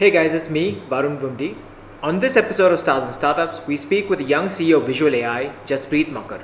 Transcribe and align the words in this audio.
Hey 0.00 0.10
guys, 0.10 0.34
it's 0.34 0.48
me, 0.48 0.82
Varun 0.88 1.18
Vumdi. 1.20 1.54
On 2.02 2.20
this 2.20 2.34
episode 2.34 2.72
of 2.72 2.78
Stars 2.78 3.04
and 3.04 3.14
Startups, 3.14 3.60
we 3.66 3.76
speak 3.76 4.08
with 4.08 4.18
the 4.18 4.24
young 4.24 4.46
CEO 4.46 4.78
of 4.78 4.86
Visual 4.86 5.14
AI, 5.14 5.52
Jaspreet 5.66 6.06
Makkar. 6.06 6.42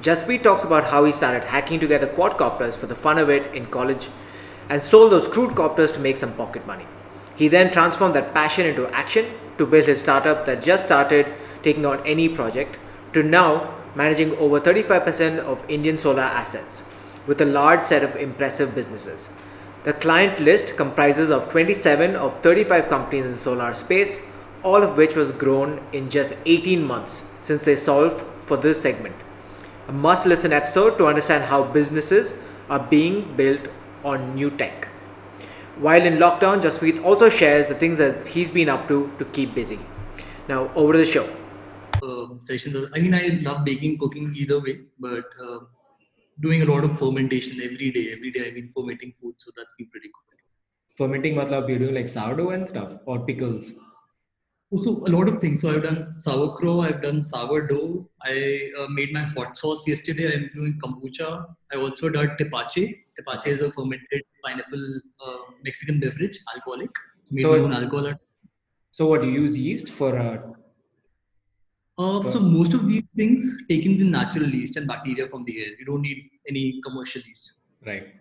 Jaspreet 0.00 0.44
talks 0.44 0.62
about 0.62 0.84
how 0.84 1.04
he 1.04 1.10
started 1.10 1.42
hacking 1.42 1.80
together 1.80 2.06
quadcopters 2.06 2.76
for 2.76 2.86
the 2.86 2.94
fun 2.94 3.18
of 3.18 3.28
it 3.28 3.52
in 3.56 3.66
college 3.66 4.06
and 4.68 4.84
sold 4.84 5.10
those 5.10 5.26
crude 5.26 5.56
copters 5.56 5.90
to 5.90 5.98
make 5.98 6.16
some 6.16 6.32
pocket 6.34 6.64
money. 6.64 6.86
He 7.34 7.48
then 7.48 7.72
transformed 7.72 8.14
that 8.14 8.32
passion 8.32 8.66
into 8.66 8.86
action 8.94 9.26
to 9.58 9.66
build 9.66 9.86
his 9.86 10.00
startup 10.00 10.46
that 10.46 10.62
just 10.62 10.86
started 10.86 11.26
taking 11.64 11.84
on 11.84 12.06
any 12.06 12.28
project 12.28 12.78
to 13.14 13.24
now 13.24 13.74
managing 13.96 14.36
over 14.36 14.60
35% 14.60 15.40
of 15.40 15.68
Indian 15.68 15.96
solar 15.96 16.22
assets 16.22 16.84
with 17.26 17.40
a 17.40 17.46
large 17.46 17.80
set 17.80 18.04
of 18.04 18.14
impressive 18.14 18.76
businesses. 18.76 19.28
The 19.84 19.92
client 19.92 20.38
list 20.38 20.76
comprises 20.76 21.28
of 21.30 21.50
27 21.50 22.14
of 22.14 22.40
35 22.40 22.86
companies 22.86 23.24
in 23.24 23.36
solar 23.36 23.74
space, 23.74 24.22
all 24.62 24.80
of 24.80 24.96
which 24.96 25.16
was 25.16 25.32
grown 25.32 25.80
in 25.92 26.08
just 26.08 26.34
18 26.46 26.84
months 26.84 27.24
since 27.40 27.64
they 27.64 27.74
solved 27.74 28.24
for 28.42 28.56
this 28.56 28.80
segment. 28.80 29.16
A 29.88 29.92
must 29.92 30.24
listen 30.24 30.52
episode 30.52 30.98
to 30.98 31.06
understand 31.06 31.42
how 31.44 31.64
businesses 31.64 32.36
are 32.70 32.78
being 32.78 33.36
built 33.36 33.66
on 34.04 34.36
new 34.36 34.50
tech. 34.50 34.86
While 35.78 36.02
in 36.02 36.18
lockdown, 36.18 36.62
Jaspreet 36.62 37.02
also 37.04 37.28
shares 37.28 37.66
the 37.66 37.74
things 37.74 37.98
that 37.98 38.28
he's 38.28 38.50
been 38.50 38.68
up 38.68 38.86
to 38.86 39.10
to 39.18 39.24
keep 39.24 39.52
busy. 39.52 39.80
Now, 40.48 40.70
over 40.76 40.92
to 40.92 40.98
the 40.98 41.04
show. 41.04 41.28
Sessions. 42.40 42.76
I 42.94 43.00
mean, 43.00 43.14
I 43.14 43.40
love 43.42 43.64
baking, 43.64 43.98
cooking 43.98 44.32
either 44.36 44.60
way, 44.60 44.80
but 44.98 45.24
uh, 45.40 45.58
doing 46.42 46.62
a 46.62 46.64
lot 46.64 46.84
of 46.84 46.98
fermentation 46.98 47.60
every 47.62 47.90
day. 47.90 48.12
Every 48.12 48.30
day, 48.32 48.48
I've 48.48 48.54
been 48.54 48.70
fermenting 48.76 49.14
food, 49.20 49.34
so 49.38 49.50
that's 49.56 49.72
been 49.78 49.88
pretty 49.88 50.08
cool. 50.08 50.22
Fermenting, 50.98 51.34
matlab 51.34 51.68
you're 51.68 51.78
doing 51.78 51.94
like 51.94 52.08
sourdough 52.08 52.50
and 52.50 52.68
stuff, 52.68 52.92
or 53.06 53.24
pickles. 53.24 53.72
So 54.76 54.90
a 55.06 55.10
lot 55.14 55.28
of 55.28 55.40
things. 55.40 55.60
So 55.60 55.74
I've 55.74 55.82
done 55.82 56.16
sauerkraut, 56.18 56.86
I've 56.86 57.02
done 57.02 57.26
sourdough. 57.26 58.08
I 58.22 58.70
uh, 58.78 58.86
made 58.88 59.12
my 59.12 59.22
hot 59.22 59.56
sauce 59.56 59.86
yesterday. 59.86 60.34
I'm 60.34 60.50
doing 60.54 60.78
kombucha. 60.82 61.46
I 61.72 61.76
also 61.76 62.08
did 62.08 62.38
tepache. 62.38 63.04
Tepache 63.18 63.50
is 63.50 63.60
a 63.60 63.70
fermented 63.72 64.22
pineapple 64.44 65.00
uh, 65.26 65.36
Mexican 65.62 66.00
beverage, 66.00 66.38
alcoholic. 66.54 66.90
So, 67.36 67.54
it's, 67.64 67.74
alcohol. 67.74 68.10
so 68.90 69.06
what 69.06 69.22
do 69.22 69.28
you 69.28 69.42
use 69.42 69.56
yeast 69.56 69.90
for? 69.90 70.18
Uh, 70.18 70.38
uh, 71.98 72.30
so 72.30 72.40
most 72.40 72.72
of 72.72 72.88
these 72.88 73.02
things 73.16 73.66
taking 73.68 73.98
the 73.98 74.04
natural 74.04 74.48
yeast 74.48 74.76
and 74.76 74.86
bacteria 74.86 75.28
from 75.28 75.44
the 75.44 75.62
air. 75.62 75.70
You 75.78 75.84
don't 75.84 76.02
need 76.02 76.30
any 76.48 76.80
commercial 76.82 77.22
yeast. 77.22 77.52
Right. 77.86 78.14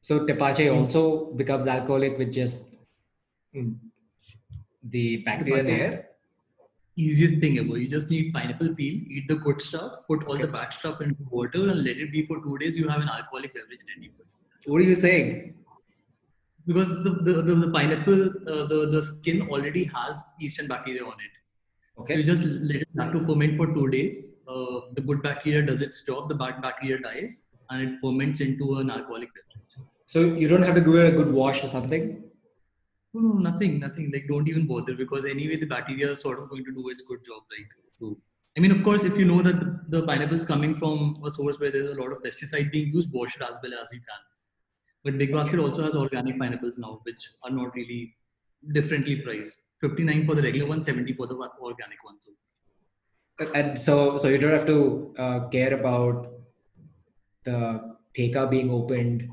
So 0.00 0.24
tepache 0.24 0.66
mm. 0.66 0.80
also 0.80 1.32
becomes 1.32 1.66
alcoholic 1.66 2.18
with 2.18 2.32
just 2.32 2.76
mm, 3.54 3.76
the 4.82 5.18
bacteria 5.18 5.60
in 5.60 5.66
the 5.66 5.72
air. 5.72 6.08
Easiest 6.96 7.40
thing 7.40 7.58
ever. 7.58 7.76
You 7.76 7.88
just 7.88 8.10
need 8.10 8.32
pineapple 8.32 8.74
peel, 8.74 8.94
eat 9.10 9.28
the 9.28 9.34
good 9.36 9.60
stuff, 9.60 10.06
put 10.06 10.24
all 10.24 10.34
okay. 10.34 10.46
the 10.46 10.48
bad 10.48 10.72
stuff 10.72 11.00
into 11.00 11.24
water, 11.30 11.68
and 11.70 11.84
let 11.84 11.98
it 11.98 12.10
be 12.10 12.24
for 12.24 12.40
two 12.42 12.56
days. 12.58 12.76
You 12.76 12.88
have 12.88 13.02
an 13.02 13.08
alcoholic 13.08 13.52
beverage 13.52 13.80
in 13.80 14.02
any 14.02 14.10
What 14.66 14.80
are 14.80 14.84
you 14.84 14.94
saying? 14.94 15.54
Because 16.66 16.88
the 16.88 17.10
the, 17.26 17.42
the, 17.42 17.54
the 17.54 17.70
pineapple, 17.70 18.22
uh, 18.48 18.66
the 18.66 18.88
the 18.90 19.02
skin 19.02 19.42
already 19.50 19.84
has 19.84 20.24
yeast 20.38 20.58
and 20.58 20.68
bacteria 20.68 21.04
on 21.04 21.12
it. 21.12 21.34
Okay. 21.98 22.14
So 22.14 22.18
you 22.18 22.24
just 22.24 22.42
let 22.42 22.82
it 22.82 22.88
have 22.98 23.12
to 23.12 23.24
ferment 23.24 23.56
for 23.56 23.66
two 23.72 23.88
days. 23.88 24.34
Uh, 24.46 24.80
the 24.92 25.00
good 25.00 25.22
bacteria 25.22 25.64
does 25.64 25.82
its 25.82 26.04
job, 26.04 26.28
the 26.28 26.34
bad 26.34 26.60
bacteria 26.60 26.98
dies, 27.00 27.44
and 27.70 27.88
it 27.88 28.00
ferments 28.00 28.40
into 28.40 28.78
an 28.78 28.90
alcoholic 28.90 29.30
beverage. 29.34 29.88
So 30.06 30.20
you 30.20 30.46
don't 30.48 30.62
have 30.62 30.74
to 30.74 30.80
give 30.80 30.94
it 30.94 31.14
a 31.14 31.16
good 31.16 31.32
wash 31.32 31.64
or 31.64 31.68
something? 31.68 32.22
No, 33.14 33.20
no, 33.20 33.50
nothing, 33.50 33.80
nothing. 33.80 34.10
Like 34.12 34.26
don't 34.28 34.48
even 34.48 34.66
bother 34.66 34.94
because 34.94 35.26
anyway 35.26 35.56
the 35.56 35.66
bacteria 35.66 36.10
is 36.10 36.20
sort 36.20 36.38
of 36.38 36.50
going 36.50 36.64
to 36.64 36.72
do 36.72 36.88
its 36.90 37.02
good 37.02 37.24
job, 37.24 37.42
right? 37.50 37.66
So 37.98 38.18
I 38.56 38.60
mean, 38.60 38.72
of 38.72 38.82
course, 38.82 39.04
if 39.04 39.18
you 39.18 39.26
know 39.26 39.42
that 39.42 39.60
the, 39.60 40.00
the 40.00 40.06
pineapple 40.06 40.38
is 40.38 40.46
coming 40.46 40.76
from 40.76 41.20
a 41.24 41.30
source 41.30 41.60
where 41.60 41.70
there's 41.70 41.88
a 41.88 42.00
lot 42.00 42.12
of 42.12 42.22
pesticide 42.22 42.70
being 42.72 42.92
used, 42.92 43.12
wash 43.12 43.36
it 43.36 43.42
as 43.42 43.58
well 43.62 43.72
as 43.82 43.90
you 43.92 43.98
can. 43.98 44.22
But 45.04 45.18
Big 45.18 45.32
Basket 45.32 45.60
also 45.60 45.82
has 45.82 45.94
organic 45.94 46.38
pineapples 46.38 46.78
now, 46.78 47.00
which 47.02 47.28
are 47.42 47.50
not 47.50 47.74
really 47.74 48.14
differently 48.72 49.16
priced. 49.16 49.58
59 49.80 50.26
for 50.26 50.34
the 50.34 50.42
regular 50.42 50.66
one, 50.66 50.82
70 50.82 51.12
for 51.14 51.26
the 51.26 51.34
organic 51.34 52.02
one. 52.02 52.16
So. 52.20 52.32
And 53.54 53.78
so, 53.78 54.16
so 54.16 54.28
you 54.28 54.38
don't 54.38 54.52
have 54.52 54.66
to 54.66 55.14
uh, 55.18 55.48
care 55.48 55.74
about 55.74 56.32
the 57.44 57.96
theka 58.16 58.50
being 58.50 58.70
opened 58.70 59.28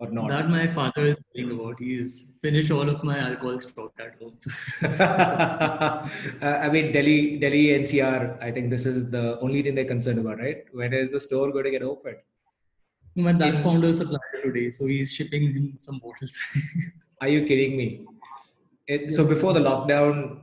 or 0.00 0.10
not. 0.10 0.30
That 0.30 0.48
my 0.48 0.66
father 0.68 1.06
is 1.06 1.16
thinking 1.34 1.58
about. 1.58 1.78
He's 1.80 2.32
finished 2.42 2.70
all 2.70 2.88
of 2.88 3.02
my 3.02 3.18
alcohol 3.18 3.58
stock 3.58 3.92
at 3.98 4.14
home. 4.20 4.38
uh, 6.42 6.58
I 6.64 6.68
mean, 6.70 6.92
Delhi, 6.92 7.38
Delhi 7.38 7.66
NCR. 7.80 8.42
I 8.42 8.50
think 8.50 8.70
this 8.70 8.86
is 8.86 9.10
the 9.10 9.38
only 9.40 9.62
thing 9.62 9.74
they're 9.74 9.84
concerned 9.84 10.18
about, 10.20 10.38
right? 10.38 10.64
When 10.72 10.92
is 10.92 11.12
the 11.12 11.20
store 11.20 11.50
going 11.52 11.64
to 11.64 11.70
get 11.70 11.82
opened? 11.82 12.18
My 13.16 13.32
dad's 13.32 13.60
founder 13.60 13.92
supplier 13.92 14.42
today, 14.44 14.70
so 14.70 14.86
he's 14.86 15.12
shipping 15.12 15.52
him 15.52 15.74
some 15.78 15.98
bottles. 15.98 16.38
Are 17.20 17.26
you 17.28 17.44
kidding 17.44 17.76
me? 17.76 18.06
It, 18.88 19.02
yes. 19.02 19.16
So 19.16 19.28
before 19.28 19.52
the 19.52 19.60
lockdown, 19.60 20.40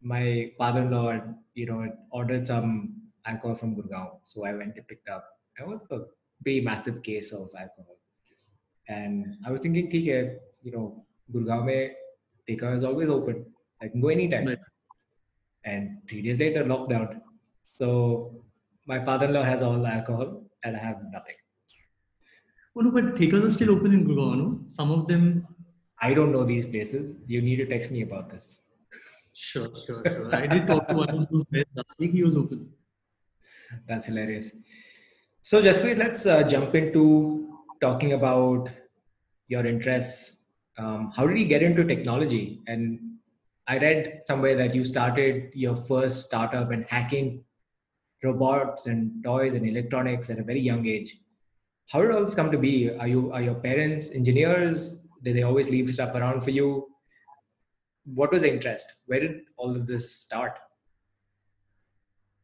my 0.00 0.52
father-in-law, 0.56 1.20
you 1.54 1.66
know, 1.66 1.92
ordered 2.10 2.46
some 2.46 2.94
alcohol 3.26 3.56
from 3.56 3.76
Gurgaon. 3.76 4.10
So 4.22 4.46
I 4.46 4.54
went 4.54 4.76
to 4.76 4.82
pick 4.82 5.02
up. 5.12 5.24
It 5.58 5.66
was 5.66 5.82
a 5.90 6.00
pretty 6.42 6.60
massive 6.60 7.02
case 7.02 7.32
of 7.32 7.48
alcohol. 7.58 7.98
And 8.88 9.36
I 9.46 9.50
was 9.50 9.60
thinking, 9.60 9.88
okay, 9.88 10.36
you 10.62 10.72
know, 10.72 11.04
Gurgaon 11.32 11.66
mein 11.66 11.90
Theka 12.48 12.76
is 12.76 12.84
always 12.84 13.08
open. 13.08 13.46
I 13.80 13.88
can 13.88 14.00
go 14.00 14.08
anytime. 14.08 14.46
Right. 14.46 14.58
And 15.64 15.98
three 16.08 16.22
days 16.22 16.38
later, 16.38 16.64
lockdown. 16.64 17.20
So 17.72 18.44
my 18.86 19.02
father-in-law 19.02 19.42
has 19.42 19.62
all 19.62 19.78
the 19.78 19.88
alcohol 19.88 20.42
and 20.64 20.76
I 20.76 20.80
have 20.80 20.98
nothing. 21.12 21.36
Oh 22.76 22.80
no, 22.80 22.90
but 22.90 23.16
Thekas 23.16 23.44
are 23.44 23.50
still 23.50 23.70
open 23.70 23.92
in 23.92 24.06
Gurgaon. 24.06 24.38
No? 24.38 24.60
Some 24.66 24.90
of 24.90 25.06
them 25.06 25.46
I 26.02 26.12
don't 26.14 26.32
know 26.32 26.42
these 26.42 26.66
places. 26.66 27.18
You 27.26 27.40
need 27.40 27.56
to 27.56 27.66
text 27.66 27.92
me 27.92 28.02
about 28.02 28.28
this. 28.28 28.64
Sure, 29.34 29.68
sure, 29.86 30.02
sure. 30.04 30.34
I 30.34 30.46
did 30.48 30.66
talk 30.66 30.88
to 30.88 30.94
one 30.94 31.08
of 31.10 31.28
those 31.30 31.44
guys 31.52 31.64
last 31.76 31.96
week. 31.98 32.10
He 32.10 32.24
was 32.24 32.36
open. 32.36 32.68
That's 33.88 34.06
hilarious. 34.06 34.50
So, 35.42 35.62
Jaspreet, 35.62 35.98
let's 35.98 36.26
uh, 36.26 36.42
jump 36.42 36.74
into 36.74 37.58
talking 37.80 38.14
about 38.14 38.68
your 39.46 39.64
interests. 39.64 40.42
Um, 40.76 41.12
how 41.14 41.26
did 41.26 41.38
you 41.38 41.46
get 41.46 41.62
into 41.62 41.84
technology? 41.84 42.60
And 42.66 42.98
I 43.68 43.78
read 43.78 44.22
somewhere 44.24 44.56
that 44.56 44.74
you 44.74 44.84
started 44.84 45.50
your 45.54 45.76
first 45.76 46.26
startup 46.26 46.72
and 46.72 46.84
hacking 46.88 47.44
robots 48.24 48.86
and 48.86 49.22
toys 49.22 49.54
and 49.54 49.68
electronics 49.68 50.30
at 50.30 50.38
a 50.38 50.42
very 50.42 50.60
young 50.60 50.86
age. 50.86 51.16
How 51.90 52.02
did 52.02 52.10
all 52.10 52.24
this 52.24 52.34
come 52.34 52.50
to 52.50 52.58
be? 52.58 52.90
Are 52.90 53.08
you 53.08 53.32
are 53.32 53.42
your 53.42 53.56
parents 53.56 54.12
engineers? 54.12 55.06
Did 55.22 55.36
they 55.36 55.42
always 55.42 55.70
leave 55.70 55.92
stuff 55.94 56.14
around 56.14 56.42
for 56.42 56.50
you? 56.50 56.88
What 58.04 58.32
was 58.32 58.42
the 58.42 58.52
interest? 58.52 58.92
Where 59.06 59.20
did 59.20 59.42
all 59.56 59.70
of 59.70 59.86
this 59.86 60.16
start? 60.16 60.58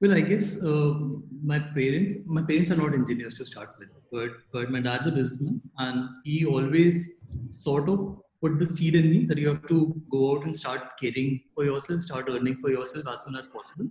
Well, 0.00 0.14
I 0.14 0.20
guess 0.20 0.62
uh, 0.62 0.94
my 1.42 1.58
parents 1.58 2.14
my 2.24 2.42
parents 2.42 2.70
are 2.70 2.76
not 2.76 2.94
engineers 2.94 3.34
to 3.34 3.44
start 3.44 3.70
with, 3.80 3.88
but 4.12 4.30
but 4.52 4.70
my 4.70 4.80
dad's 4.80 5.08
a 5.08 5.10
businessman, 5.10 5.60
and 5.78 6.08
he 6.24 6.44
always 6.46 7.14
sort 7.48 7.88
of 7.88 8.22
put 8.40 8.60
the 8.60 8.66
seed 8.66 8.94
in 8.94 9.10
me 9.10 9.24
that 9.26 9.38
you 9.38 9.48
have 9.48 9.66
to 9.66 10.00
go 10.08 10.20
out 10.32 10.44
and 10.44 10.54
start 10.54 10.96
caring 11.00 11.40
for 11.52 11.64
yourself, 11.64 12.02
start 12.02 12.28
earning 12.30 12.58
for 12.60 12.70
yourself 12.70 13.08
as 13.08 13.24
soon 13.24 13.34
as 13.34 13.48
possible. 13.48 13.90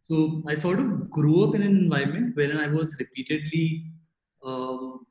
So 0.00 0.42
I 0.48 0.54
sort 0.54 0.80
of 0.80 1.10
grew 1.10 1.44
up 1.44 1.54
in 1.54 1.62
an 1.62 1.76
environment 1.76 2.34
wherein 2.34 2.56
I 2.56 2.68
was 2.68 2.96
repeatedly 2.98 3.92
um, 4.42 5.06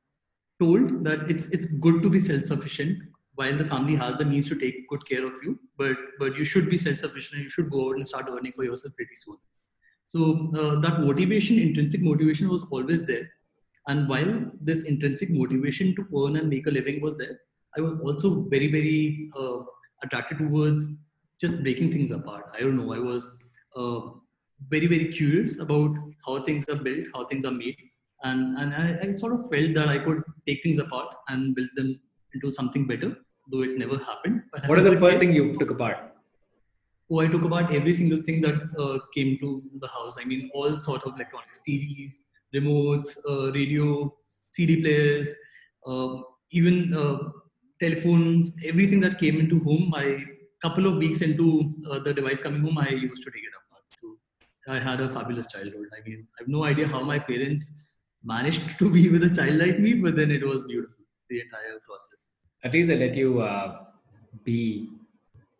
told 0.59 1.03
that 1.03 1.29
it's 1.29 1.45
it's 1.51 1.67
good 1.67 2.01
to 2.01 2.09
be 2.09 2.19
self-sufficient 2.19 3.10
while 3.41 3.57
the 3.61 3.69
family 3.73 3.95
has 4.03 4.17
the 4.17 4.25
means 4.31 4.47
to 4.49 4.55
take 4.63 4.87
good 4.89 5.05
care 5.11 5.25
of 5.25 5.37
you 5.45 5.57
but 5.81 6.07
but 6.23 6.41
you 6.41 6.45
should 6.53 6.69
be 6.73 6.79
self-sufficient 6.85 7.43
you 7.43 7.53
should 7.55 7.69
go 7.75 7.85
out 7.87 7.95
and 7.97 8.07
start 8.13 8.27
earning 8.33 8.53
for 8.55 8.65
yourself 8.69 8.95
pretty 8.95 9.15
soon. 9.15 9.37
So 10.05 10.51
uh, 10.61 10.79
that 10.81 10.99
motivation 11.01 11.59
intrinsic 11.59 12.01
motivation 12.01 12.49
was 12.49 12.63
always 12.69 13.05
there. 13.05 13.27
And 13.87 14.09
while 14.09 14.33
this 14.69 14.83
intrinsic 14.83 15.29
motivation 15.29 15.95
to 15.95 16.05
earn 16.21 16.35
and 16.37 16.49
make 16.49 16.67
a 16.67 16.71
living 16.79 17.01
was 17.01 17.17
there 17.17 17.37
i 17.77 17.81
was 17.81 17.93
also 18.07 18.29
very 18.53 18.67
very 18.71 19.29
uh, 19.41 19.59
attracted 20.03 20.39
towards 20.39 20.87
just 21.43 21.63
breaking 21.63 21.91
things 21.91 22.11
apart. 22.11 22.45
I 22.55 22.59
don't 22.59 22.77
know 22.77 22.93
i 22.93 22.99
was 22.99 23.29
uh, 23.75 23.99
very 24.73 24.87
very 24.87 25.07
curious 25.17 25.59
about 25.65 25.95
how 26.25 26.43
things 26.47 26.65
are 26.73 26.81
built 26.87 27.05
how 27.15 27.25
things 27.25 27.45
are 27.45 27.57
made. 27.63 27.77
And 28.23 28.57
and 28.61 28.73
I, 28.83 28.87
I 29.03 29.11
sort 29.11 29.33
of 29.35 29.49
felt 29.53 29.73
that 29.79 29.89
i 29.97 29.99
could 30.07 30.23
take 30.47 30.63
things 30.63 30.79
apart 30.85 31.15
and 31.29 31.55
build 31.55 31.69
them 31.75 31.99
into 32.33 32.49
something 32.51 32.87
better, 32.87 33.15
though 33.47 33.61
it 33.61 33.77
never 33.77 33.97
happened. 33.97 34.43
What 34.65 34.79
is 34.79 34.85
the 34.85 34.99
first 34.99 35.19
thing 35.19 35.33
you 35.33 35.57
took 35.57 35.71
apart? 35.71 35.97
Oh, 37.09 37.19
I 37.19 37.27
took 37.27 37.43
apart 37.43 37.71
every 37.71 37.93
single 37.93 38.21
thing 38.21 38.39
that 38.41 38.55
uh, 38.79 38.99
came 39.13 39.37
to 39.39 39.61
the 39.79 39.87
house. 39.87 40.17
I 40.19 40.23
mean, 40.25 40.49
all 40.53 40.81
sorts 40.81 41.05
of 41.05 41.13
electronics, 41.15 41.59
TVs, 41.67 42.11
remotes, 42.55 43.17
uh, 43.29 43.51
radio, 43.51 44.13
CD 44.51 44.81
players, 44.81 45.33
uh, 45.85 46.17
even 46.51 46.93
uh, 46.93 47.17
telephones, 47.81 48.51
everything 48.65 49.01
that 49.01 49.19
came 49.19 49.39
into 49.39 49.59
home. 49.59 49.93
I 49.95 50.23
couple 50.61 50.85
of 50.85 50.97
weeks 50.97 51.21
into 51.21 51.73
uh, 51.89 51.99
the 51.99 52.13
device 52.13 52.39
coming 52.39 52.61
home, 52.61 52.77
I 52.77 52.89
used 52.89 53.23
to 53.23 53.31
take 53.31 53.43
it 53.43 53.53
apart. 53.61 53.83
So 53.99 54.17
I 54.71 54.79
had 54.79 55.01
a 55.01 55.11
fabulous 55.11 55.51
childhood. 55.51 55.87
I 55.97 56.07
mean, 56.07 56.27
I 56.37 56.43
have 56.43 56.47
no 56.47 56.65
idea 56.65 56.87
how 56.87 57.01
my 57.01 57.17
parents 57.17 57.83
managed 58.23 58.77
to 58.77 58.91
be 58.91 59.09
with 59.09 59.23
a 59.23 59.29
child 59.29 59.55
like 59.55 59.79
me, 59.79 59.93
but 59.93 60.15
then 60.15 60.29
it 60.29 60.45
was 60.45 60.61
beautiful, 60.63 61.03
the 61.29 61.41
entire 61.41 61.79
process. 61.87 62.31
At 62.63 62.73
least 62.73 62.87
they 62.87 62.97
let 62.97 63.15
you 63.15 63.41
uh, 63.41 63.85
be 64.43 64.89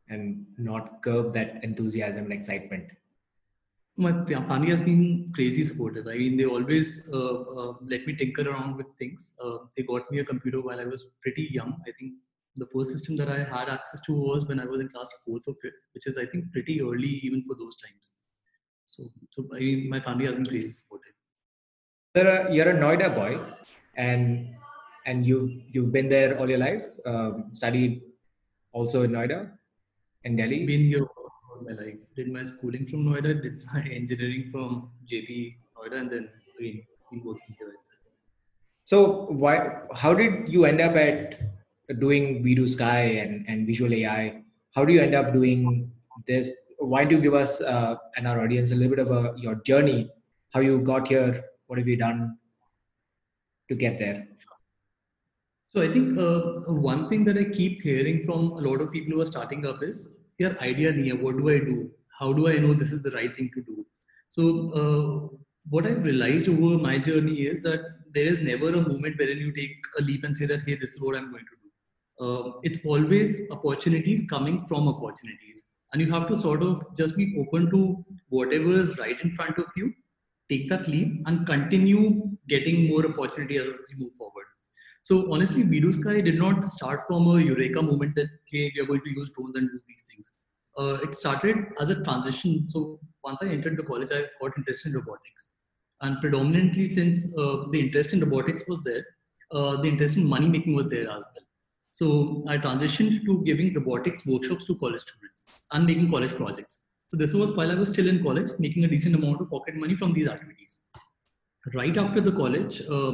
and 0.09 0.45
not 0.57 1.01
curb 1.01 1.33
that 1.33 1.63
enthusiasm 1.63 2.25
and 2.25 2.33
excitement. 2.33 2.85
My 3.97 4.11
family 4.25 4.69
has 4.69 4.81
been 4.81 5.31
crazy 5.35 5.63
supportive. 5.63 6.07
I 6.07 6.15
mean, 6.15 6.35
they 6.35 6.45
always 6.45 7.11
uh, 7.13 7.41
uh, 7.41 7.73
let 7.81 8.05
me 8.07 8.15
tinker 8.15 8.49
around 8.49 8.77
with 8.77 8.87
things. 8.97 9.33
Uh, 9.43 9.57
they 9.75 9.83
got 9.83 10.09
me 10.11 10.19
a 10.19 10.25
computer 10.25 10.61
while 10.61 10.79
I 10.79 10.85
was 10.85 11.05
pretty 11.21 11.49
young. 11.51 11.77
I 11.87 11.91
think 11.99 12.13
the 12.55 12.67
first 12.73 12.91
system 12.91 13.15
that 13.17 13.29
I 13.29 13.43
had 13.43 13.69
access 13.69 14.01
to 14.01 14.13
was 14.13 14.45
when 14.45 14.59
I 14.59 14.65
was 14.65 14.81
in 14.81 14.89
class 14.89 15.13
fourth 15.25 15.43
or 15.47 15.53
fifth, 15.61 15.85
which 15.93 16.07
is 16.07 16.17
I 16.17 16.25
think 16.25 16.51
pretty 16.51 16.81
early 16.81 17.19
even 17.23 17.43
for 17.47 17.55
those 17.55 17.75
times. 17.75 18.11
So, 18.85 19.03
so 19.29 19.47
I 19.55 19.59
mean, 19.59 19.89
my 19.89 19.99
family 19.99 20.25
has 20.25 20.35
been 20.35 20.45
crazy 20.45 20.69
supportive. 20.69 21.13
You're 22.15 22.27
a, 22.27 22.53
you're 22.53 22.69
a 22.69 22.73
Noida 22.73 23.13
boy, 23.15 23.39
and 23.95 24.53
and 25.05 25.25
you've 25.25 25.49
you've 25.69 25.91
been 25.91 26.09
there 26.09 26.37
all 26.39 26.49
your 26.49 26.59
life. 26.59 26.85
Um, 27.05 27.49
studied 27.53 28.01
also 28.71 29.03
in 29.03 29.11
Noida, 29.11 29.51
in 30.23 30.35
Delhi. 30.35 30.65
Been 30.65 30.85
here 30.85 31.03
all 31.03 31.61
my 31.63 31.73
life. 31.73 31.97
Did 32.15 32.31
my 32.31 32.43
schooling 32.43 32.85
from 32.85 33.05
Noida. 33.05 33.41
Did 33.41 33.63
my 33.73 33.81
engineering 33.81 34.49
from 34.51 34.91
JP 35.05 35.55
Noida, 35.77 35.97
and 36.01 36.11
then 36.11 36.29
again 36.59 36.83
been 37.11 37.23
working 37.23 37.55
here. 37.57 37.73
So 38.83 39.25
why? 39.43 39.81
How 39.93 40.13
did 40.13 40.51
you 40.51 40.65
end 40.65 40.81
up 40.81 40.95
at 40.95 41.39
doing 41.99 42.43
Vidusky 42.43 43.21
and, 43.23 43.45
and 43.47 43.67
Visual 43.67 43.93
AI. 43.93 44.43
How 44.75 44.85
do 44.85 44.93
you 44.93 45.01
end 45.01 45.15
up 45.15 45.33
doing 45.33 45.91
this? 46.27 46.51
Why 46.77 47.05
do 47.05 47.15
you 47.15 47.21
give 47.21 47.33
us 47.33 47.61
uh, 47.61 47.95
and 48.15 48.27
our 48.27 48.41
audience 48.41 48.71
a 48.71 48.75
little 48.75 48.95
bit 48.95 48.99
of 48.99 49.11
a, 49.11 49.33
your 49.37 49.55
journey, 49.55 50.09
how 50.53 50.61
you 50.61 50.79
got 50.81 51.07
here, 51.07 51.43
what 51.67 51.77
have 51.77 51.87
you 51.87 51.97
done 51.97 52.37
to 53.69 53.75
get 53.75 53.99
there? 53.99 54.27
So 55.73 55.81
I 55.81 55.91
think 55.91 56.17
uh, 56.17 56.71
one 56.71 57.09
thing 57.09 57.23
that 57.25 57.37
I 57.37 57.45
keep 57.45 57.81
hearing 57.81 58.25
from 58.25 58.51
a 58.51 58.61
lot 58.67 58.81
of 58.81 58.91
people 58.91 59.13
who 59.13 59.21
are 59.21 59.25
starting 59.25 59.65
up 59.65 59.81
is 59.81 60.17
your 60.37 60.59
idea 60.59 60.91
near 60.91 61.15
what 61.15 61.37
do 61.37 61.49
I 61.49 61.59
do? 61.59 61.89
How 62.19 62.33
do 62.33 62.47
I 62.49 62.57
know 62.57 62.73
this 62.73 62.91
is 62.91 63.01
the 63.01 63.11
right 63.11 63.35
thing 63.35 63.49
to 63.55 63.61
do? 63.61 63.85
So 64.29 64.43
uh, 64.81 65.37
what 65.69 65.85
I've 65.85 66.03
realized 66.03 66.49
over 66.49 66.77
my 66.77 66.97
journey 66.97 67.43
is 67.43 67.61
that 67.61 67.81
there 68.13 68.25
is 68.25 68.39
never 68.39 68.69
a 68.69 68.81
moment 68.81 69.17
wherein 69.17 69.37
you 69.37 69.53
take 69.53 69.77
a 69.97 70.01
leap 70.01 70.25
and 70.25 70.35
say 70.35 70.45
that, 70.47 70.63
hey, 70.65 70.75
this 70.75 70.91
is 70.93 71.01
what 71.01 71.15
I'm 71.15 71.31
going 71.31 71.45
to 71.45 71.51
do 71.51 71.61
uh, 72.21 72.51
it's 72.63 72.85
always 72.85 73.49
opportunities 73.51 74.27
coming 74.29 74.65
from 74.65 74.87
opportunities 74.87 75.71
and 75.91 76.01
you 76.01 76.11
have 76.11 76.27
to 76.27 76.35
sort 76.35 76.61
of 76.61 76.83
just 76.95 77.17
be 77.17 77.35
open 77.39 77.69
to 77.71 78.05
whatever 78.29 78.71
is 78.71 78.97
right 78.97 79.19
in 79.21 79.35
front 79.35 79.57
of 79.57 79.65
you 79.75 79.91
take 80.49 80.69
that 80.69 80.87
leap 80.87 81.23
and 81.25 81.45
continue 81.47 82.29
getting 82.47 82.87
more 82.87 83.05
opportunity 83.05 83.57
as, 83.57 83.67
you 83.67 83.97
move 83.99 84.13
forward 84.13 84.45
so 85.03 85.31
honestly 85.33 85.63
Vidusky 85.63 86.23
did 86.23 86.37
not 86.37 86.67
start 86.67 87.01
from 87.07 87.27
a 87.27 87.39
eureka 87.39 87.81
moment 87.81 88.15
that 88.15 88.29
hey, 88.51 88.71
we 88.75 88.81
are 88.81 88.85
going 88.85 89.01
to 89.01 89.09
use 89.09 89.31
drones 89.31 89.55
and 89.55 89.69
do 89.69 89.79
these 89.87 90.03
things 90.09 90.33
uh, 90.77 90.95
it 91.05 91.15
started 91.15 91.57
as 91.79 91.89
a 91.89 92.03
transition 92.03 92.67
so 92.69 92.99
once 93.23 93.41
i 93.41 93.47
entered 93.47 93.77
the 93.77 93.83
college 93.83 94.11
i 94.11 94.21
got 94.41 94.57
interested 94.57 94.89
in 94.89 94.95
robotics 94.95 95.55
and 96.01 96.19
predominantly 96.21 96.85
since 96.85 97.27
uh, 97.37 97.65
the 97.71 97.79
interest 97.79 98.13
in 98.13 98.19
robotics 98.19 98.63
was 98.67 98.83
there 98.83 99.05
uh, 99.51 99.81
the 99.81 99.87
interest 99.87 100.17
in 100.17 100.25
money 100.25 100.47
making 100.47 100.75
was 100.75 100.87
there 100.89 101.09
as 101.17 101.23
well 101.33 101.45
so 101.91 102.43
I 102.47 102.57
transitioned 102.57 103.25
to 103.25 103.43
giving 103.43 103.73
robotics 103.73 104.25
workshops 104.25 104.65
to 104.65 104.75
college 104.75 105.01
students 105.01 105.43
and 105.71 105.85
making 105.85 106.09
college 106.09 106.33
projects. 106.33 106.87
So 107.11 107.17
this 107.17 107.33
was 107.33 107.51
while 107.51 107.69
I 107.69 107.75
was 107.75 107.89
still 107.89 108.07
in 108.07 108.23
college, 108.23 108.51
making 108.59 108.85
a 108.85 108.87
decent 108.87 109.15
amount 109.15 109.41
of 109.41 109.49
pocket 109.49 109.75
money 109.75 109.95
from 109.95 110.13
these 110.13 110.29
activities. 110.29 110.79
Right 111.73 111.97
after 111.97 112.21
the 112.21 112.31
college, 112.31 112.81
uh, 112.89 113.11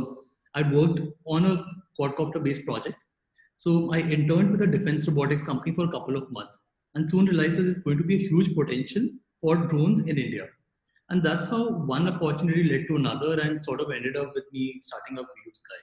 I 0.53 0.61
worked 0.71 1.01
on 1.25 1.45
a 1.45 1.65
quadcopter 1.99 2.43
based 2.43 2.65
project. 2.65 2.95
So 3.55 3.91
I 3.93 3.99
interned 3.99 4.51
with 4.51 4.61
a 4.61 4.67
defense 4.67 5.07
robotics 5.07 5.43
company 5.43 5.73
for 5.73 5.85
a 5.85 5.91
couple 5.91 6.15
of 6.15 6.31
months 6.31 6.59
and 6.95 7.09
soon 7.09 7.25
realized 7.25 7.55
that 7.55 7.63
there's 7.63 7.79
going 7.79 7.97
to 7.97 8.03
be 8.03 8.15
a 8.15 8.27
huge 8.29 8.53
potential 8.55 9.07
for 9.41 9.55
drones 9.55 10.07
in 10.07 10.17
India. 10.17 10.47
And 11.09 11.23
that's 11.23 11.49
how 11.49 11.69
one 11.69 12.07
opportunity 12.07 12.63
led 12.63 12.87
to 12.87 12.97
another 12.97 13.39
and 13.39 13.63
sort 13.63 13.81
of 13.81 13.91
ended 13.91 14.17
up 14.17 14.33
with 14.35 14.43
me 14.51 14.79
starting 14.81 15.17
up 15.17 15.25
Blue 15.25 15.53
Sky. 15.53 15.79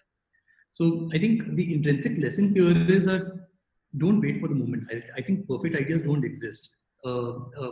So 0.72 1.08
I 1.14 1.18
think 1.18 1.46
the 1.54 1.74
intrinsic 1.74 2.18
lesson 2.18 2.54
here 2.54 2.76
is 2.90 3.04
that 3.04 3.46
don't 3.96 4.20
wait 4.20 4.40
for 4.40 4.48
the 4.48 4.54
moment. 4.54 4.88
I, 4.92 5.02
I 5.16 5.22
think 5.22 5.48
perfect 5.48 5.76
ideas 5.76 6.02
don't 6.02 6.24
exist. 6.24 6.76
Uh, 7.04 7.36
uh, 7.60 7.70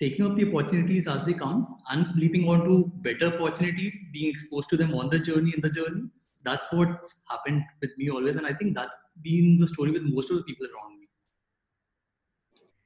taking 0.00 0.26
up 0.26 0.36
the 0.36 0.48
opportunities 0.48 1.08
as 1.08 1.24
they 1.24 1.32
come 1.32 1.76
and 1.90 2.06
leaping 2.16 2.48
onto 2.48 2.84
better 3.00 3.34
opportunities, 3.34 4.02
being 4.12 4.30
exposed 4.30 4.68
to 4.68 4.76
them 4.76 4.94
on 4.94 5.10
the 5.10 5.18
journey, 5.18 5.52
in 5.54 5.60
the 5.60 5.70
journey, 5.70 6.02
that's 6.42 6.66
what's 6.72 7.22
happened 7.30 7.62
with 7.80 7.90
me 7.98 8.10
always. 8.10 8.36
And 8.36 8.46
I 8.46 8.52
think 8.52 8.74
that's 8.74 8.96
been 9.22 9.58
the 9.58 9.66
story 9.66 9.90
with 9.90 10.02
most 10.02 10.30
of 10.30 10.36
the 10.36 10.42
people 10.44 10.66
around 10.66 10.98
me. 11.00 11.08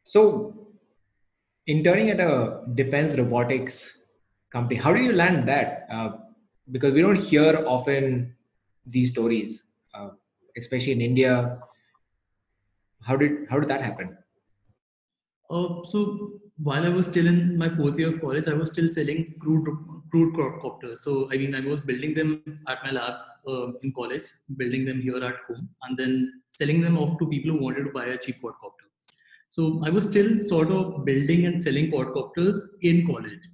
So, 0.04 0.68
interning 1.66 2.10
at 2.10 2.20
a 2.20 2.62
defense 2.74 3.14
robotics 3.16 3.98
company, 4.50 4.76
how 4.76 4.92
do 4.92 5.02
you 5.02 5.12
land 5.12 5.48
that? 5.48 5.86
Uh, 5.92 6.10
because 6.70 6.94
we 6.94 7.02
don't 7.02 7.18
hear 7.18 7.64
often 7.66 8.34
these 8.86 9.10
stories, 9.10 9.62
uh, 9.94 10.10
especially 10.56 10.92
in 10.92 11.00
India. 11.00 11.58
How 13.02 13.16
did 13.16 13.46
how 13.48 13.60
did 13.60 13.68
that 13.68 13.82
happen? 13.82 14.16
Uh, 15.48 15.82
so 15.84 16.40
while 16.62 16.84
I 16.84 16.90
was 16.90 17.06
still 17.06 17.26
in 17.26 17.56
my 17.56 17.68
fourth 17.68 17.98
year 17.98 18.08
of 18.14 18.20
college, 18.20 18.46
I 18.46 18.52
was 18.54 18.70
still 18.70 18.92
selling 18.92 19.34
crude 19.40 19.66
crude 20.10 20.34
quadcopters. 20.34 20.98
So 20.98 21.30
I 21.32 21.36
mean, 21.36 21.54
I 21.54 21.60
was 21.60 21.80
building 21.80 22.14
them 22.14 22.42
at 22.68 22.84
my 22.84 22.90
lab 22.90 23.14
uh, 23.46 23.72
in 23.82 23.92
college, 23.92 24.24
building 24.56 24.84
them 24.84 25.00
here 25.00 25.22
at 25.22 25.36
home, 25.48 25.68
and 25.82 25.96
then 25.96 26.42
selling 26.50 26.80
them 26.80 26.98
off 26.98 27.18
to 27.18 27.28
people 27.28 27.52
who 27.52 27.62
wanted 27.62 27.84
to 27.84 27.90
buy 27.90 28.06
a 28.06 28.18
cheap 28.18 28.36
quadcopter. 28.42 28.88
So 29.48 29.82
I 29.84 29.90
was 29.90 30.04
still 30.04 30.38
sort 30.40 30.70
of 30.70 31.04
building 31.04 31.46
and 31.46 31.62
selling 31.62 31.90
quadcopters 31.90 32.56
in 32.82 33.06
college. 33.06 33.46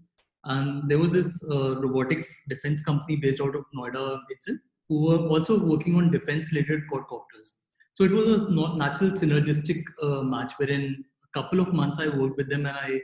And 0.45 0.89
there 0.89 0.99
was 0.99 1.11
this 1.11 1.43
uh, 1.51 1.81
robotics 1.81 2.45
defense 2.49 2.83
company 2.83 3.17
based 3.17 3.41
out 3.41 3.57
of 3.57 3.65
Noida 3.75 4.21
itself 4.29 4.59
who 4.89 5.07
were 5.07 5.29
also 5.29 5.59
working 5.59 5.97
on 5.97 6.11
defense 6.11 6.53
related 6.53 6.83
quadcopters. 6.93 7.49
So 7.93 8.05
it 8.05 8.13
was 8.13 8.43
a 8.43 8.51
natural 8.77 9.11
synergistic 9.11 9.83
uh, 10.03 10.23
match 10.23 10.53
wherein 10.59 11.05
a 11.25 11.41
couple 11.41 11.61
of 11.61 11.73
months 11.73 11.99
I 11.99 12.09
worked 12.09 12.37
with 12.37 12.49
them 12.49 12.67
and 12.67 12.77
I 12.77 13.01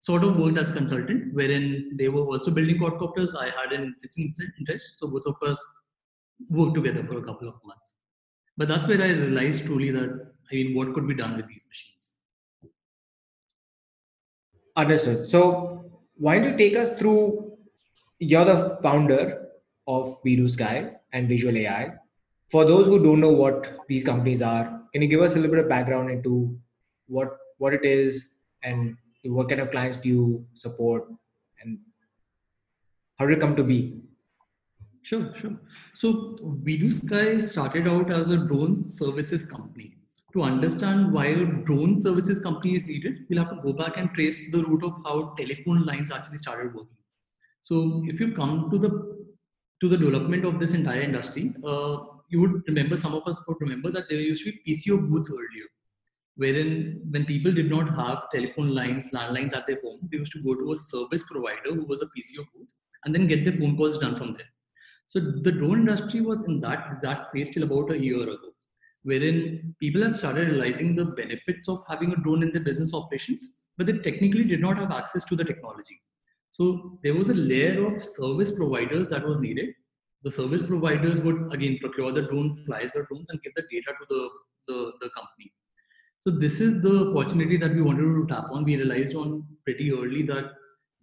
sort 0.00 0.24
of 0.24 0.36
worked 0.36 0.58
as 0.58 0.70
consultant 0.70 1.34
wherein 1.34 1.92
they 1.96 2.08
were 2.08 2.22
also 2.22 2.50
building 2.50 2.78
quadcopters. 2.78 3.34
I 3.34 3.46
had 3.46 3.72
an 3.72 3.96
interest. 4.58 4.98
So 4.98 5.08
both 5.08 5.24
of 5.26 5.36
us 5.42 5.58
worked 6.48 6.74
together 6.74 7.04
for 7.04 7.18
a 7.18 7.22
couple 7.22 7.48
of 7.48 7.54
months. 7.64 7.94
But 8.56 8.68
that's 8.68 8.86
where 8.86 9.00
I 9.00 9.08
realized 9.08 9.66
truly 9.66 9.90
that, 9.90 10.32
I 10.50 10.54
mean, 10.54 10.74
what 10.74 10.94
could 10.94 11.06
be 11.08 11.14
done 11.14 11.36
with 11.36 11.46
these 11.46 11.64
machines. 11.68 12.14
Understood. 14.76 15.28
So 15.28 15.90
why 16.16 16.38
don't 16.38 16.52
you 16.52 16.56
take 16.56 16.76
us 16.76 16.98
through, 16.98 17.56
you're 18.18 18.44
the 18.44 18.78
founder 18.82 19.48
of 19.86 20.22
Vidusky 20.22 20.94
and 21.12 21.28
Visual 21.28 21.56
AI. 21.56 21.94
For 22.50 22.64
those 22.64 22.86
who 22.86 23.02
don't 23.02 23.20
know 23.20 23.32
what 23.32 23.78
these 23.88 24.04
companies 24.04 24.42
are, 24.42 24.82
can 24.92 25.02
you 25.02 25.08
give 25.08 25.20
us 25.20 25.34
a 25.34 25.36
little 25.36 25.50
bit 25.50 25.64
of 25.64 25.68
background 25.68 26.10
into 26.10 26.58
what 27.06 27.36
what 27.58 27.74
it 27.74 27.84
is 27.84 28.36
and 28.62 28.96
what 29.24 29.48
kind 29.48 29.60
of 29.60 29.70
clients 29.70 29.98
do 29.98 30.08
you 30.08 30.46
support 30.54 31.06
and 31.62 31.78
how 33.18 33.26
did 33.26 33.36
it 33.36 33.40
come 33.40 33.54
to 33.56 33.62
be? 33.62 34.00
Sure, 35.10 35.34
sure. 35.34 35.56
So 35.92 36.36
Vidusky 36.64 37.42
started 37.42 37.88
out 37.88 38.12
as 38.12 38.30
a 38.30 38.36
drone 38.36 38.88
services 38.88 39.44
company. 39.44 39.96
To 40.34 40.42
understand 40.42 41.12
why 41.12 41.26
a 41.26 41.44
drone 41.44 42.00
services 42.00 42.38
company 42.38 42.76
is 42.76 42.84
needed, 42.86 43.26
we'll 43.28 43.40
have 43.44 43.50
to 43.50 43.60
go 43.60 43.72
back 43.72 43.96
and 43.96 44.14
trace 44.14 44.52
the 44.52 44.62
root 44.62 44.84
of 44.84 45.02
how 45.04 45.34
telephone 45.36 45.84
lines 45.84 46.12
actually 46.12 46.36
started 46.36 46.72
working. 46.72 46.96
So 47.60 48.04
if 48.06 48.20
you 48.20 48.32
come 48.34 48.70
to 48.70 48.78
the 48.78 48.90
to 49.80 49.88
the 49.88 49.96
development 49.96 50.44
of 50.44 50.60
this 50.60 50.74
entire 50.74 51.00
industry, 51.00 51.54
uh, 51.66 51.96
you 52.28 52.40
would 52.42 52.62
remember, 52.68 52.96
some 52.96 53.14
of 53.14 53.26
us 53.26 53.42
would 53.48 53.56
remember 53.58 53.90
that 53.90 54.08
there 54.08 54.20
used 54.20 54.44
to 54.44 54.52
be 54.52 54.60
PCO 54.68 55.10
booths 55.10 55.32
earlier, 55.32 55.66
wherein 56.36 57.00
when 57.10 57.24
people 57.24 57.50
did 57.50 57.68
not 57.68 57.88
have 57.96 58.30
telephone 58.30 58.72
lines, 58.76 59.10
landlines 59.12 59.56
at 59.56 59.66
their 59.66 59.80
home, 59.82 59.98
they 60.12 60.18
used 60.18 60.32
to 60.32 60.42
go 60.44 60.54
to 60.54 60.72
a 60.72 60.76
service 60.76 61.24
provider 61.28 61.74
who 61.74 61.84
was 61.86 62.00
a 62.00 62.06
PCO 62.06 62.44
booth 62.54 62.68
and 63.04 63.12
then 63.12 63.26
get 63.26 63.44
their 63.44 63.56
phone 63.56 63.76
calls 63.76 63.98
done 63.98 64.14
from 64.14 64.34
there. 64.34 64.50
So 65.10 65.18
the 65.18 65.50
drone 65.50 65.80
industry 65.80 66.20
was 66.20 66.44
in 66.44 66.60
that 66.60 66.86
exact 66.92 67.32
phase 67.32 67.50
till 67.50 67.64
about 67.64 67.90
a 67.90 67.98
year 67.98 68.22
ago, 68.22 68.50
wherein 69.02 69.74
people 69.80 70.02
had 70.04 70.14
started 70.14 70.50
realizing 70.50 70.94
the 70.94 71.06
benefits 71.06 71.68
of 71.68 71.82
having 71.88 72.12
a 72.12 72.16
drone 72.16 72.44
in 72.44 72.52
their 72.52 72.62
business 72.62 72.94
operations, 72.94 73.56
but 73.76 73.88
they 73.88 73.94
technically 73.94 74.44
did 74.44 74.60
not 74.60 74.78
have 74.78 74.92
access 74.92 75.24
to 75.24 75.34
the 75.34 75.42
technology. 75.42 76.00
So 76.52 77.00
there 77.02 77.14
was 77.14 77.28
a 77.28 77.34
layer 77.34 77.84
of 77.88 78.04
service 78.04 78.56
providers 78.56 79.08
that 79.08 79.26
was 79.26 79.40
needed. 79.40 79.70
The 80.22 80.30
service 80.30 80.62
providers 80.62 81.20
would 81.22 81.52
again 81.52 81.78
procure 81.80 82.12
the 82.12 82.22
drone, 82.22 82.54
fly 82.64 82.84
the 82.94 83.04
drones, 83.08 83.30
and 83.30 83.42
give 83.42 83.54
the 83.56 83.62
data 83.62 83.92
to 83.98 84.06
the 84.08 84.28
the, 84.68 84.92
the 85.00 85.10
company. 85.10 85.52
So 86.20 86.30
this 86.30 86.60
is 86.60 86.82
the 86.82 87.10
opportunity 87.10 87.56
that 87.56 87.74
we 87.74 87.82
wanted 87.82 88.02
to 88.02 88.26
tap 88.28 88.44
on. 88.52 88.62
We 88.62 88.76
realized 88.76 89.16
on 89.16 89.44
pretty 89.64 89.90
early 89.92 90.22
that 90.34 90.52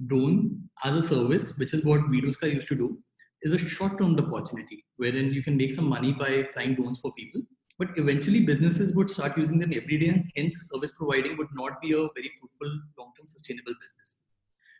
drone 0.05 0.69
as 0.85 0.95
a 0.95 1.01
service, 1.01 1.57
which 1.57 1.73
is 1.73 1.83
what 1.83 2.01
Vidusky 2.01 2.53
used 2.53 2.69
to 2.69 2.75
do, 2.75 2.99
is 3.41 3.53
a 3.53 3.57
short-term 3.57 4.17
opportunity 4.19 4.85
wherein 4.97 5.31
you 5.31 5.43
can 5.43 5.57
make 5.57 5.71
some 5.71 5.87
money 5.87 6.11
by 6.11 6.43
flying 6.53 6.75
drones 6.75 6.99
for 6.99 7.13
people. 7.13 7.41
But 7.79 7.89
eventually 7.97 8.39
businesses 8.39 8.95
would 8.95 9.09
start 9.09 9.37
using 9.37 9.59
them 9.59 9.71
every 9.73 9.99
day 9.99 10.09
and 10.09 10.31
hence 10.35 10.69
service 10.71 10.93
providing 10.97 11.37
would 11.37 11.53
not 11.53 11.79
be 11.81 11.91
a 11.91 12.07
very 12.15 12.31
fruitful 12.39 12.79
long-term 12.97 13.27
sustainable 13.27 13.73
business. 13.79 14.21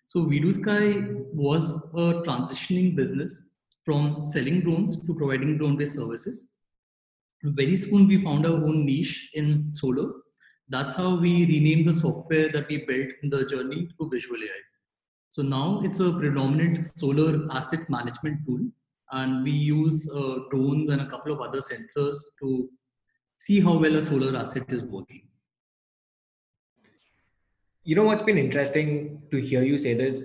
So 0.08 0.26
Vidusky 0.26 1.26
was 1.34 1.74
a 1.94 2.24
transitioning 2.26 2.96
business 2.96 3.44
from 3.84 4.24
selling 4.24 4.62
drones 4.62 5.06
to 5.06 5.14
providing 5.14 5.58
drone-based 5.58 5.96
services. 5.96 6.50
Very 7.44 7.76
soon 7.76 8.08
we 8.08 8.24
found 8.24 8.46
our 8.46 8.54
own 8.54 8.86
niche 8.86 9.32
in 9.34 9.72
solar. 9.72 10.10
That's 10.70 10.96
how 10.96 11.20
we 11.20 11.46
renamed 11.46 11.88
the 11.88 11.94
software 11.94 12.50
that 12.52 12.68
we 12.68 12.86
built 12.86 13.10
in 13.22 13.30
the 13.30 13.46
journey 13.46 13.88
to 14.00 14.10
Visual 14.10 14.40
AI. 14.42 14.62
So 15.30 15.42
now 15.42 15.82
it's 15.84 16.00
a 16.00 16.12
predominant 16.12 16.86
solar 16.98 17.48
asset 17.52 17.90
management 17.90 18.46
tool, 18.46 18.62
and 19.12 19.44
we 19.44 19.52
use 19.52 20.10
uh, 20.16 20.40
drones 20.50 20.90
and 20.90 21.02
a 21.02 21.06
couple 21.06 21.32
of 21.32 21.42
other 21.42 21.60
sensors 21.60 22.18
to 22.40 22.70
see 23.38 23.60
how 23.60 23.78
well 23.78 23.96
a 23.96 24.02
solar 24.02 24.36
asset 24.38 24.66
is 24.70 24.84
working. 24.84 25.28
You 27.84 27.96
know 27.96 28.04
what's 28.04 28.24
been 28.24 28.38
interesting 28.38 29.22
to 29.32 29.38
hear 29.38 29.64
you 29.64 29.78
say 29.78 29.94
this? 29.94 30.24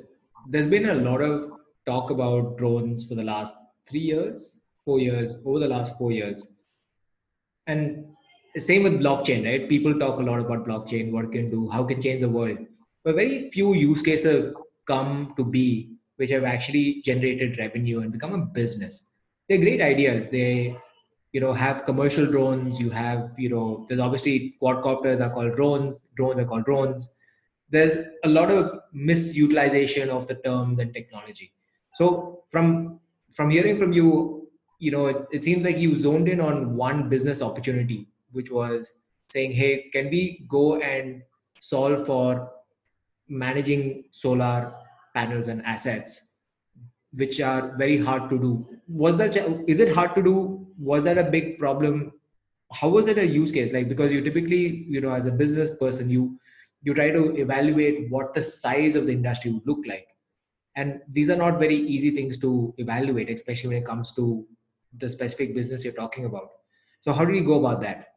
There's 0.48 0.66
been 0.66 0.88
a 0.88 0.94
lot 0.94 1.20
of 1.20 1.50
talk 1.86 2.10
about 2.10 2.58
drones 2.58 3.04
for 3.04 3.14
the 3.14 3.22
last 3.22 3.54
three 3.88 4.00
years, 4.00 4.58
four 4.84 4.98
years, 4.98 5.36
over 5.44 5.60
the 5.60 5.68
last 5.68 5.96
four 5.96 6.10
years. 6.10 6.46
And 7.66 8.06
the 8.54 8.60
same 8.60 8.82
with 8.82 8.94
blockchain, 8.94 9.44
right? 9.44 9.68
People 9.68 9.98
talk 9.98 10.18
a 10.18 10.22
lot 10.22 10.40
about 10.40 10.66
blockchain, 10.66 11.12
what 11.12 11.30
can 11.30 11.50
do, 11.50 11.68
how 11.70 11.84
can 11.84 12.02
change 12.02 12.20
the 12.20 12.28
world. 12.28 12.58
But 13.04 13.14
very 13.14 13.50
few 13.50 13.74
use 13.74 14.02
cases 14.02 14.54
come 14.86 15.34
to 15.36 15.44
be 15.44 15.96
which 16.16 16.30
have 16.30 16.44
actually 16.44 17.02
generated 17.02 17.58
revenue 17.58 18.00
and 18.00 18.12
become 18.12 18.34
a 18.34 18.38
business. 18.38 19.08
They're 19.48 19.58
great 19.58 19.80
ideas. 19.80 20.26
They 20.26 20.76
you 21.32 21.40
know 21.40 21.52
have 21.52 21.84
commercial 21.84 22.26
drones. 22.26 22.80
You 22.80 22.90
have 22.90 23.32
you 23.38 23.48
know 23.48 23.86
there's 23.88 24.00
obviously 24.00 24.54
quadcopters 24.62 25.20
are 25.20 25.30
called 25.30 25.56
drones. 25.56 26.08
Drones 26.14 26.38
are 26.38 26.44
called 26.44 26.64
drones. 26.64 27.12
There's 27.70 27.96
a 28.24 28.28
lot 28.28 28.50
of 28.50 28.70
misutilization 28.94 30.08
of 30.08 30.26
the 30.26 30.34
terms 30.34 30.78
and 30.78 30.92
technology. 30.92 31.52
So 31.94 32.44
from 32.50 33.00
from 33.34 33.50
hearing 33.50 33.78
from 33.78 33.92
you 33.92 34.48
you 34.78 34.90
know 34.90 35.06
it, 35.06 35.26
it 35.32 35.44
seems 35.44 35.64
like 35.64 35.78
you 35.78 35.94
zoned 35.96 36.28
in 36.28 36.40
on 36.40 36.76
one 36.76 37.08
business 37.08 37.40
opportunity 37.40 38.08
which 38.32 38.50
was 38.50 38.92
saying 39.32 39.52
hey 39.52 39.88
can 39.92 40.10
we 40.10 40.44
go 40.48 40.80
and 40.80 41.22
solve 41.60 42.04
for 42.06 42.50
managing 43.32 44.04
solar 44.10 44.74
panels 45.14 45.48
and 45.48 45.64
assets 45.64 46.32
which 47.14 47.40
are 47.40 47.76
very 47.76 47.98
hard 47.98 48.30
to 48.30 48.38
do. 48.38 48.66
Was 48.88 49.18
that 49.18 49.36
is 49.68 49.80
it 49.80 49.94
hard 49.94 50.14
to 50.14 50.22
do? 50.22 50.66
Was 50.78 51.04
that 51.04 51.18
a 51.18 51.24
big 51.24 51.58
problem? 51.58 52.12
How 52.72 52.88
was 52.88 53.08
it 53.08 53.18
a 53.18 53.26
use 53.26 53.52
case? 53.52 53.72
Like 53.72 53.88
because 53.88 54.12
you 54.12 54.22
typically 54.22 54.86
you 54.88 55.00
know 55.00 55.12
as 55.12 55.26
a 55.26 55.32
business 55.32 55.76
person 55.76 56.08
you 56.08 56.38
you 56.82 56.94
try 56.94 57.10
to 57.10 57.36
evaluate 57.36 58.10
what 58.10 58.34
the 58.34 58.42
size 58.42 58.96
of 58.96 59.06
the 59.06 59.12
industry 59.12 59.52
would 59.52 59.66
look 59.66 59.84
like. 59.86 60.08
And 60.74 61.00
these 61.06 61.28
are 61.28 61.36
not 61.36 61.58
very 61.58 61.76
easy 61.76 62.10
things 62.10 62.38
to 62.38 62.74
evaluate 62.78 63.30
especially 63.30 63.68
when 63.68 63.82
it 63.82 63.86
comes 63.86 64.12
to 64.12 64.46
the 64.96 65.08
specific 65.08 65.54
business 65.54 65.84
you're 65.84 65.92
talking 65.92 66.24
about. 66.24 66.48
So 67.00 67.12
how 67.12 67.24
do 67.24 67.34
you 67.34 67.44
go 67.44 67.58
about 67.58 67.82
that 67.82 68.11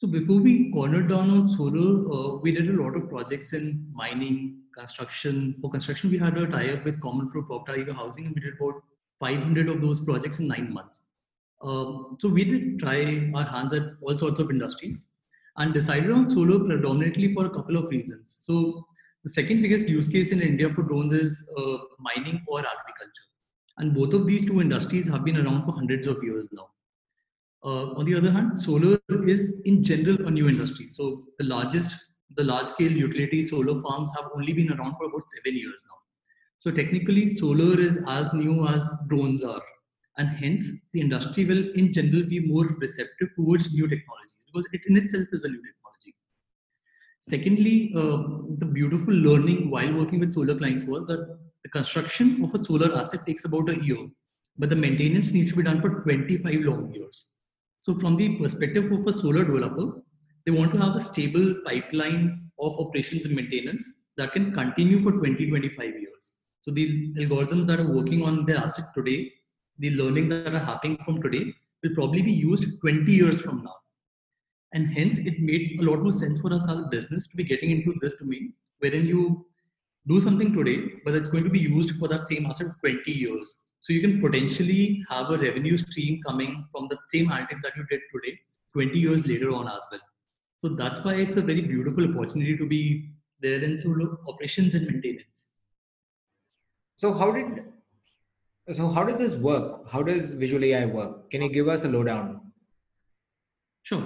so 0.00 0.06
before 0.06 0.40
we 0.40 0.72
cornered 0.72 1.10
down 1.10 1.28
on 1.28 1.46
solar, 1.46 2.10
uh, 2.10 2.36
we 2.36 2.52
did 2.52 2.70
a 2.70 2.82
lot 2.82 2.96
of 2.96 3.10
projects 3.10 3.52
in 3.52 3.86
mining, 3.92 4.62
construction. 4.74 5.54
For 5.60 5.70
construction, 5.70 6.10
we 6.10 6.16
had 6.16 6.38
a 6.38 6.46
tie-up 6.46 6.86
with 6.86 6.98
CommonFloor 7.00 7.46
Prop 7.46 7.66
Tiger 7.66 7.92
Housing, 7.92 8.24
and 8.24 8.34
we 8.34 8.40
did 8.40 8.54
about 8.58 8.82
500 9.18 9.68
of 9.68 9.82
those 9.82 10.02
projects 10.02 10.38
in 10.38 10.48
nine 10.48 10.72
months. 10.72 11.02
Um, 11.60 12.16
so 12.18 12.30
we 12.30 12.44
did 12.44 12.78
try 12.78 13.30
our 13.34 13.44
hands 13.44 13.74
at 13.74 13.82
all 14.00 14.16
sorts 14.16 14.40
of 14.40 14.50
industries 14.50 15.04
and 15.58 15.74
decided 15.74 16.10
on 16.10 16.30
solar 16.30 16.58
predominantly 16.64 17.34
for 17.34 17.44
a 17.44 17.50
couple 17.50 17.76
of 17.76 17.90
reasons. 17.90 18.38
So 18.40 18.86
the 19.22 19.28
second 19.28 19.60
biggest 19.60 19.86
use 19.86 20.08
case 20.08 20.32
in 20.32 20.40
India 20.40 20.72
for 20.72 20.82
drones 20.82 21.12
is 21.12 21.46
uh, 21.58 21.76
mining 21.98 22.42
or 22.48 22.60
agriculture. 22.60 23.28
And 23.76 23.94
both 23.94 24.14
of 24.14 24.26
these 24.26 24.46
two 24.46 24.62
industries 24.62 25.08
have 25.08 25.26
been 25.26 25.36
around 25.36 25.66
for 25.66 25.72
hundreds 25.72 26.06
of 26.06 26.24
years 26.24 26.48
now. 26.52 26.70
Uh, 27.62 27.92
on 27.92 28.06
the 28.06 28.14
other 28.14 28.30
hand, 28.30 28.56
solar 28.56 28.98
is 29.26 29.60
in 29.64 29.84
general 29.84 30.26
a 30.26 30.30
new 30.30 30.48
industry. 30.48 30.86
So 30.86 31.24
the 31.38 31.44
largest, 31.44 31.94
the 32.36 32.44
large 32.44 32.68
scale 32.68 32.92
utility 32.92 33.42
solar 33.42 33.82
farms 33.82 34.10
have 34.16 34.30
only 34.34 34.52
been 34.54 34.72
around 34.72 34.96
for 34.96 35.04
about 35.04 35.28
seven 35.28 35.58
years 35.58 35.84
now. 35.88 35.96
So 36.58 36.70
technically 36.70 37.26
solar 37.26 37.78
is 37.78 38.02
as 38.06 38.32
new 38.32 38.66
as 38.66 38.82
drones 39.08 39.44
are. 39.44 39.62
And 40.16 40.28
hence 40.28 40.70
the 40.92 41.00
industry 41.00 41.44
will 41.44 41.70
in 41.72 41.92
general 41.92 42.24
be 42.24 42.40
more 42.40 42.66
receptive 42.78 43.28
towards 43.36 43.72
new 43.72 43.88
technologies 43.88 44.44
because 44.46 44.68
it 44.72 44.82
in 44.88 44.96
itself 44.96 45.28
is 45.32 45.44
a 45.44 45.48
new 45.48 45.62
technology. 45.62 46.14
Secondly, 47.20 47.92
uh, 47.94 48.56
the 48.58 48.66
beautiful 48.66 49.14
learning 49.14 49.70
while 49.70 49.94
working 49.94 50.20
with 50.20 50.32
solar 50.32 50.56
clients 50.56 50.84
was 50.84 51.06
that 51.06 51.38
the 51.62 51.68
construction 51.70 52.42
of 52.42 52.54
a 52.54 52.64
solar 52.64 52.94
asset 52.98 53.24
takes 53.26 53.44
about 53.44 53.68
a 53.68 53.82
year, 53.84 54.08
but 54.58 54.70
the 54.70 54.76
maintenance 54.76 55.32
needs 55.32 55.52
to 55.52 55.58
be 55.58 55.62
done 55.62 55.80
for 55.80 56.02
25 56.02 56.60
long 56.60 56.92
years. 56.92 57.29
So 57.80 57.98
from 57.98 58.16
the 58.16 58.36
perspective 58.36 58.92
of 58.92 59.06
a 59.06 59.12
solar 59.12 59.44
developer, 59.44 60.02
they 60.44 60.52
want 60.52 60.72
to 60.72 60.78
have 60.78 60.96
a 60.96 61.00
stable 61.00 61.54
pipeline 61.64 62.50
of 62.58 62.78
operations 62.78 63.26
and 63.26 63.34
maintenance 63.34 63.90
that 64.16 64.32
can 64.32 64.52
continue 64.52 65.02
for 65.02 65.12
20, 65.12 65.48
25 65.48 65.84
years. 65.84 66.32
So 66.60 66.70
the 66.70 67.12
algorithms 67.14 67.66
that 67.66 67.80
are 67.80 67.90
working 67.90 68.22
on 68.22 68.44
their 68.44 68.58
asset 68.58 68.86
today, 68.94 69.32
the 69.78 69.90
learnings 69.90 70.30
that 70.30 70.54
are 70.54 70.58
happening 70.58 70.98
from 71.04 71.22
today 71.22 71.54
will 71.82 71.94
probably 71.94 72.22
be 72.22 72.32
used 72.32 72.64
20 72.80 73.10
years 73.10 73.40
from 73.40 73.64
now. 73.64 73.76
And 74.74 74.88
hence 74.88 75.18
it 75.18 75.40
made 75.40 75.80
a 75.80 75.84
lot 75.84 76.00
more 76.00 76.12
sense 76.12 76.38
for 76.38 76.52
us 76.52 76.68
as 76.68 76.80
a 76.80 76.88
business 76.90 77.26
to 77.28 77.36
be 77.36 77.44
getting 77.44 77.70
into 77.70 77.94
this 78.00 78.16
domain, 78.16 78.52
wherein 78.78 79.06
you 79.06 79.46
do 80.06 80.20
something 80.20 80.52
today, 80.54 81.00
but 81.04 81.14
it's 81.14 81.28
going 81.28 81.44
to 81.44 81.50
be 81.50 81.60
used 81.60 81.98
for 81.98 82.08
that 82.08 82.28
same 82.28 82.46
asset 82.46 82.68
20 82.80 83.10
years. 83.10 83.56
So 83.80 83.92
you 83.92 84.00
can 84.00 84.20
potentially 84.20 85.04
have 85.08 85.30
a 85.30 85.38
revenue 85.38 85.76
stream 85.76 86.20
coming 86.26 86.66
from 86.70 86.88
the 86.88 86.98
same 87.08 87.28
analytics 87.28 87.62
that 87.62 87.76
you 87.76 87.84
did 87.90 88.00
today, 88.12 88.38
20 88.72 88.98
years 88.98 89.26
later 89.26 89.50
on 89.52 89.68
as 89.68 89.86
well. 89.90 90.00
So 90.58 90.68
that's 90.68 91.02
why 91.02 91.14
it's 91.14 91.36
a 91.36 91.42
very 91.42 91.62
beautiful 91.62 92.04
opportunity 92.04 92.56
to 92.58 92.66
be 92.66 93.10
there 93.40 93.62
in 93.62 93.78
sort 93.78 94.02
of 94.02 94.18
operations 94.28 94.74
and 94.74 94.86
maintenance. 94.86 95.48
So 96.96 97.14
how 97.14 97.32
did 97.32 97.64
so 98.72 98.88
how 98.90 99.04
does 99.04 99.18
this 99.18 99.34
work? 99.34 99.90
How 99.90 100.02
does 100.02 100.30
Visual 100.30 100.62
AI 100.64 100.84
work? 100.84 101.30
Can 101.30 101.42
you 101.42 101.48
give 101.50 101.66
us 101.66 101.84
a 101.84 101.88
lowdown? 101.88 102.52
Sure. 103.82 104.02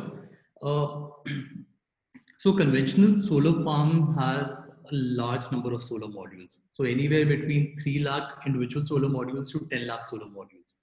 Uh, 0.62 1.08
so 2.38 2.52
conventional 2.52 3.18
solar 3.18 3.62
farm 3.64 4.16
has 4.16 4.63
a 4.90 4.94
large 4.94 5.50
number 5.50 5.72
of 5.72 5.82
solar 5.82 6.08
modules. 6.08 6.58
So 6.72 6.84
anywhere 6.84 7.26
between 7.26 7.76
3 7.82 8.00
lakh 8.00 8.30
individual 8.46 8.86
solar 8.86 9.08
modules 9.08 9.50
to 9.52 9.66
10 9.70 9.86
lakh 9.86 10.04
solar 10.04 10.26
modules. 10.26 10.74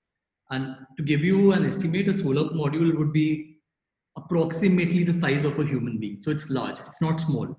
And 0.50 0.76
to 0.98 1.04
give 1.04 1.22
you 1.22 1.54
an 1.54 1.66
estimate, 1.66 2.08
a 2.10 2.14
solar 2.14 2.50
module 2.50 2.98
would 2.98 3.14
be 3.14 3.58
approximately 4.18 5.04
the 5.04 5.14
size 5.14 5.46
of 5.46 5.58
a 5.60 5.66
human 5.66 5.98
being. 6.00 6.20
So 6.20 6.32
it's 6.32 6.50
large, 6.50 6.80
it's 6.80 7.02
not 7.02 7.22
small. 7.22 7.58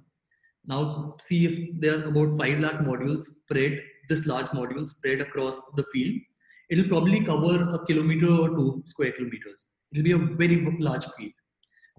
Now 0.64 1.16
see 1.22 1.46
if 1.46 1.80
there 1.80 1.98
are 1.98 2.08
about 2.08 2.38
5 2.38 2.60
lakh 2.60 2.80
modules 2.80 3.22
spread, 3.22 3.80
this 4.08 4.26
large 4.26 4.46
module 4.46 4.86
spread 4.86 5.20
across 5.20 5.60
the 5.76 5.84
field. 5.92 6.20
It'll 6.70 6.88
probably 6.88 7.24
cover 7.24 7.62
a 7.74 7.84
kilometer 7.86 8.30
or 8.30 8.48
two 8.48 8.82
square 8.84 9.12
kilometers. 9.12 9.66
It'll 9.92 10.04
be 10.04 10.12
a 10.12 10.18
very 10.18 10.76
large 10.78 11.04
field. 11.16 11.32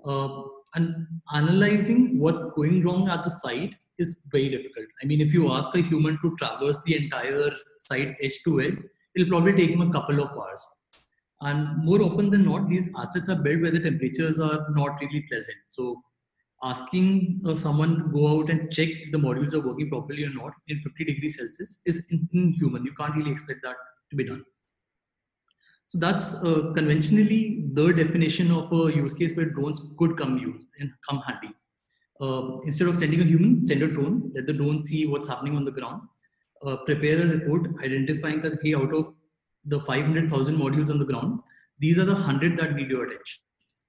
Uh, 0.05 0.43
and 0.75 1.07
analyzing 1.33 2.19
what's 2.19 2.39
going 2.55 2.83
wrong 2.83 3.07
at 3.07 3.23
the 3.23 3.29
site 3.29 3.75
is 3.97 4.19
very 4.31 4.49
difficult. 4.49 4.87
I 5.01 5.05
mean, 5.05 5.21
if 5.21 5.33
you 5.33 5.51
ask 5.51 5.75
a 5.75 5.81
human 5.81 6.17
to 6.21 6.35
traverse 6.37 6.81
the 6.85 6.95
entire 6.95 7.51
site 7.79 8.15
edge 8.21 8.39
to 8.45 8.61
edge, 8.61 8.77
it'll 9.15 9.29
probably 9.29 9.53
take 9.53 9.71
him 9.71 9.81
a 9.81 9.91
couple 9.91 10.21
of 10.21 10.29
hours. 10.31 10.67
And 11.41 11.83
more 11.83 12.01
often 12.01 12.29
than 12.29 12.45
not, 12.45 12.69
these 12.69 12.89
assets 12.97 13.29
are 13.29 13.35
built 13.35 13.61
where 13.61 13.71
the 13.71 13.79
temperatures 13.79 14.39
are 14.39 14.65
not 14.71 14.99
really 15.01 15.25
pleasant. 15.29 15.57
So 15.69 16.01
asking 16.63 17.41
uh, 17.45 17.55
someone 17.55 17.97
to 17.97 18.03
go 18.05 18.39
out 18.39 18.49
and 18.49 18.71
check 18.71 18.87
if 18.89 19.11
the 19.11 19.17
modules 19.17 19.53
are 19.53 19.59
working 19.59 19.89
properly 19.89 20.23
or 20.23 20.33
not 20.33 20.53
in 20.69 20.79
50 20.79 21.03
degrees 21.03 21.37
Celsius 21.37 21.81
is 21.85 22.05
inhuman. 22.31 22.85
You 22.85 22.93
can't 22.93 23.15
really 23.15 23.31
expect 23.31 23.59
that 23.63 23.75
to 24.09 24.15
be 24.15 24.23
done. 24.23 24.45
So 25.87 25.99
that's 25.99 26.33
uh, 26.35 26.71
conventionally 26.73 27.65
the 27.73 27.91
definition 27.91 28.49
of 28.49 28.71
a 28.71 28.95
use 28.95 29.13
case 29.13 29.35
where 29.35 29.47
drones 29.47 29.81
could 29.99 30.17
come 30.17 30.37
use 30.37 30.63
and 30.79 30.91
come 31.07 31.21
handy 31.27 31.53
uh, 32.21 32.59
instead 32.61 32.87
of 32.87 32.95
sending 32.95 33.21
a 33.21 33.25
human, 33.25 33.65
send 33.65 33.81
a 33.81 33.87
drone, 33.87 34.31
let 34.35 34.45
the 34.45 34.53
drone 34.53 34.85
see 34.85 35.05
what's 35.07 35.27
happening 35.27 35.55
on 35.55 35.65
the 35.65 35.71
ground, 35.71 36.01
uh, 36.65 36.77
prepare 36.77 37.21
a 37.21 37.27
report 37.27 37.67
identifying 37.83 38.41
that, 38.41 38.59
hey, 38.61 38.75
out 38.75 38.93
of 38.93 39.13
the 39.65 39.79
500,000 39.81 40.57
modules 40.57 40.89
on 40.89 40.99
the 40.99 41.05
ground, 41.05 41.39
these 41.79 41.97
are 41.97 42.05
the 42.05 42.13
100 42.13 42.57
that 42.57 42.75
need 42.75 42.89
your 42.89 43.05
attention. 43.05 43.41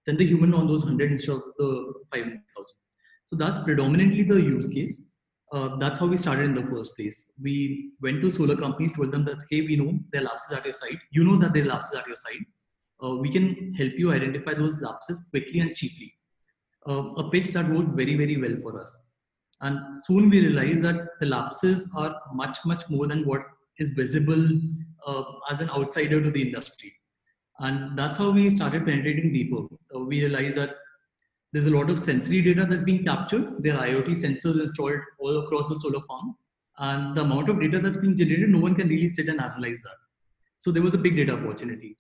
send 0.07 0.19
the 0.19 0.27
human 0.27 0.53
on 0.53 0.67
those 0.67 0.85
100 0.85 1.13
instead 1.13 1.37
of 1.37 1.43
the 1.59 1.95
500,000. 2.13 2.77
So 3.25 3.37
that's 3.37 3.59
predominantly 3.59 4.23
the 4.23 4.41
use 4.41 4.69
case. 4.69 5.09
Uh, 5.53 5.77
that's 5.77 5.99
how 5.99 6.07
we 6.07 6.17
started 6.17 6.47
in 6.47 6.55
the 6.55 6.67
first 6.67 6.97
place. 6.97 7.31
We 7.41 7.93
went 8.03 8.21
to 8.23 8.31
solar 8.31 8.57
companies, 8.57 8.97
told 8.97 9.13
them 9.13 9.25
that, 9.27 9.39
hey, 9.51 9.63
we 9.63 9.77
know 9.77 9.99
there 10.13 10.23
are 10.23 10.25
lapses 10.25 10.53
at 10.53 10.65
your 10.65 10.75
site. 10.75 10.99
You 11.13 11.25
know 11.25 11.37
that 11.39 11.53
there 11.53 11.63
are 11.63 11.67
lapses 11.67 11.95
at 11.95 12.07
your 12.07 12.17
site. 12.17 12.45
Uh, 13.03 13.17
we 13.17 13.31
can 13.31 13.73
help 13.75 13.93
you 13.97 14.13
identify 14.13 14.55
those 14.55 14.81
lapses 14.81 15.29
quickly 15.31 15.61
and 15.61 15.75
cheaply. 15.75 16.13
Uh, 16.87 17.15
a 17.15 17.31
pitch 17.31 17.49
that 17.49 17.69
worked 17.69 17.91
very, 17.91 18.15
very 18.15 18.37
well 18.37 18.57
for 18.61 18.81
us. 18.81 19.01
And 19.61 19.97
soon 19.97 20.29
we 20.29 20.41
realized 20.41 20.83
that 20.83 21.19
the 21.21 21.27
lapses 21.27 21.91
are 21.97 22.15
much, 22.33 22.59
much 22.67 22.83
more 22.91 23.07
than 23.07 23.25
what 23.25 23.43
is 23.79 23.91
visible 23.91 24.47
uh, 25.07 25.25
as 25.51 25.61
an 25.61 25.71
outsider 25.71 26.23
to 26.23 26.31
the 26.31 26.43
industry. 26.43 26.93
And 27.61 27.99
that's 27.99 28.19
how 28.19 28.31
we 28.31 28.51
started 28.51 28.85
penetrating 28.85 29.33
deeper. 29.33 29.63
Uh, 29.95 30.01
we 30.01 30.21
realized 30.21 30.57
that 30.57 30.77
there's 31.53 31.67
a 31.67 31.71
lot 31.71 31.89
of 31.89 31.99
sensory 32.01 32.43
data 32.43 32.67
that's 32.69 32.83
being 32.83 33.05
captured. 33.05 33.63
There 33.63 33.77
are 33.77 33.87
IoT 33.87 34.09
sensors 34.09 34.61
installed 34.61 35.01
all 35.21 35.45
across 35.45 35.69
the 35.69 35.77
solar 35.77 36.05
farm. 36.05 36.35
And 36.79 37.17
the 37.17 37.23
amount 37.23 37.49
of 37.49 37.61
data 37.61 37.79
that's 37.79 37.97
being 37.97 38.17
generated, 38.17 38.49
no 38.49 38.59
one 38.59 38.75
can 38.75 38.89
really 38.89 39.07
sit 39.07 39.29
and 39.29 39.41
analyze 39.41 39.81
that. 39.83 39.97
So 40.59 40.73
there 40.73 40.83
was 40.83 40.95
a 40.95 40.99
big 40.99 41.17
data 41.17 41.35
opportunity. 41.35 41.97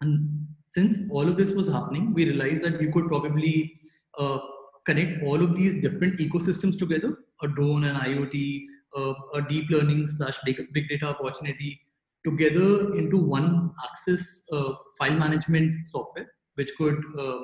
And 0.00 0.46
since 0.70 0.98
all 1.10 1.28
of 1.28 1.36
this 1.36 1.52
was 1.52 1.68
happening, 1.68 2.14
we 2.14 2.24
realized 2.24 2.62
that 2.62 2.78
we 2.78 2.90
could 2.90 3.06
probably 3.06 3.78
uh, 4.18 4.38
connect 4.86 5.22
all 5.22 5.42
of 5.42 5.56
these 5.56 5.80
different 5.80 6.18
ecosystems 6.18 6.78
together 6.78 7.16
a 7.42 7.48
drone, 7.48 7.84
and 7.84 7.98
IoT, 7.98 8.62
uh, 8.96 9.14
a 9.34 9.42
deep 9.42 9.70
learning 9.70 10.08
slash 10.08 10.36
big, 10.44 10.56
data 10.88 11.06
opportunity 11.06 11.80
together 12.24 12.96
into 12.96 13.18
one 13.18 13.70
access 13.84 14.44
uh, 14.52 14.72
file 14.98 15.14
management 15.14 15.86
software, 15.86 16.26
which 16.54 16.70
could 16.76 16.98
uh, 17.18 17.40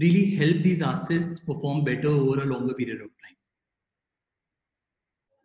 really 0.00 0.34
help 0.34 0.62
these 0.62 0.82
assets 0.82 1.40
perform 1.40 1.84
better 1.84 2.08
over 2.08 2.42
a 2.42 2.46
longer 2.46 2.74
period 2.74 3.00
of 3.00 3.08
time. 3.08 3.36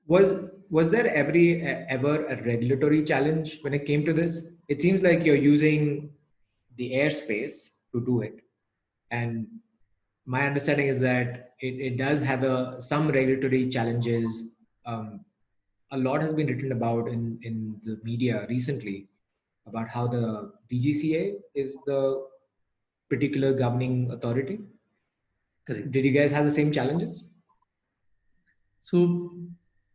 Was 0.08 0.50
was 0.70 0.90
there 0.90 1.08
every 1.14 1.62
ever 1.62 2.26
a 2.26 2.42
regulatory 2.44 3.04
challenge 3.04 3.60
when 3.62 3.74
it 3.74 3.86
came 3.86 4.06
to 4.06 4.14
this? 4.14 4.48
It 4.68 4.82
seems 4.82 5.04
like 5.04 5.26
you're 5.26 5.36
using 5.36 6.10
the 6.78 6.92
airspace 6.92 7.70
to 7.94 8.04
do 8.04 8.22
it, 8.22 8.42
and 9.12 9.48
my 10.25 10.46
understanding 10.48 10.88
is 10.88 11.00
that 11.01 11.53
it, 11.60 11.94
it 11.94 11.98
does 11.98 12.22
have 12.22 12.44
a 12.44 12.82
some 12.82 13.10
regulatory 13.10 13.70
challenges. 13.70 14.44
Um, 14.86 15.25
a 15.91 15.98
lot 15.98 16.22
has 16.22 16.34
been 16.34 16.48
written 16.48 16.72
about 16.72 17.08
in 17.08 17.39
in 17.44 17.79
the 17.84 18.00
media 18.03 18.46
recently 18.50 19.08
about 19.67 19.88
how 19.88 20.08
the 20.08 20.51
DGCA 20.72 21.36
is 21.53 21.77
the 21.86 22.25
particular 23.10 23.53
governing 23.53 24.12
authority. 24.12 24.60
Correct. 25.65 25.91
Did 25.91 26.05
you 26.05 26.12
guys 26.12 26.32
have 26.32 26.46
the 26.46 26.51
same 26.51 26.72
challenges? 26.72 27.27
So 28.79 29.32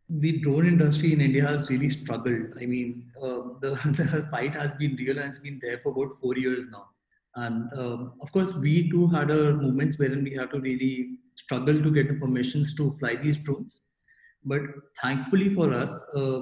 the 0.09 0.39
drone 0.39 0.67
industry 0.67 1.13
in 1.13 1.21
India 1.21 1.47
has 1.47 1.69
really 1.69 1.89
struggled. 1.89 2.57
I 2.59 2.65
mean, 2.65 3.11
uh, 3.21 3.55
the, 3.61 3.71
the 3.71 4.27
fight 4.29 4.53
has 4.53 4.73
been 4.73 4.95
real 4.95 5.17
and 5.17 5.29
it's 5.29 5.39
been 5.39 5.59
there 5.61 5.79
for 5.79 5.91
about 5.91 6.19
four 6.19 6.37
years 6.37 6.67
now. 6.67 6.89
And 7.35 7.69
um, 7.77 8.11
of 8.21 8.31
course, 8.31 8.53
we 8.53 8.89
too 8.89 9.07
had 9.07 9.31
our 9.31 9.53
moments 9.53 9.97
wherein 9.97 10.23
we 10.23 10.35
had 10.35 10.51
to 10.51 10.59
really 10.59 11.17
struggle 11.35 11.81
to 11.81 11.91
get 11.91 12.09
the 12.09 12.15
permissions 12.15 12.75
to 12.75 12.91
fly 12.99 13.15
these 13.15 13.37
drones. 13.37 13.85
But 14.43 14.61
thankfully 15.01 15.53
for 15.53 15.73
us, 15.73 15.91
uh, 16.15 16.39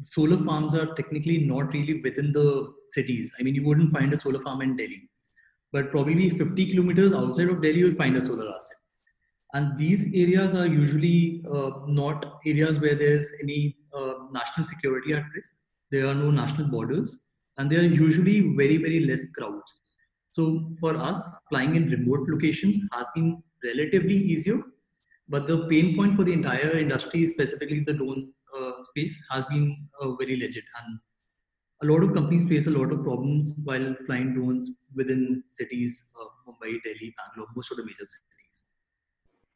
solar 0.00 0.42
farms 0.44 0.74
are 0.74 0.94
technically 0.94 1.38
not 1.38 1.72
really 1.74 2.00
within 2.00 2.32
the 2.32 2.72
cities. 2.88 3.32
I 3.38 3.42
mean, 3.42 3.54
you 3.54 3.64
wouldn't 3.64 3.92
find 3.92 4.12
a 4.12 4.16
solar 4.16 4.40
farm 4.40 4.62
in 4.62 4.76
Delhi 4.76 5.10
but 5.72 5.90
probably 5.90 6.30
50 6.30 6.72
kilometers 6.72 7.12
outside 7.12 7.48
of 7.48 7.62
Delhi, 7.62 7.78
you'll 7.78 7.94
find 7.94 8.16
a 8.16 8.20
solar 8.20 8.48
asset. 8.48 8.76
And 9.52 9.78
these 9.78 10.14
areas 10.14 10.54
are 10.54 10.66
usually 10.66 11.44
uh, 11.50 11.70
not 11.86 12.40
areas 12.46 12.78
where 12.78 12.94
there's 12.94 13.32
any 13.42 13.76
uh, 13.94 14.14
national 14.32 14.66
security 14.66 15.12
at 15.12 15.24
risk. 15.34 15.54
There 15.90 16.06
are 16.06 16.14
no 16.14 16.30
national 16.30 16.68
borders, 16.68 17.22
and 17.58 17.70
there 17.70 17.80
are 17.80 17.84
usually 17.84 18.54
very, 18.56 18.76
very 18.76 19.00
less 19.00 19.22
crowds. 19.36 19.80
So 20.30 20.72
for 20.80 20.96
us, 20.96 21.24
flying 21.48 21.76
in 21.76 21.90
remote 21.90 22.28
locations 22.28 22.78
has 22.92 23.06
been 23.14 23.42
relatively 23.64 24.16
easier, 24.16 24.60
but 25.28 25.46
the 25.48 25.66
pain 25.68 25.96
point 25.96 26.16
for 26.16 26.24
the 26.24 26.32
entire 26.32 26.78
industry, 26.78 27.26
specifically 27.26 27.80
the 27.80 27.94
drone 27.94 28.32
uh, 28.56 28.72
space, 28.82 29.20
has 29.30 29.46
been 29.46 29.88
uh, 30.00 30.14
very 30.16 30.36
legit. 30.36 30.64
And 30.78 30.98
a 31.82 31.86
lot 31.92 32.02
of 32.02 32.12
companies 32.12 32.48
face 32.48 32.66
a 32.66 32.70
lot 32.70 32.92
of 32.92 33.02
problems 33.02 33.52
while 33.64 33.94
flying 34.06 34.34
drones 34.34 34.78
within 34.94 35.42
cities, 35.48 36.08
uh, 36.20 36.28
Mumbai, 36.46 36.82
Delhi, 36.84 37.14
Bangalore, 37.16 37.48
most 37.56 37.70
of 37.70 37.76
the 37.78 37.84
major 37.84 38.04
cities. 38.04 38.64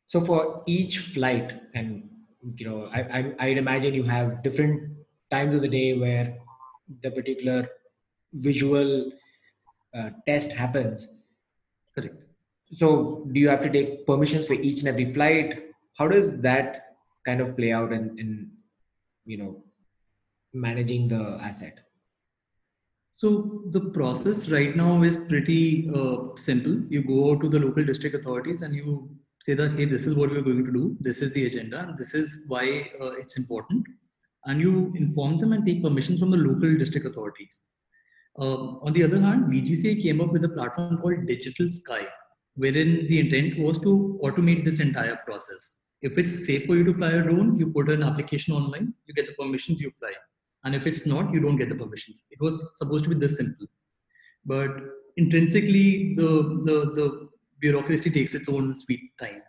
So 0.06 0.20
for 0.20 0.62
each 0.66 0.98
flight, 0.98 1.52
and 1.74 2.08
you 2.56 2.68
know, 2.68 2.86
I, 2.86 3.00
I 3.18 3.34
I'd 3.40 3.58
imagine 3.58 3.94
you 3.94 4.04
have 4.04 4.42
different 4.42 4.96
times 5.30 5.54
of 5.54 5.62
the 5.62 5.68
day 5.68 5.98
where 5.98 6.38
the 7.02 7.10
particular 7.10 7.68
visual 8.32 9.10
uh, 9.96 10.10
test 10.26 10.52
happens. 10.52 11.08
Correct. 11.94 12.16
So 12.70 13.26
do 13.32 13.40
you 13.40 13.48
have 13.48 13.62
to 13.62 13.70
take 13.70 14.06
permissions 14.06 14.46
for 14.46 14.54
each 14.54 14.80
and 14.80 14.88
every 14.88 15.12
flight? 15.12 15.70
How 15.98 16.08
does 16.08 16.40
that 16.40 16.96
kind 17.24 17.40
of 17.40 17.56
play 17.56 17.72
out 17.72 17.92
in, 17.92 18.18
in 18.18 18.50
you 19.24 19.38
know 19.38 19.62
managing 20.52 21.08
the 21.08 21.38
asset? 21.40 21.80
So 23.14 23.62
the 23.70 23.80
process 23.80 24.48
right 24.48 24.74
now 24.76 25.02
is 25.04 25.16
pretty 25.16 25.88
uh, 25.94 26.34
simple. 26.36 26.82
You 26.90 27.02
go 27.02 27.36
to 27.36 27.48
the 27.48 27.60
local 27.60 27.84
district 27.84 28.16
authorities 28.16 28.62
and 28.62 28.74
you 28.74 29.08
say 29.40 29.54
that, 29.54 29.72
hey, 29.72 29.84
this 29.84 30.06
is 30.06 30.16
what 30.16 30.30
we're 30.30 30.42
going 30.42 30.64
to 30.64 30.72
do. 30.72 30.96
This 30.98 31.22
is 31.22 31.30
the 31.32 31.46
agenda. 31.46 31.80
And 31.80 31.96
this 31.96 32.14
is 32.14 32.44
why 32.48 32.90
uh, 33.00 33.12
it's 33.12 33.36
important. 33.36 33.86
And 34.46 34.60
you 34.60 34.92
inform 34.96 35.36
them 35.36 35.52
and 35.52 35.64
take 35.64 35.82
permissions 35.82 36.18
from 36.18 36.32
the 36.32 36.36
local 36.36 36.76
district 36.76 37.06
authorities. 37.06 37.60
Uh, 38.38 38.78
on 38.82 38.92
the 38.92 39.02
other 39.04 39.20
hand, 39.20 39.52
DGCA 39.52 40.02
came 40.02 40.20
up 40.20 40.32
with 40.32 40.44
a 40.44 40.48
platform 40.48 40.98
called 40.98 41.26
Digital 41.26 41.68
Sky, 41.68 42.02
wherein 42.56 43.06
the 43.06 43.20
intent 43.20 43.58
was 43.58 43.80
to 43.82 44.18
automate 44.22 44.64
this 44.64 44.80
entire 44.80 45.16
process. 45.24 45.80
If 46.02 46.18
it's 46.18 46.46
safe 46.46 46.66
for 46.66 46.76
you 46.76 46.84
to 46.84 46.94
fly 46.94 47.10
a 47.10 47.22
drone, 47.22 47.56
you 47.56 47.68
put 47.70 47.88
an 47.88 48.02
application 48.02 48.54
online, 48.54 48.92
you 49.06 49.14
get 49.14 49.26
the 49.26 49.32
permissions, 49.34 49.80
you 49.80 49.90
fly. 49.92 50.12
And 50.64 50.74
if 50.74 50.86
it's 50.86 51.06
not 51.06 51.32
you 51.32 51.40
don't 51.40 51.56
get 51.56 51.68
the 51.68 51.74
permissions. 51.74 52.24
It 52.30 52.40
was 52.40 52.66
supposed 52.74 53.04
to 53.04 53.10
be 53.10 53.16
this 53.16 53.36
simple. 53.36 53.66
But 54.44 54.70
intrinsically 55.16 56.14
the 56.16 56.30
the, 56.64 56.76
the 56.98 57.28
bureaucracy 57.60 58.10
takes 58.10 58.34
its 58.34 58.48
own 58.48 58.78
sweet 58.80 59.00
time. 59.20 59.42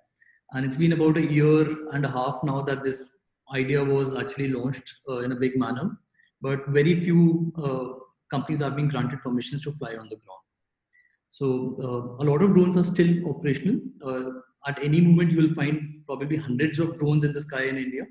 And 0.52 0.66
it's 0.66 0.76
been 0.76 0.94
about 0.94 1.18
a 1.18 1.26
year 1.26 1.62
and 1.92 2.06
a 2.06 2.10
half 2.10 2.42
now 2.44 2.62
that 2.62 2.84
this 2.84 3.12
idea 3.54 3.84
was 3.84 4.16
actually 4.16 4.50
launched 4.50 4.94
uh, 5.10 5.20
in 5.20 5.32
a 5.32 5.36
big 5.36 5.58
manner. 5.58 5.98
But 6.42 6.68
very 6.68 7.00
few 7.00 7.52
uh, 7.58 8.00
companies 8.36 8.62
are 8.68 8.74
being 8.80 8.92
granted 8.96 9.22
permissions 9.28 9.62
to 9.68 9.74
fly 9.80 9.94
on 10.02 10.10
the 10.14 10.20
ground 10.24 10.44
so 11.40 11.48
uh, 11.86 12.24
a 12.24 12.26
lot 12.32 12.42
of 12.46 12.54
drones 12.56 12.78
are 12.82 12.90
still 12.94 13.14
operational 13.32 13.80
uh, 14.10 14.30
at 14.72 14.84
any 14.90 15.02
moment 15.08 15.32
you 15.32 15.42
will 15.42 15.56
find 15.62 15.82
probably 16.12 16.38
hundreds 16.50 16.80
of 16.86 16.98
drones 17.00 17.26
in 17.30 17.34
the 17.40 17.46
sky 17.50 17.64
in 17.72 17.84
india 17.88 18.06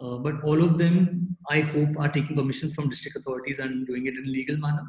uh, 0.00 0.16
but 0.18 0.42
all 0.42 0.62
of 0.62 0.78
them, 0.78 1.36
I 1.48 1.60
hope, 1.60 1.90
are 1.98 2.08
taking 2.08 2.36
permissions 2.36 2.74
from 2.74 2.88
district 2.88 3.16
authorities 3.16 3.60
and 3.60 3.86
doing 3.86 4.06
it 4.06 4.16
in 4.18 4.24
a 4.24 4.28
legal 4.28 4.56
manner. 4.56 4.84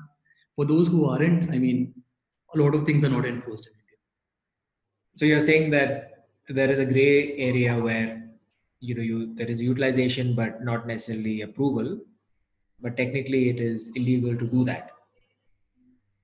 For 0.56 0.66
those 0.66 0.88
who 0.88 1.06
aren't, 1.06 1.52
I 1.52 1.60
mean, 1.60 1.94
a 2.54 2.58
lot 2.58 2.74
of 2.74 2.86
things 2.86 3.04
are 3.04 3.10
not 3.10 3.26
enforced 3.26 3.68
in 3.68 3.74
India. 3.74 3.98
So 5.16 5.26
you're 5.26 5.40
saying 5.40 5.70
that 5.72 6.28
there 6.50 6.72
is 6.72 6.80
a 6.80 6.86
gray 6.86 7.38
area 7.38 7.78
where 7.78 8.24
you 8.80 8.94
know 8.96 9.02
you 9.02 9.34
there 9.36 9.48
is 9.48 9.62
utilization 9.62 10.36
but 10.36 10.64
not 10.64 10.88
necessarily 10.88 11.42
approval, 11.42 12.00
but 12.80 12.98
technically 12.98 13.50
it 13.50 13.60
is 13.60 13.92
illegal 13.96 14.36
to 14.36 14.48
do 14.48 14.64
that. 14.66 14.92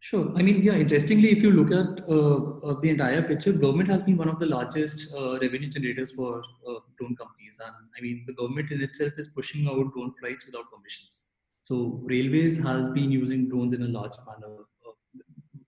Sure. 0.03 0.33
I 0.35 0.41
mean, 0.41 0.63
yeah, 0.63 0.73
interestingly, 0.73 1.29
if 1.29 1.43
you 1.43 1.51
look 1.51 1.71
at 1.71 2.03
uh, 2.09 2.67
uh, 2.67 2.79
the 2.81 2.89
entire 2.89 3.21
picture, 3.21 3.51
government 3.51 3.87
has 3.89 4.01
been 4.01 4.17
one 4.17 4.29
of 4.29 4.39
the 4.39 4.47
largest 4.47 5.13
uh, 5.15 5.37
revenue 5.39 5.69
generators 5.69 6.11
for 6.11 6.41
uh, 6.67 6.79
drone 6.97 7.15
companies. 7.15 7.59
And 7.63 7.75
I 7.95 8.01
mean, 8.01 8.23
the 8.25 8.33
government 8.33 8.71
in 8.71 8.81
itself 8.81 9.13
is 9.19 9.27
pushing 9.27 9.67
out 9.67 9.93
drone 9.93 10.11
flights 10.19 10.47
without 10.47 10.71
permissions. 10.71 11.25
So 11.61 12.01
railways 12.03 12.61
has 12.63 12.89
been 12.89 13.11
using 13.11 13.47
drones 13.47 13.73
in 13.73 13.83
a 13.83 13.87
large 13.87 14.17
manner. 14.25 14.55
Uh, 14.87 15.19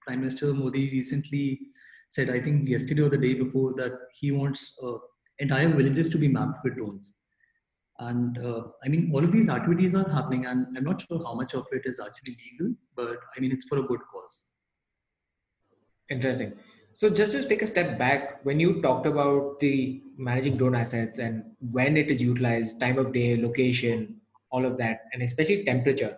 Prime 0.01 0.21
Minister 0.21 0.51
Modi 0.51 0.89
recently 0.89 1.59
said, 2.09 2.31
I 2.31 2.41
think 2.41 2.67
yesterday 2.67 3.03
or 3.03 3.09
the 3.09 3.19
day 3.19 3.35
before, 3.35 3.73
that 3.75 3.91
he 4.13 4.31
wants 4.31 4.79
uh, 4.83 4.97
entire 5.37 5.69
villages 5.69 6.09
to 6.09 6.17
be 6.17 6.27
mapped 6.27 6.63
with 6.63 6.77
drones. 6.77 7.17
And 8.07 8.37
uh, 8.37 8.63
I 8.83 8.89
mean, 8.89 9.11
all 9.13 9.23
of 9.23 9.31
these 9.31 9.49
activities 9.49 9.95
are 9.95 10.09
happening, 10.09 10.45
and 10.45 10.77
I'm 10.77 10.83
not 10.83 11.01
sure 11.01 11.21
how 11.23 11.33
much 11.33 11.53
of 11.53 11.65
it 11.71 11.83
is 11.85 11.99
actually 11.99 12.37
legal, 12.45 12.75
but 12.95 13.17
I 13.35 13.39
mean, 13.39 13.51
it's 13.51 13.65
for 13.67 13.79
a 13.79 13.83
good 13.83 13.99
cause. 14.11 14.49
Interesting. 16.09 16.53
So, 16.95 17.09
just 17.09 17.31
to 17.31 17.47
take 17.47 17.61
a 17.61 17.67
step 17.67 17.97
back, 17.97 18.45
when 18.45 18.59
you 18.59 18.81
talked 18.81 19.07
about 19.07 19.59
the 19.59 20.01
managing 20.17 20.57
drone 20.57 20.75
assets 20.75 21.17
and 21.17 21.43
when 21.71 21.97
it 21.97 22.11
is 22.11 22.21
utilized, 22.21 22.79
time 22.79 22.99
of 22.99 23.13
day, 23.13 23.41
location, 23.41 24.21
all 24.51 24.65
of 24.65 24.77
that, 24.77 25.01
and 25.13 25.23
especially 25.23 25.63
temperature, 25.63 26.17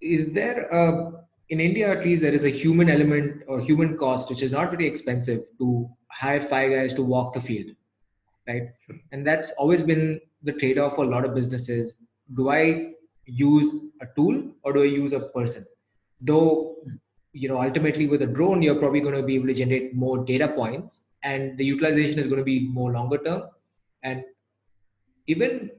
is 0.00 0.32
there 0.32 0.66
a 0.68 1.12
in 1.50 1.60
India, 1.60 1.90
at 1.90 2.04
least, 2.04 2.22
there 2.22 2.34
is 2.34 2.44
a 2.44 2.50
human 2.50 2.90
element 2.90 3.42
or 3.46 3.60
human 3.60 3.96
cost, 3.96 4.28
which 4.28 4.42
is 4.42 4.52
not 4.52 4.70
very 4.70 4.86
expensive 4.86 5.46
to 5.58 5.88
hire 6.10 6.42
five 6.42 6.70
guys 6.72 6.92
to 6.94 7.02
walk 7.02 7.32
the 7.32 7.40
field, 7.40 7.70
right? 8.46 8.64
And 9.12 9.26
that's 9.26 9.52
always 9.52 9.82
been 9.82 10.20
the 10.42 10.52
trade 10.52 10.78
off 10.78 10.96
for 10.96 11.04
a 11.04 11.08
lot 11.08 11.24
of 11.24 11.34
businesses. 11.34 11.96
Do 12.34 12.50
I 12.50 12.92
use 13.26 13.74
a 14.00 14.06
tool 14.16 14.52
or 14.62 14.72
do 14.72 14.82
I 14.82 14.86
use 14.86 15.12
a 15.12 15.20
person? 15.20 15.64
Though, 16.20 16.76
you 17.32 17.48
know, 17.48 17.60
ultimately 17.62 18.06
with 18.06 18.22
a 18.22 18.26
drone, 18.26 18.62
you're 18.62 18.78
probably 18.78 19.00
going 19.00 19.14
to 19.14 19.22
be 19.22 19.34
able 19.34 19.48
to 19.48 19.54
generate 19.54 19.94
more 19.94 20.24
data 20.24 20.48
points 20.48 21.02
and 21.22 21.56
the 21.58 21.64
utilization 21.64 22.18
is 22.18 22.26
going 22.26 22.38
to 22.38 22.44
be 22.44 22.68
more 22.68 22.92
longer 22.92 23.18
term 23.18 23.42
and 24.02 24.24
even 25.26 25.70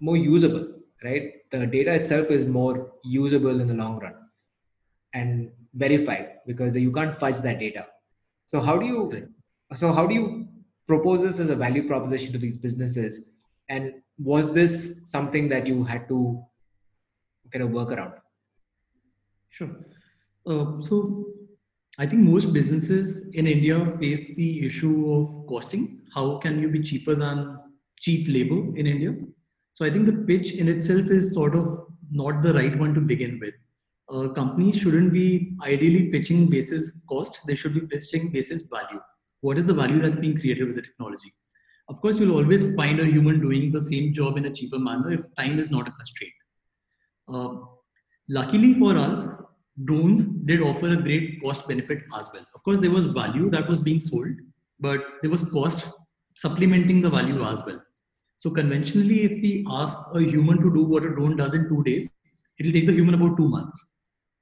more 0.00 0.16
usable, 0.16 0.74
right? 1.04 1.32
The 1.50 1.66
data 1.66 1.94
itself 1.94 2.30
is 2.30 2.46
more 2.46 2.92
usable 3.04 3.60
in 3.60 3.66
the 3.66 3.74
long 3.74 3.98
run 3.98 4.14
and 5.12 5.50
verified 5.74 6.38
because 6.46 6.76
you 6.76 6.92
can't 6.92 7.16
fudge 7.16 7.38
that 7.38 7.58
data. 7.58 7.86
So 8.46 8.60
how 8.60 8.78
do 8.78 8.86
you 8.86 9.32
so 9.74 9.92
how 9.92 10.06
do 10.06 10.14
you 10.14 10.48
propose 10.90 11.22
this 11.22 11.38
as 11.38 11.50
a 11.50 11.56
value 11.64 11.86
proposition 11.86 12.32
to 12.32 12.38
these 12.38 12.56
businesses? 12.66 13.12
And 13.68 13.94
was 14.18 14.52
this 14.52 15.02
something 15.04 15.48
that 15.48 15.66
you 15.66 15.84
had 15.84 16.08
to 16.08 16.42
kind 17.52 17.64
of 17.64 17.70
work 17.70 17.92
around? 17.92 18.14
Sure. 19.50 19.70
Uh, 20.46 20.80
so 20.80 21.26
I 21.98 22.06
think 22.06 22.22
most 22.22 22.52
businesses 22.52 23.28
in 23.40 23.46
India 23.46 23.76
face 24.00 24.20
the 24.36 24.64
issue 24.66 24.96
of 25.14 25.46
costing. 25.46 26.00
How 26.14 26.38
can 26.38 26.60
you 26.60 26.68
be 26.68 26.82
cheaper 26.82 27.14
than 27.14 27.58
cheap 28.00 28.26
labor 28.28 28.60
in 28.76 28.86
India? 28.86 29.14
So 29.72 29.84
I 29.84 29.90
think 29.90 30.06
the 30.06 30.18
pitch 30.30 30.52
in 30.52 30.68
itself 30.68 31.10
is 31.10 31.32
sort 31.32 31.54
of 31.54 31.86
not 32.10 32.42
the 32.42 32.54
right 32.54 32.76
one 32.78 32.94
to 32.94 33.00
begin 33.00 33.38
with 33.40 33.54
uh, 34.10 34.28
companies 34.28 34.76
shouldn't 34.76 35.12
be 35.12 35.56
ideally 35.62 36.08
pitching 36.08 36.48
basis 36.48 37.00
cost 37.08 37.40
they 37.46 37.54
should 37.54 37.74
be 37.74 37.80
pitching 37.80 38.30
basis 38.30 38.62
value 38.62 39.00
what 39.40 39.58
is 39.58 39.64
the 39.64 39.74
value 39.74 40.00
that's 40.00 40.18
being 40.18 40.38
created 40.38 40.66
with 40.66 40.76
the 40.76 40.82
technology? 40.82 41.32
Of 41.88 42.00
course 42.00 42.18
you'll 42.18 42.36
always 42.36 42.74
find 42.74 43.00
a 43.00 43.06
human 43.06 43.40
doing 43.40 43.72
the 43.72 43.80
same 43.80 44.12
job 44.12 44.36
in 44.36 44.46
a 44.46 44.54
cheaper 44.54 44.78
manner 44.78 45.12
if 45.12 45.34
time 45.36 45.58
is 45.58 45.70
not 45.70 45.88
a 45.88 45.92
constraint. 45.92 46.32
Uh, 47.28 47.56
luckily 48.28 48.74
for 48.74 48.96
us 48.96 49.26
drones 49.84 50.22
did 50.22 50.60
offer 50.60 50.88
a 50.88 50.96
great 50.96 51.42
cost 51.42 51.66
benefit 51.66 52.02
as 52.16 52.30
well. 52.32 52.44
Of 52.54 52.62
course 52.62 52.78
there 52.78 52.90
was 52.90 53.06
value 53.06 53.50
that 53.50 53.68
was 53.68 53.80
being 53.80 53.98
sold 53.98 54.34
but 54.78 55.00
there 55.22 55.30
was 55.30 55.50
cost 55.50 55.92
supplementing 56.34 57.00
the 57.00 57.10
value 57.10 57.42
as 57.42 57.64
well. 57.66 57.82
So 58.36 58.50
conventionally 58.50 59.22
if 59.24 59.32
we 59.32 59.66
ask 59.68 59.98
a 60.14 60.20
human 60.20 60.62
to 60.62 60.72
do 60.72 60.84
what 60.84 61.04
a 61.04 61.10
drone 61.10 61.36
does 61.36 61.54
in 61.54 61.68
two 61.68 61.82
days 61.82 62.10
it 62.58 62.66
will 62.66 62.72
take 62.72 62.86
the 62.86 62.92
human 62.92 63.14
about 63.14 63.36
two 63.36 63.48
months. 63.48 63.92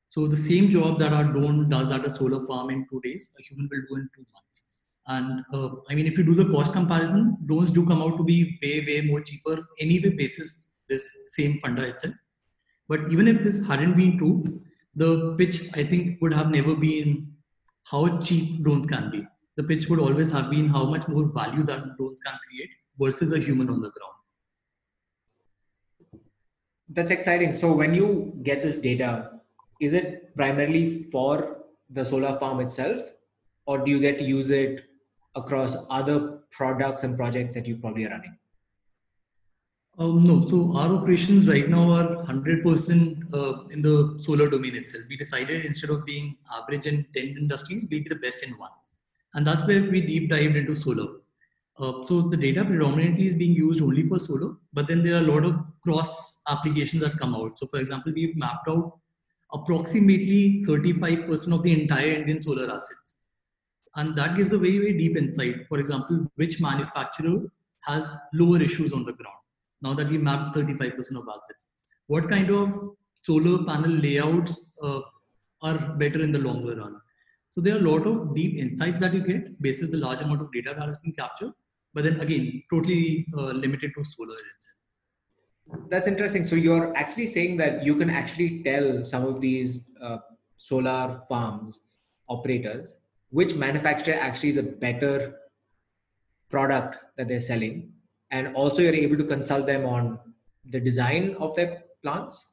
So 0.09 0.27
the 0.27 0.37
same 0.37 0.71
job 0.71 0.99
that 0.99 1.13
our 1.13 1.25
drone 1.25 1.69
does 1.69 1.93
at 1.93 2.05
a 2.05 2.11
solar 2.11 2.45
farm 2.47 2.71
in 2.71 2.87
two 2.91 3.01
days, 3.05 3.31
a 3.39 3.43
human 3.43 3.69
will 3.71 3.83
do 3.89 3.97
in 3.97 4.09
two 4.15 4.25
months. 4.33 4.68
And 5.09 5.43
uh, 5.53 5.71
I 5.89 5.95
mean, 5.95 6.07
if 6.07 6.19
you 6.19 6.25
do 6.25 6.35
the 6.35 6.51
cost 6.51 6.73
comparison, 6.73 7.39
drones 7.47 7.71
do 7.71 7.87
come 7.87 8.03
out 8.03 8.19
to 8.19 8.25
be 8.25 8.59
way, 8.63 8.85
way 8.87 9.01
more 9.01 9.23
cheaper 9.23 9.67
anyway 9.81 10.11
basis 10.11 10.65
this 10.89 11.11
same 11.27 11.61
funder 11.65 11.83
itself. 11.83 12.15
But 12.89 13.11
even 13.11 13.27
if 13.27 13.43
this 13.43 13.67
hadn't 13.67 13.97
been 13.97 14.19
true, 14.19 14.63
the 14.95 15.35
pitch 15.39 15.71
I 15.75 15.85
think 15.85 16.21
would 16.21 16.35
have 16.35 16.51
never 16.51 16.75
been 16.75 17.33
how 17.85 18.19
cheap 18.19 18.63
drones 18.63 18.87
can 18.87 19.11
be. 19.11 19.27
The 19.57 19.65
pitch 19.65 19.89
would 19.89 19.99
always 19.99 20.31
have 20.31 20.51
been 20.51 20.69
how 20.69 20.85
much 20.85 21.09
more 21.09 21.25
value 21.27 21.63
that 21.65 21.97
drones 21.97 22.21
can 22.21 22.39
create 22.49 22.71
versus 22.99 23.33
a 23.33 23.39
human 23.39 23.69
on 23.71 23.81
the 23.81 23.91
ground. 23.91 24.15
That's 26.91 27.11
exciting. 27.11 27.55
So 27.55 27.73
when 27.73 27.95
you 27.95 28.39
get 28.43 28.63
this 28.63 28.79
data, 28.79 29.31
is 29.81 29.93
it 29.93 30.35
primarily 30.37 31.05
for 31.05 31.65
the 31.91 32.05
solar 32.05 32.39
farm 32.39 32.61
itself 32.61 33.01
or 33.67 33.79
do 33.85 33.91
you 33.91 34.01
get 34.01 34.19
to 34.19 34.25
use 34.25 34.51
it 34.51 34.88
across 35.39 35.77
other 35.91 36.41
products 36.51 37.05
and 37.05 37.17
projects 37.17 37.55
that 37.55 37.67
you 37.67 37.77
probably 37.77 38.05
are 38.05 38.11
running? 38.11 38.37
Um, 39.99 40.23
no. 40.23 40.41
So 40.43 40.77
our 40.77 40.95
operations 40.95 41.49
right 41.49 41.69
now 41.69 41.91
are 41.93 42.25
100% 42.25 43.35
uh, 43.35 43.65
in 43.71 43.83
the 43.83 44.15
solar 44.19 44.49
domain 44.49 44.77
itself. 44.77 45.05
We 45.09 45.17
decided 45.17 45.65
instead 45.65 45.91
of 45.91 46.05
being 46.05 46.37
average 46.57 46.87
in 46.87 47.05
10 47.15 47.25
industries 47.25 47.87
we'll 47.91 48.03
be 48.05 48.09
the 48.09 48.17
best 48.17 48.45
in 48.45 48.53
one. 48.59 48.71
And 49.35 49.47
that's 49.47 49.67
where 49.67 49.83
we 49.83 50.01
deep 50.01 50.31
dived 50.31 50.57
into 50.57 50.75
solar. 50.77 51.09
Uh, 51.79 52.05
so 52.05 52.23
the 52.23 52.37
data 52.37 52.65
predominantly 52.65 53.27
is 53.27 53.35
being 53.35 53.53
used 53.53 53.83
only 53.83 54.07
for 54.09 54.19
solar 54.19 54.55
but 54.73 54.87
then 54.87 55.03
there 55.03 55.15
are 55.15 55.25
a 55.25 55.33
lot 55.33 55.45
of 55.45 55.57
cross 55.83 56.41
applications 56.49 57.03
that 57.03 57.19
come 57.19 57.35
out. 57.35 57.59
So 57.59 57.67
for 57.67 57.79
example 57.79 58.13
we've 58.13 58.37
mapped 58.37 58.69
out 58.69 58.99
approximately 59.53 60.65
35% 60.67 61.53
of 61.53 61.63
the 61.63 61.73
entire 61.81 62.13
Indian 62.13 62.41
solar 62.41 62.71
assets. 62.71 63.17
And 63.99 64.17
that 64.17 64.37
gives 64.37 64.53
a 64.53 64.59
very, 64.59 64.79
very 64.79 64.97
deep 64.97 65.17
insight. 65.17 65.67
For 65.69 65.79
example, 65.79 66.27
which 66.37 66.61
manufacturer 66.61 67.41
has 67.83 68.11
lower 68.33 68.61
issues 68.63 68.93
on 68.93 69.05
the 69.05 69.13
ground 69.13 69.43
now 69.83 69.95
that 69.95 70.09
we 70.09 70.19
mapped 70.19 70.57
35% 70.57 70.97
of 71.21 71.29
assets. 71.33 71.67
What 72.07 72.29
kind 72.29 72.51
of 72.51 72.97
solar 73.19 73.65
panel 73.65 73.91
layouts 73.91 74.75
uh, 74.83 75.01
are 75.63 75.79
better 76.03 76.23
in 76.23 76.33
the 76.33 76.39
longer 76.39 76.77
run? 76.77 77.01
So 77.51 77.61
there 77.61 77.75
are 77.77 77.79
a 77.79 77.89
lot 77.91 78.07
of 78.07 78.35
deep 78.35 78.57
insights 78.57 79.01
that 79.01 79.15
you 79.15 79.27
get 79.27 79.61
based 79.61 79.83
on 79.83 79.91
the 79.91 79.99
large 79.99 80.23
amount 80.23 80.43
of 80.43 80.53
data 80.53 80.75
that 80.79 80.87
has 80.87 80.99
been 80.99 81.13
captured. 81.13 81.53
But 81.95 82.05
then 82.05 82.21
again, 82.21 82.63
totally 82.73 83.27
uh, 83.37 83.53
limited 83.65 83.93
to 83.97 84.05
solar 84.05 84.39
itself 84.55 84.79
that's 85.89 86.09
interesting. 86.09 86.45
So 86.45 86.57
you're 86.57 86.97
actually 86.97 87.27
saying 87.27 87.57
that 87.59 87.85
you 87.85 87.95
can 87.97 88.11
actually 88.11 88.63
tell 88.63 89.05
some 89.05 89.25
of 89.25 89.41
these 89.41 89.91
uh, 90.01 90.19
solar 90.57 91.23
farms 91.29 91.81
operators 92.29 92.95
which 93.31 93.55
manufacturer 93.55 94.15
actually 94.15 94.51
is 94.51 94.57
a 94.57 94.63
better 94.63 95.35
product 96.51 96.97
that 97.17 97.29
they're 97.29 97.41
selling, 97.41 97.93
and 98.31 98.55
also 98.55 98.83
you're 98.83 98.95
able 98.95 99.17
to 99.17 99.25
consult 99.25 99.67
them 99.67 99.85
on 99.85 100.19
the 100.65 100.81
design 100.81 101.35
of 101.39 101.55
their 101.55 101.83
plants. 102.03 102.47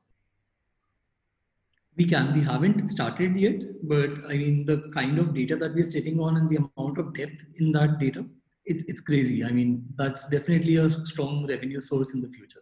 We 1.97 2.05
can. 2.05 2.33
We 2.33 2.41
haven't 2.41 2.89
started 2.89 3.38
yet, 3.38 3.63
but 3.83 4.09
I 4.27 4.38
mean 4.38 4.65
the 4.65 4.91
kind 4.93 5.17
of 5.17 5.33
data 5.33 5.55
that 5.55 5.73
we're 5.73 5.83
sitting 5.83 6.19
on 6.19 6.35
and 6.35 6.49
the 6.49 6.57
amount 6.57 6.97
of 6.97 7.13
depth 7.13 7.45
in 7.57 7.71
that 7.71 7.99
data, 7.99 8.25
it's 8.65 8.83
it's 8.85 8.99
crazy. 8.99 9.45
I 9.45 9.51
mean 9.51 9.85
that's 9.95 10.27
definitely 10.27 10.75
a 10.75 10.89
strong 10.89 11.47
revenue 11.47 11.79
source 11.79 12.13
in 12.13 12.19
the 12.21 12.27
future. 12.29 12.59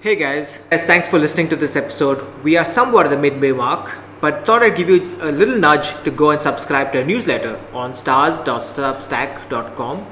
Hey 0.00 0.16
guys, 0.16 0.58
as 0.70 0.84
thanks 0.84 1.08
for 1.08 1.18
listening 1.18 1.48
to 1.48 1.56
this 1.56 1.76
episode. 1.76 2.42
We 2.42 2.56
are 2.56 2.64
somewhat 2.64 3.06
at 3.06 3.10
the 3.10 3.16
midway 3.16 3.52
mark, 3.52 3.94
but 4.22 4.46
thought 4.46 4.62
I'd 4.62 4.76
give 4.76 4.88
you 4.88 5.18
a 5.20 5.30
little 5.30 5.58
nudge 5.58 5.92
to 6.04 6.10
go 6.10 6.30
and 6.30 6.40
subscribe 6.40 6.92
to 6.92 7.00
a 7.00 7.04
newsletter 7.04 7.60
on 7.72 7.92
stars.substack.com 7.92 10.06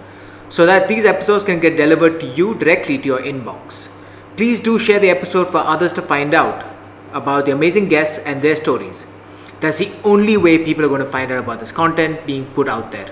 so 0.48 0.66
that 0.66 0.88
these 0.88 1.04
episodes 1.04 1.44
can 1.44 1.60
get 1.60 1.76
delivered 1.76 2.18
to 2.20 2.26
you 2.26 2.56
directly 2.56 2.98
to 2.98 3.06
your 3.06 3.20
inbox. 3.20 3.88
Please 4.36 4.60
do 4.60 4.78
share 4.78 4.98
the 4.98 5.08
episode 5.08 5.50
for 5.50 5.58
others 5.58 5.94
to 5.94 6.02
find 6.02 6.34
out 6.34 6.66
about 7.12 7.46
the 7.46 7.52
amazing 7.52 7.88
guests 7.88 8.18
and 8.18 8.42
their 8.42 8.56
stories. 8.56 9.06
That's 9.60 9.78
the 9.78 9.90
only 10.04 10.36
way 10.36 10.58
people 10.58 10.84
are 10.84 10.88
going 10.88 11.00
to 11.00 11.10
find 11.10 11.32
out 11.32 11.38
about 11.38 11.60
this 11.60 11.72
content 11.72 12.26
being 12.26 12.44
put 12.46 12.68
out 12.68 12.90
there. 12.90 13.10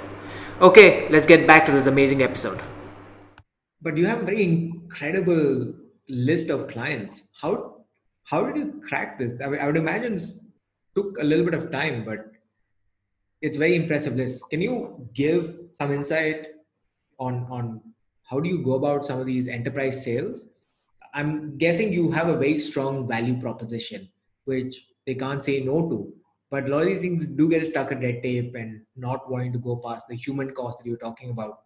Okay, 0.61 1.09
let's 1.11 1.27
get 1.27 1.47
back 1.47 1.65
to 1.67 1.73
this 1.73 1.87
amazing 1.87 2.23
episode. 2.23 2.61
But 3.81 3.97
you 3.97 4.07
have 4.07 4.23
a 4.23 4.25
very 4.25 4.43
incredible 4.43 5.75
list 6.09 6.49
of 6.49 6.67
clients 6.69 7.29
how 7.41 7.85
how 8.25 8.45
did 8.45 8.57
you 8.57 8.81
crack 8.81 9.19
this 9.19 9.33
i, 9.45 9.45
I 9.45 9.67
would 9.67 9.77
imagine 9.77 10.17
took 10.99 11.19
a 11.19 11.25
little 11.31 11.45
bit 11.45 11.55
of 11.55 11.71
time 11.71 12.05
but 12.05 12.27
it's 13.41 13.57
very 13.57 13.77
impressive. 13.77 14.17
List 14.17 14.51
can 14.51 14.61
you 14.61 15.09
give 15.15 15.59
some 15.71 15.93
insight 15.93 16.47
on 17.19 17.47
on 17.49 17.81
how 18.31 18.41
do 18.41 18.49
you 18.49 18.63
go 18.63 18.75
about 18.75 19.07
some 19.07 19.21
of 19.21 19.27
these 19.27 19.49
enterprise 19.49 20.05
sales? 20.05 20.49
I'm 21.15 21.57
guessing 21.57 21.93
you 21.93 22.11
have 22.11 22.29
a 22.29 22.37
very 22.37 22.59
strong 22.59 23.09
value 23.09 23.41
proposition 23.41 24.09
which 24.45 24.87
they 25.07 25.15
can't 25.15 25.43
say 25.43 25.63
no 25.65 25.89
to 25.89 26.13
but 26.51 26.67
a 26.67 26.69
lot 26.69 26.83
of 26.83 26.89
these 26.89 27.01
things 27.01 27.27
do 27.27 27.49
get 27.49 27.65
stuck 27.67 27.93
in 27.93 28.01
red 28.01 28.23
tape 28.23 28.55
and 28.55 28.83
not 28.97 29.31
wanting 29.31 29.53
to 29.53 29.59
go 29.59 29.77
past 29.77 30.09
the 30.09 30.17
human 30.17 30.53
cost 30.53 30.79
that 30.79 30.87
you're 30.87 30.97
talking 30.97 31.31
about. 31.31 31.61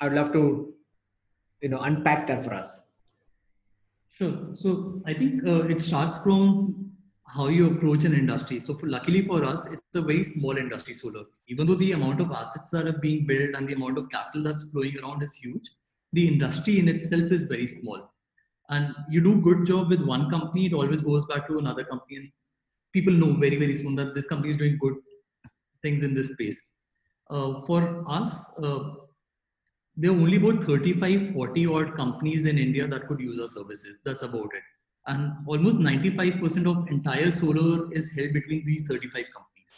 I'd 0.00 0.12
love 0.12 0.32
to 0.32 0.74
you 1.62 1.68
know 1.68 1.80
unpack 1.80 2.26
that 2.28 2.44
for 2.44 2.54
us. 2.54 2.78
Sure. 4.16 4.34
So 4.34 5.00
I 5.06 5.14
think 5.14 5.46
uh, 5.46 5.62
it 5.68 5.80
starts 5.80 6.18
from 6.18 6.87
how 7.28 7.48
you 7.48 7.70
approach 7.70 8.04
an 8.04 8.14
industry. 8.14 8.58
So 8.58 8.74
for, 8.74 8.86
luckily 8.86 9.26
for 9.26 9.44
us, 9.44 9.66
it's 9.66 9.96
a 9.96 10.00
very 10.00 10.22
small 10.22 10.56
industry 10.56 10.94
solar. 10.94 11.24
Even 11.48 11.66
though 11.66 11.74
the 11.74 11.92
amount 11.92 12.20
of 12.20 12.32
assets 12.32 12.70
that 12.70 12.86
are 12.86 12.98
being 12.98 13.26
built 13.26 13.54
and 13.54 13.68
the 13.68 13.74
amount 13.74 13.98
of 13.98 14.10
capital 14.10 14.42
that's 14.42 14.70
flowing 14.70 14.96
around 14.98 15.22
is 15.22 15.34
huge, 15.34 15.70
the 16.12 16.26
industry 16.26 16.78
in 16.78 16.88
itself 16.88 17.30
is 17.30 17.44
very 17.44 17.66
small. 17.66 18.10
And 18.70 18.94
you 19.08 19.20
do 19.20 19.40
good 19.40 19.66
job 19.66 19.90
with 19.90 20.02
one 20.02 20.30
company, 20.30 20.66
it 20.66 20.72
always 20.74 21.00
goes 21.00 21.26
back 21.26 21.46
to 21.48 21.58
another 21.58 21.84
company, 21.84 22.16
and 22.16 22.30
people 22.92 23.12
know 23.12 23.32
very 23.34 23.56
very 23.56 23.74
soon 23.74 23.94
that 23.96 24.14
this 24.14 24.26
company 24.26 24.50
is 24.50 24.56
doing 24.56 24.76
good 24.78 24.94
things 25.82 26.02
in 26.02 26.14
this 26.14 26.32
space. 26.32 26.68
Uh, 27.30 27.62
for 27.62 28.04
us, 28.06 28.58
uh, 28.58 28.94
there 29.96 30.10
are 30.12 30.14
only 30.14 30.36
about 30.36 30.62
35 30.62 31.32
40 31.32 31.66
odd 31.66 31.96
companies 31.96 32.46
in 32.46 32.56
india 32.56 32.86
that 32.86 33.06
could 33.08 33.20
use 33.20 33.40
our 33.40 33.48
services 33.48 33.98
that's 34.04 34.22
about 34.22 34.50
it 34.58 34.62
and 35.08 35.32
almost 35.46 35.78
95% 35.78 36.66
of 36.70 36.88
entire 36.88 37.30
solar 37.30 37.92
is 37.92 38.10
held 38.12 38.32
between 38.32 38.64
these 38.64 38.86
35 38.86 39.12
companies. 39.12 39.72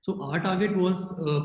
So 0.00 0.22
our 0.22 0.40
target 0.40 0.76
was 0.76 1.12
uh, 1.20 1.40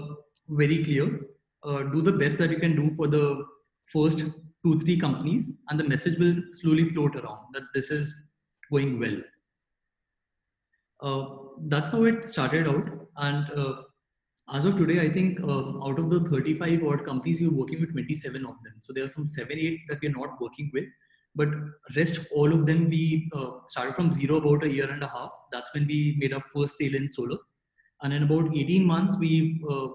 very 0.50 0.84
clear: 0.84 1.22
uh, 1.64 1.84
do 1.96 2.02
the 2.02 2.14
best 2.14 2.38
that 2.38 2.52
you 2.52 2.60
can 2.60 2.76
do 2.76 2.96
for 2.96 3.08
the 3.08 3.46
first 3.94 4.24
two 4.64 4.80
three 4.80 5.00
companies, 5.00 5.52
and 5.70 5.80
the 5.80 5.84
message 5.84 6.18
will 6.20 6.38
slowly 6.52 6.90
float 6.90 7.16
around 7.16 7.54
that 7.54 7.64
this 7.74 7.92
is 7.92 8.16
going 8.72 9.00
well. 9.00 9.20
Uh, 11.02 11.26
that's 11.68 11.92
how 11.92 12.04
it 12.06 12.28
started 12.28 12.68
out, 12.68 12.90
and 13.18 13.52
uh, 13.52 13.82
as 14.54 14.66
of 14.66 14.78
today, 14.78 15.02
I 15.02 15.10
think 15.10 15.42
um, 15.42 15.82
out 15.84 16.00
of 16.00 16.10
the 16.10 16.22
35 16.22 16.84
odd 16.84 17.06
companies, 17.06 17.42
we're 17.42 17.52
working 17.52 17.82
with 17.82 17.92
27 17.92 18.46
of 18.46 18.56
them. 18.64 18.76
So 18.80 18.94
there 18.94 19.04
are 19.04 19.10
some 19.10 19.28
seven, 19.28 19.58
eight 19.60 19.82
that 19.90 20.00
we're 20.02 20.12
not 20.12 20.40
working 20.40 20.72
with, 20.74 20.86
but 21.38 21.50
rest 21.96 22.20
all 22.36 22.52
of 22.52 22.66
them 22.66 22.90
we 22.90 23.30
uh, 23.34 23.52
started 23.68 23.96
from 23.96 24.12
zero 24.12 24.38
about 24.38 24.64
a 24.64 24.70
year 24.70 24.90
and 24.90 25.04
a 25.04 25.08
half. 25.08 25.32
That's 25.52 25.74
when 25.74 25.88
we 25.88 26.18
made 26.20 26.34
our 26.34 26.44
first 26.54 26.78
sale 26.78 26.96
in 26.96 27.12
solo 27.12 27.38
and 28.02 28.14
in 28.14 28.24
about 28.24 28.56
18 28.56 28.86
months, 28.86 29.18
we've 29.20 29.64
uh, 29.70 29.88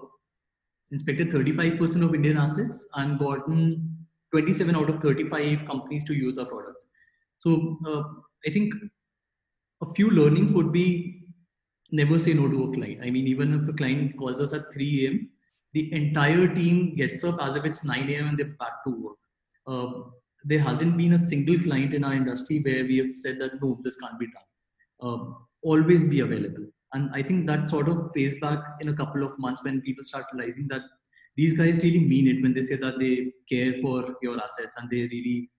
inspected 0.91 1.29
35% 1.29 2.03
of 2.03 2.13
Indian 2.13 2.37
assets 2.37 2.87
and 2.95 3.17
gotten 3.17 3.97
27 4.31 4.75
out 4.75 4.89
of 4.89 4.97
35 4.97 5.65
companies 5.65 6.03
to 6.05 6.13
use 6.13 6.37
our 6.37 6.45
products. 6.45 6.85
So 7.37 7.77
uh, 7.87 8.03
I 8.45 8.51
think 8.51 8.73
a 9.81 9.93
few 9.93 10.09
learnings 10.09 10.51
would 10.51 10.71
be 10.71 11.21
never 11.91 12.19
say 12.19 12.33
no 12.33 12.49
to 12.49 12.63
a 12.63 12.73
client. 12.73 12.99
I 13.03 13.09
mean, 13.09 13.27
even 13.27 13.61
if 13.61 13.69
a 13.69 13.73
client 13.73 14.17
calls 14.17 14.41
us 14.41 14.53
at 14.53 14.73
3 14.73 15.05
a.m., 15.05 15.29
the 15.73 15.91
entire 15.93 16.53
team 16.53 16.95
gets 16.95 17.23
up 17.23 17.41
as 17.41 17.55
if 17.55 17.65
it's 17.65 17.83
9 17.83 18.09
a.m. 18.09 18.27
and 18.29 18.37
they're 18.37 18.55
back 18.59 18.83
to 18.85 18.91
work. 18.91 19.17
There 20.43 20.59
hasn't 20.59 20.97
been 20.97 21.13
a 21.13 21.19
single 21.19 21.59
client 21.59 21.93
in 21.93 22.03
our 22.03 22.13
industry 22.13 22.59
where 22.59 22.83
we 22.83 22.97
have 22.97 23.11
said 23.15 23.39
that 23.39 23.61
no, 23.61 23.79
this 23.83 23.97
can't 23.97 24.19
be 24.19 24.27
done. 24.27 24.43
Uh, 25.01 25.33
always 25.63 26.03
be 26.03 26.19
available. 26.19 26.65
And 26.93 27.09
I 27.13 27.23
think 27.23 27.47
that 27.47 27.69
sort 27.69 27.89
of 27.89 28.13
pays 28.13 28.39
back 28.39 28.59
in 28.81 28.89
a 28.89 28.93
couple 28.93 29.23
of 29.23 29.37
months 29.39 29.63
when 29.63 29.81
people 29.81 30.03
start 30.03 30.25
realizing 30.33 30.67
that 30.67 30.81
these 31.35 31.53
guys 31.53 31.77
really 31.77 31.99
mean 31.99 32.27
it 32.27 32.41
when 32.43 32.53
they 32.53 32.61
say 32.61 32.75
that 32.75 32.99
they 32.99 33.31
care 33.49 33.81
for 33.81 34.15
your 34.21 34.39
assets 34.39 34.75
and 34.77 34.89
they 34.89 35.03
really 35.03 35.49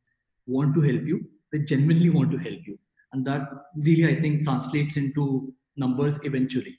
want 0.47 0.75
to 0.75 0.81
help 0.81 1.03
you. 1.03 1.29
They 1.53 1.61
genuinely 1.61 2.11
want 2.11 2.31
to 2.31 2.38
help 2.38 2.61
you. 2.66 2.79
And 3.12 3.27
that 3.27 3.49
really, 3.77 4.16
I 4.16 4.20
think, 4.20 4.44
translates 4.44 4.97
into 4.97 5.53
numbers 5.77 6.20
eventually. 6.23 6.79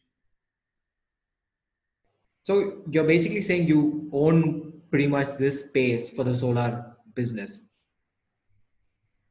So 2.44 2.84
you're 2.92 3.06
basically 3.06 3.42
saying 3.42 3.68
you 3.68 4.10
own 4.14 4.82
pretty 4.90 5.08
much 5.08 5.38
this 5.38 5.66
space 5.66 6.10
for 6.10 6.24
the 6.24 6.36
solar 6.36 6.96
business. 7.16 7.60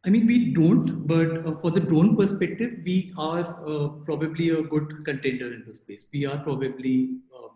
I 0.06 0.10
mean, 0.10 0.26
we 0.26 0.52
don't, 0.52 1.06
but 1.06 1.46
uh, 1.46 1.56
for 1.62 1.70
the 1.70 1.80
drone 1.80 2.14
perspective, 2.16 2.72
we 2.84 3.12
are 3.16 3.56
uh, 3.66 3.88
probably 4.04 4.50
a 4.50 4.62
good 4.62 5.04
contender 5.04 5.52
in 5.54 5.64
the 5.66 5.74
space. 5.74 6.06
We 6.12 6.26
are 6.26 6.38
probably 6.38 7.16
uh, 7.34 7.48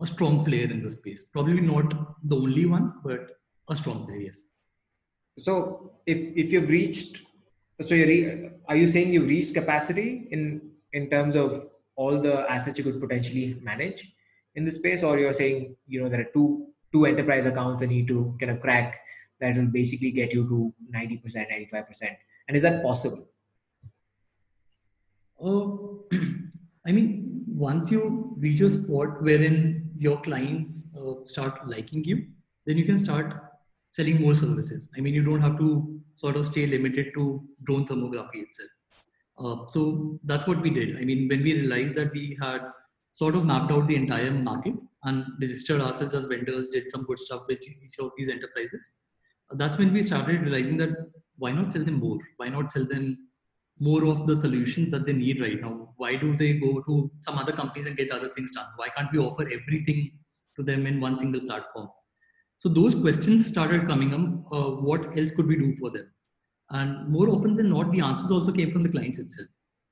a 0.00 0.06
strong 0.06 0.44
player 0.44 0.70
in 0.70 0.82
the 0.82 0.90
space. 0.90 1.24
Probably 1.24 1.60
not 1.60 1.92
the 2.22 2.36
only 2.36 2.66
one, 2.66 2.94
but 3.04 3.36
a 3.68 3.74
strong 3.74 4.06
player, 4.06 4.20
yes. 4.20 4.42
So 5.38 5.92
if, 6.06 6.18
if 6.36 6.52
you've 6.52 6.68
reached, 6.68 7.22
so 7.80 7.94
you're 7.94 8.06
re, 8.06 8.50
are 8.68 8.76
you 8.76 8.86
saying 8.86 9.12
you've 9.12 9.26
reached 9.26 9.54
capacity 9.54 10.28
in 10.30 10.70
in 10.92 11.08
terms 11.10 11.36
of 11.36 11.68
all 11.96 12.20
the 12.20 12.50
assets 12.50 12.78
you 12.78 12.84
could 12.84 13.00
potentially 13.00 13.58
manage 13.62 14.12
in 14.54 14.64
the 14.64 14.70
space 14.70 15.02
or 15.02 15.18
you're 15.18 15.32
saying 15.32 15.74
you 15.86 16.02
know 16.02 16.08
there 16.08 16.20
are 16.20 16.30
two 16.34 16.66
two 16.92 17.06
enterprise 17.06 17.46
accounts 17.46 17.80
that 17.80 17.88
need 17.88 18.06
to 18.06 18.36
kind 18.38 18.52
of 18.52 18.60
crack 18.60 19.00
that 19.42 19.56
will 19.56 19.70
basically 19.76 20.10
get 20.10 20.32
you 20.32 20.42
to 20.48 20.72
90% 20.96 21.22
95% 21.72 22.16
and 22.48 22.56
is 22.56 22.62
that 22.62 22.82
possible? 22.82 23.28
Uh, 25.44 26.16
i 26.86 26.92
mean 26.96 27.08
once 27.68 27.90
you 27.92 28.02
reach 28.44 28.60
a 28.60 28.70
spot 28.74 29.22
wherein 29.22 29.56
your 29.96 30.20
clients 30.22 30.88
uh, 31.00 31.14
start 31.32 31.68
liking 31.68 32.02
you 32.04 32.16
then 32.66 32.78
you 32.78 32.84
can 32.84 32.98
start 32.98 33.34
selling 33.90 34.20
more 34.20 34.34
services. 34.34 34.90
I 34.96 35.00
mean 35.00 35.14
you 35.14 35.22
don't 35.22 35.42
have 35.42 35.58
to 35.58 36.00
sort 36.14 36.36
of 36.36 36.46
stay 36.46 36.66
limited 36.66 37.12
to 37.14 37.42
drone 37.64 37.86
thermography 37.86 38.42
itself. 38.46 38.70
Uh, 39.38 39.66
so 39.68 40.18
that's 40.24 40.46
what 40.46 40.60
we 40.60 40.70
did. 40.70 40.98
I 40.98 41.04
mean, 41.04 41.28
when 41.28 41.42
we 41.42 41.54
realized 41.54 41.94
that 41.96 42.12
we 42.12 42.36
had 42.40 42.60
sort 43.12 43.34
of 43.34 43.44
mapped 43.44 43.72
out 43.72 43.88
the 43.88 43.96
entire 43.96 44.30
market 44.30 44.74
and 45.04 45.24
registered 45.40 45.80
ourselves 45.80 46.14
as 46.14 46.26
vendors, 46.26 46.68
did 46.68 46.90
some 46.90 47.04
good 47.04 47.18
stuff 47.18 47.42
with 47.48 47.60
each 47.66 47.98
of 47.98 48.12
these 48.16 48.28
enterprises, 48.28 48.92
that's 49.54 49.78
when 49.78 49.92
we 49.92 50.02
started 50.02 50.42
realizing 50.42 50.76
that 50.78 50.90
why 51.36 51.52
not 51.52 51.72
sell 51.72 51.84
them 51.84 52.00
more? 52.00 52.18
Why 52.36 52.48
not 52.48 52.70
sell 52.70 52.84
them 52.84 53.28
more 53.80 54.04
of 54.04 54.26
the 54.26 54.36
solutions 54.36 54.90
that 54.92 55.06
they 55.06 55.12
need 55.12 55.40
right 55.40 55.60
now? 55.60 55.94
Why 55.96 56.16
do 56.16 56.36
they 56.36 56.54
go 56.54 56.82
to 56.82 57.10
some 57.20 57.38
other 57.38 57.52
companies 57.52 57.86
and 57.86 57.96
get 57.96 58.10
other 58.10 58.28
things 58.28 58.52
done? 58.52 58.66
Why 58.76 58.88
can't 58.96 59.12
we 59.12 59.18
offer 59.18 59.42
everything 59.42 60.12
to 60.56 60.62
them 60.62 60.86
in 60.86 61.00
one 61.00 61.18
single 61.18 61.40
platform? 61.40 61.88
So 62.58 62.68
those 62.68 62.94
questions 62.94 63.46
started 63.46 63.88
coming 63.88 64.14
up. 64.14 64.52
Uh, 64.52 64.70
what 64.76 65.18
else 65.18 65.32
could 65.32 65.46
we 65.46 65.56
do 65.56 65.76
for 65.78 65.90
them? 65.90 66.12
And 66.70 67.08
more 67.08 67.28
often 67.28 67.56
than 67.56 67.70
not, 67.70 67.90
the 67.92 68.00
answers 68.00 68.30
also 68.30 68.52
came 68.52 68.70
from 68.70 68.82
the 68.82 68.88
clients 68.88 69.18
itself. 69.18 69.48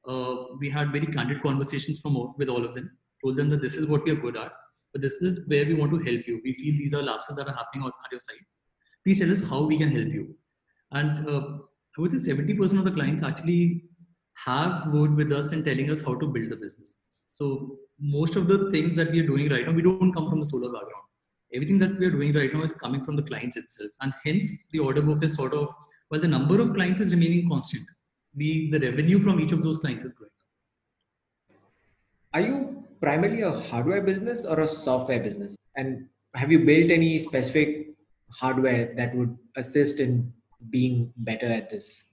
Uh, 0.09 0.55
we 0.59 0.70
had 0.70 0.92
very 0.92 1.07
candid 1.07 1.42
conversations 1.42 1.99
from 2.01 2.16
all, 2.16 2.35
with 2.38 2.49
all 2.49 2.64
of 2.64 2.75
them, 2.75 2.90
told 3.23 3.37
them 3.37 3.51
that 3.51 3.61
this 3.61 3.75
is 3.75 3.87
what 3.87 4.05
we 4.05 4.12
are 4.12 4.16
good 4.16 4.37
at, 4.37 4.53
but 4.92 5.03
this 5.03 5.14
is 5.14 5.46
where 5.49 5.66
we 5.66 5.75
want 5.75 5.90
to 5.90 5.99
help 5.99 6.27
you. 6.27 6.40
We 6.42 6.55
feel 6.55 6.79
these 6.79 6.94
are 6.94 7.03
lapses 7.03 7.37
that 7.37 7.49
are 7.49 7.55
happening 7.55 7.85
on, 7.85 7.92
at 8.05 8.12
your 8.12 8.20
side. 8.20 8.38
Please 9.05 9.21
tell 9.21 9.33
us 9.33 9.43
how 9.49 9.65
we 9.65 9.79
can 9.79 9.91
help 9.91 10.09
you. 10.09 10.35
And 10.93 11.29
uh, 11.29 11.59
I 11.97 12.01
would 12.01 12.13
say 12.13 12.33
70% 12.33 12.79
of 12.79 12.85
the 12.85 12.91
clients 12.91 13.23
actually 13.23 13.85
have 14.35 14.93
worked 14.93 15.15
with 15.15 15.33
us 15.33 15.53
and 15.53 15.65
telling 15.65 15.91
us 15.91 16.03
how 16.03 16.15
to 16.15 16.27
build 16.27 16.51
the 16.51 16.57
business. 16.57 17.01
So 17.33 17.79
most 17.99 18.37
of 18.37 18.49
the 18.49 18.71
things 18.71 18.95
that 18.97 19.11
we 19.11 19.21
are 19.21 19.27
doing 19.27 19.51
right 19.51 19.67
now, 19.67 19.73
we 19.73 19.83
don't 19.83 20.13
come 20.13 20.29
from 20.29 20.41
the 20.41 20.47
solar 20.47 20.73
background. 20.73 21.05
Everything 21.53 21.79
that 21.79 21.99
we 21.99 22.07
are 22.07 22.11
doing 22.11 22.35
right 22.35 22.53
now 22.53 22.63
is 22.63 22.73
coming 22.73 23.05
from 23.05 23.17
the 23.17 23.23
clients 23.23 23.57
itself. 23.57 23.91
And 24.01 24.13
hence 24.25 24.53
the 24.73 24.79
order 24.79 25.03
book 25.03 25.25
is 25.25 25.35
sort 25.35 25.55
of 25.55 25.69
well, 26.11 26.21
the 26.21 26.29
number 26.29 26.61
of 26.61 26.75
clients 26.75 27.01
is 27.01 27.15
remaining 27.15 27.49
constant, 27.49 27.87
the, 28.35 28.69
the 28.71 28.81
revenue 28.81 29.21
from 29.21 29.39
each 29.39 29.53
of 29.53 29.63
those 29.63 29.79
clients 29.79 30.05
is 30.05 30.13
growing. 30.13 30.31
Are 32.35 32.41
you 32.41 32.85
primarily 33.01 33.43
a 33.43 33.51
hardware 33.53 34.03
business 34.03 34.45
or 34.45 34.61
a 34.61 34.69
software 34.69 35.21
business? 35.21 35.57
And 35.77 36.09
have 36.35 36.51
you 36.51 36.65
built 36.65 36.91
any 36.91 37.19
specific 37.21 37.89
hardware 38.33 38.95
that 38.97 39.14
would 39.14 39.37
assist 39.57 40.01
in 40.01 40.33
being 40.71 41.12
better 41.16 41.47
at 41.47 41.71
this? 41.71 42.05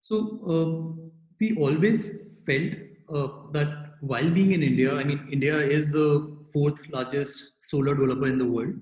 So 0.00 0.16
uh, 0.46 1.04
we 1.40 1.56
always 1.56 2.32
felt 2.46 2.72
uh, 3.14 3.50
that 3.52 3.94
while 4.00 4.30
being 4.30 4.52
in 4.52 4.62
India, 4.62 4.94
I 4.94 5.04
mean, 5.04 5.28
India 5.30 5.58
is 5.58 5.90
the 5.92 6.36
fourth 6.52 6.80
largest 6.90 7.52
solar 7.60 7.94
developer 7.94 8.26
in 8.26 8.38
the 8.38 8.46
world 8.46 8.74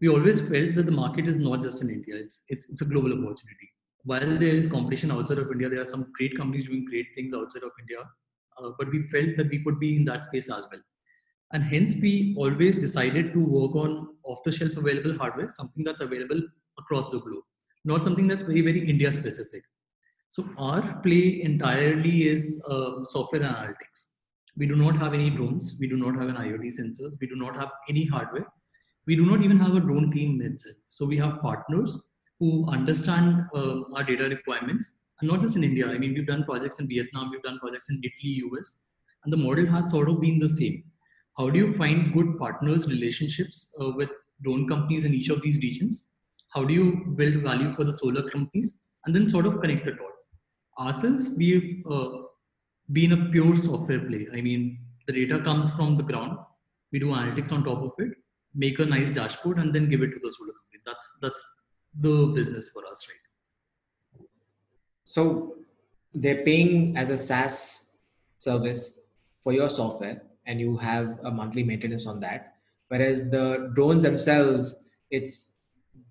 we 0.00 0.08
always 0.08 0.40
felt 0.40 0.74
that 0.76 0.86
the 0.86 0.92
market 0.92 1.26
is 1.26 1.36
not 1.36 1.60
just 1.60 1.82
in 1.82 1.90
India, 1.90 2.14
it's, 2.16 2.42
it's, 2.48 2.68
it's 2.68 2.82
a 2.82 2.84
global 2.84 3.12
opportunity. 3.12 3.68
While 4.04 4.38
there 4.38 4.54
is 4.54 4.68
competition 4.68 5.10
outside 5.10 5.38
of 5.38 5.50
India, 5.50 5.68
there 5.68 5.80
are 5.80 5.86
some 5.86 6.12
great 6.16 6.36
companies 6.36 6.68
doing 6.68 6.84
great 6.84 7.06
things 7.14 7.34
outside 7.34 7.64
of 7.64 7.72
India, 7.80 7.98
uh, 8.62 8.70
but 8.78 8.90
we 8.90 9.08
felt 9.08 9.36
that 9.36 9.50
we 9.50 9.62
could 9.62 9.80
be 9.80 9.96
in 9.96 10.04
that 10.04 10.26
space 10.26 10.50
as 10.50 10.68
well. 10.70 10.80
And 11.52 11.62
hence, 11.62 11.94
we 12.00 12.34
always 12.36 12.76
decided 12.76 13.32
to 13.32 13.40
work 13.40 13.74
on 13.74 14.08
off 14.24 14.42
the 14.44 14.52
shelf 14.52 14.76
available 14.76 15.16
hardware, 15.16 15.48
something 15.48 15.82
that's 15.82 16.02
available 16.02 16.42
across 16.78 17.08
the 17.10 17.20
globe, 17.20 17.44
not 17.84 18.04
something 18.04 18.26
that's 18.26 18.42
very, 18.42 18.60
very 18.60 18.88
India 18.88 19.10
specific. 19.10 19.62
So, 20.28 20.48
our 20.58 21.00
play 21.02 21.42
entirely 21.42 22.28
is 22.28 22.62
uh, 22.68 23.04
software 23.04 23.40
analytics. 23.40 24.12
We 24.56 24.66
do 24.66 24.76
not 24.76 24.96
have 24.96 25.14
any 25.14 25.30
drones, 25.30 25.78
we 25.80 25.88
do 25.88 25.96
not 25.96 26.16
have 26.16 26.28
an 26.28 26.36
IoT 26.36 26.66
sensors, 26.78 27.14
we 27.20 27.26
do 27.26 27.36
not 27.36 27.56
have 27.56 27.70
any 27.88 28.04
hardware 28.04 28.46
we 29.08 29.16
do 29.16 29.24
not 29.24 29.42
even 29.42 29.58
have 29.58 29.74
a 29.74 29.80
drone 29.80 30.10
team 30.10 30.40
itself. 30.42 30.76
So 30.90 31.06
we 31.06 31.16
have 31.16 31.40
partners 31.40 32.00
who 32.38 32.70
understand 32.70 33.46
uh, 33.54 33.80
our 33.94 34.04
data 34.04 34.24
requirements, 34.24 34.96
and 35.20 35.30
not 35.30 35.40
just 35.40 35.56
in 35.56 35.64
India. 35.64 35.88
I 35.88 35.96
mean, 35.98 36.12
we've 36.14 36.26
done 36.26 36.44
projects 36.44 36.78
in 36.78 36.86
Vietnam, 36.86 37.30
we've 37.30 37.42
done 37.42 37.58
projects 37.58 37.88
in 37.88 38.02
Italy, 38.04 38.34
US, 38.52 38.82
and 39.24 39.32
the 39.32 39.38
model 39.38 39.66
has 39.66 39.90
sort 39.90 40.10
of 40.10 40.20
been 40.20 40.38
the 40.38 40.48
same. 40.48 40.84
How 41.38 41.48
do 41.50 41.58
you 41.58 41.74
find 41.76 42.12
good 42.12 42.38
partners, 42.38 42.88
relationships 42.88 43.74
uh, 43.80 43.92
with 43.94 44.10
drone 44.42 44.66
companies 44.68 45.04
in 45.04 45.14
each 45.14 45.28
of 45.28 45.40
these 45.42 45.58
regions? 45.58 46.08
How 46.54 46.64
do 46.64 46.74
you 46.74 47.14
build 47.16 47.42
value 47.42 47.74
for 47.74 47.84
the 47.84 47.92
solar 47.92 48.28
companies, 48.28 48.80
and 49.04 49.14
then 49.14 49.28
sort 49.28 49.46
of 49.46 49.60
connect 49.60 49.84
the 49.84 49.92
dots? 49.92 50.26
Ourselves, 50.78 51.30
we've 51.36 51.84
uh, 51.90 52.08
been 52.92 53.12
a 53.12 53.30
pure 53.30 53.56
software 53.56 54.00
play. 54.00 54.26
I 54.32 54.40
mean, 54.40 54.78
the 55.06 55.12
data 55.12 55.42
comes 55.42 55.70
from 55.70 55.96
the 55.96 56.02
ground. 56.02 56.38
We 56.92 56.98
do 56.98 57.06
analytics 57.06 57.52
on 57.52 57.64
top 57.64 57.82
of 57.82 57.92
it 57.98 58.12
make 58.54 58.78
a 58.78 58.84
nice 58.84 59.10
dashboard 59.10 59.58
and 59.58 59.74
then 59.74 59.88
give 59.88 60.02
it 60.02 60.12
to 60.12 60.20
the 60.22 60.30
solar 60.30 60.52
company. 60.52 60.80
That's 60.84 61.18
that's 61.22 61.44
the 62.00 62.32
business 62.34 62.68
for 62.68 62.84
us, 62.86 63.06
right? 63.08 64.26
So 65.04 65.56
they're 66.14 66.44
paying 66.44 66.96
as 66.96 67.10
a 67.10 67.16
SaaS 67.16 67.92
service 68.38 68.98
for 69.42 69.52
your 69.52 69.70
software, 69.70 70.22
and 70.48 70.60
you 70.60 70.76
have 70.78 71.18
a 71.24 71.30
monthly 71.30 71.62
maintenance 71.62 72.06
on 72.06 72.18
that. 72.20 72.54
Whereas 72.88 73.30
the 73.30 73.70
drones 73.74 74.02
themselves, 74.02 74.88
it's 75.10 75.52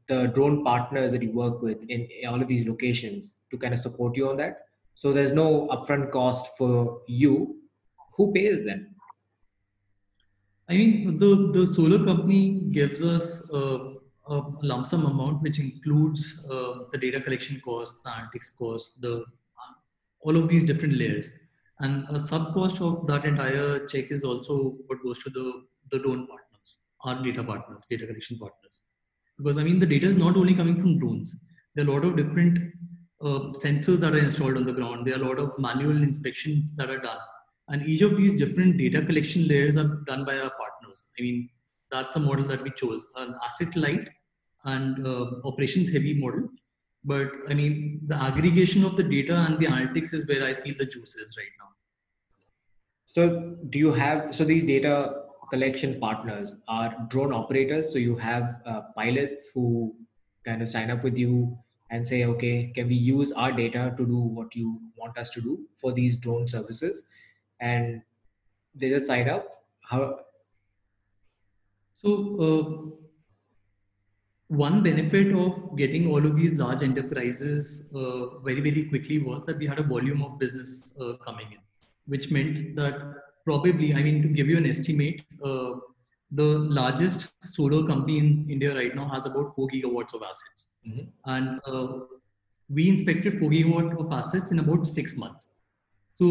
the 0.07 0.27
drone 0.27 0.63
partners 0.63 1.11
that 1.11 1.21
you 1.21 1.31
work 1.31 1.61
with 1.61 1.79
in 1.89 2.07
all 2.29 2.41
of 2.41 2.47
these 2.47 2.65
locations 2.65 3.33
to 3.51 3.57
kind 3.57 3.73
of 3.73 3.81
support 3.81 4.15
you 4.15 4.29
on 4.29 4.37
that. 4.37 4.59
So 4.95 5.11
there's 5.11 5.33
no 5.33 5.67
upfront 5.67 6.11
cost 6.11 6.57
for 6.57 7.01
you. 7.07 7.57
Who 8.15 8.31
pays 8.31 8.63
them? 8.63 8.95
I 10.69 10.73
mean, 10.73 11.17
the, 11.17 11.51
the 11.53 11.65
solar 11.65 12.03
company 12.03 12.69
gives 12.71 13.03
us 13.03 13.49
a, 13.51 13.95
a 14.27 14.41
lump 14.61 14.85
sum 14.87 15.05
amount, 15.05 15.41
which 15.41 15.59
includes 15.59 16.47
uh, 16.51 16.79
the 16.91 16.97
data 16.97 17.21
collection 17.21 17.61
cost, 17.61 18.03
the 18.03 18.09
analytics 18.09 18.57
cost, 18.57 19.01
the 19.01 19.25
all 20.21 20.35
of 20.35 20.49
these 20.49 20.65
different 20.65 20.95
layers. 20.95 21.31
And 21.79 22.05
a 22.09 22.19
sub 22.19 22.53
cost 22.53 22.81
of 22.81 23.05
that 23.07 23.25
entire 23.25 23.85
check 23.87 24.11
is 24.11 24.23
also 24.23 24.77
what 24.87 25.01
goes 25.03 25.19
to 25.23 25.29
the, 25.29 25.63
the 25.91 25.99
drone 25.99 26.27
partners, 26.27 26.79
our 27.03 27.23
data 27.23 27.43
partners, 27.43 27.85
data 27.89 28.07
collection 28.07 28.39
partners. 28.39 28.83
Because 29.37 29.59
I 29.59 29.63
mean, 29.63 29.79
the 29.79 29.85
data 29.85 30.07
is 30.07 30.15
not 30.15 30.35
only 30.35 30.55
coming 30.55 30.81
from 30.81 30.97
drones. 30.97 31.35
There 31.75 31.85
are 31.85 31.89
a 31.89 31.93
lot 31.93 32.05
of 32.05 32.17
different 32.17 32.57
uh, 33.21 33.53
sensors 33.53 33.99
that 33.99 34.13
are 34.13 34.19
installed 34.19 34.57
on 34.57 34.65
the 34.65 34.73
ground. 34.73 35.05
There 35.05 35.15
are 35.15 35.21
a 35.21 35.27
lot 35.27 35.37
of 35.37 35.51
manual 35.59 36.01
inspections 36.01 36.75
that 36.77 36.89
are 36.89 36.99
done. 36.99 37.19
And 37.67 37.85
each 37.85 38.01
of 38.01 38.17
these 38.17 38.39
different 38.39 38.77
data 38.77 39.05
collection 39.05 39.47
layers 39.47 39.77
are 39.77 40.01
done 40.07 40.25
by 40.25 40.39
our 40.39 40.51
partners. 40.57 41.09
I 41.19 41.21
mean, 41.21 41.49
that's 41.91 42.13
the 42.13 42.19
model 42.19 42.45
that 42.47 42.63
we 42.63 42.71
chose, 42.71 43.05
an 43.17 43.35
asset 43.45 43.75
light 43.75 44.09
and 44.65 45.05
uh, 45.05 45.25
operations 45.45 45.91
heavy 45.91 46.19
model 46.19 46.49
but 47.07 47.31
I 47.47 47.53
mean, 47.53 48.01
the 48.03 48.15
aggregation 48.15 48.83
of 48.83 48.97
the 48.97 49.03
data 49.03 49.33
and 49.33 49.57
the 49.57 49.67
analytics 49.67 50.13
is 50.13 50.27
where 50.27 50.43
I 50.43 50.61
feel 50.61 50.75
the 50.77 50.85
juice 50.85 51.15
is 51.15 51.37
right 51.37 51.55
now. 51.57 51.66
So, 53.09 53.55
do 53.69 53.79
you 53.79 53.91
have 53.93 54.35
so 54.35 54.43
these 54.43 54.63
data 54.63 55.23
collection 55.49 55.97
partners 55.99 56.55
are 56.67 56.93
drone 57.07 57.33
operators? 57.33 57.91
So, 57.91 57.99
you 57.99 58.17
have 58.17 58.61
uh, 58.65 58.81
pilots 58.97 59.49
who 59.53 59.95
kind 60.45 60.61
of 60.61 60.67
sign 60.67 60.91
up 60.91 61.03
with 61.03 61.17
you 61.17 61.57
and 61.89 62.05
say, 62.05 62.25
okay, 62.25 62.69
can 62.75 62.89
we 62.89 62.95
use 62.95 63.31
our 63.31 63.53
data 63.53 63.93
to 63.95 64.05
do 64.05 64.17
what 64.17 64.53
you 64.53 64.81
want 64.97 65.17
us 65.17 65.29
to 65.31 65.41
do 65.41 65.65
for 65.73 65.93
these 65.93 66.17
drone 66.17 66.49
services? 66.49 67.03
And 67.61 68.01
they 68.75 68.89
just 68.89 69.07
sign 69.07 69.29
up. 69.29 69.63
How? 69.83 70.19
So, 71.95 72.11
uh, 72.45 72.97
one 74.49 74.83
benefit 74.83 75.33
of 75.33 75.77
getting 75.77 76.09
all 76.11 76.25
of 76.25 76.35
these 76.35 76.53
large 76.55 76.83
enterprises 76.83 77.89
uh, 77.95 78.39
very 78.39 78.59
very 78.59 78.83
quickly 78.89 79.19
was 79.19 79.45
that 79.45 79.57
we 79.57 79.65
had 79.65 79.79
a 79.79 79.83
volume 79.83 80.21
of 80.21 80.37
business 80.39 80.93
uh, 80.99 81.13
coming 81.25 81.47
in 81.53 81.59
which 82.07 82.31
meant 82.31 82.75
that 82.75 82.95
probably 83.45 83.93
i 83.93 84.03
mean 84.07 84.21
to 84.21 84.29
give 84.37 84.47
you 84.51 84.57
an 84.57 84.67
estimate 84.73 85.21
uh, 85.49 85.71
the 86.39 86.47
largest 86.79 87.31
solar 87.55 87.81
company 87.91 88.17
in 88.23 88.29
india 88.55 88.73
right 88.79 88.95
now 88.99 89.07
has 89.13 89.25
about 89.29 89.53
4 89.55 89.67
gigawatts 89.73 90.13
of 90.17 90.23
assets 90.31 90.71
mm-hmm. 90.87 91.05
and 91.35 91.59
uh, 91.73 91.87
we 92.77 92.89
inspected 92.93 93.39
4 93.39 93.49
gigawatt 93.55 93.93
of 94.01 94.17
assets 94.21 94.51
in 94.55 94.59
about 94.65 94.87
6 94.87 95.17
months 95.23 95.49
so 96.21 96.25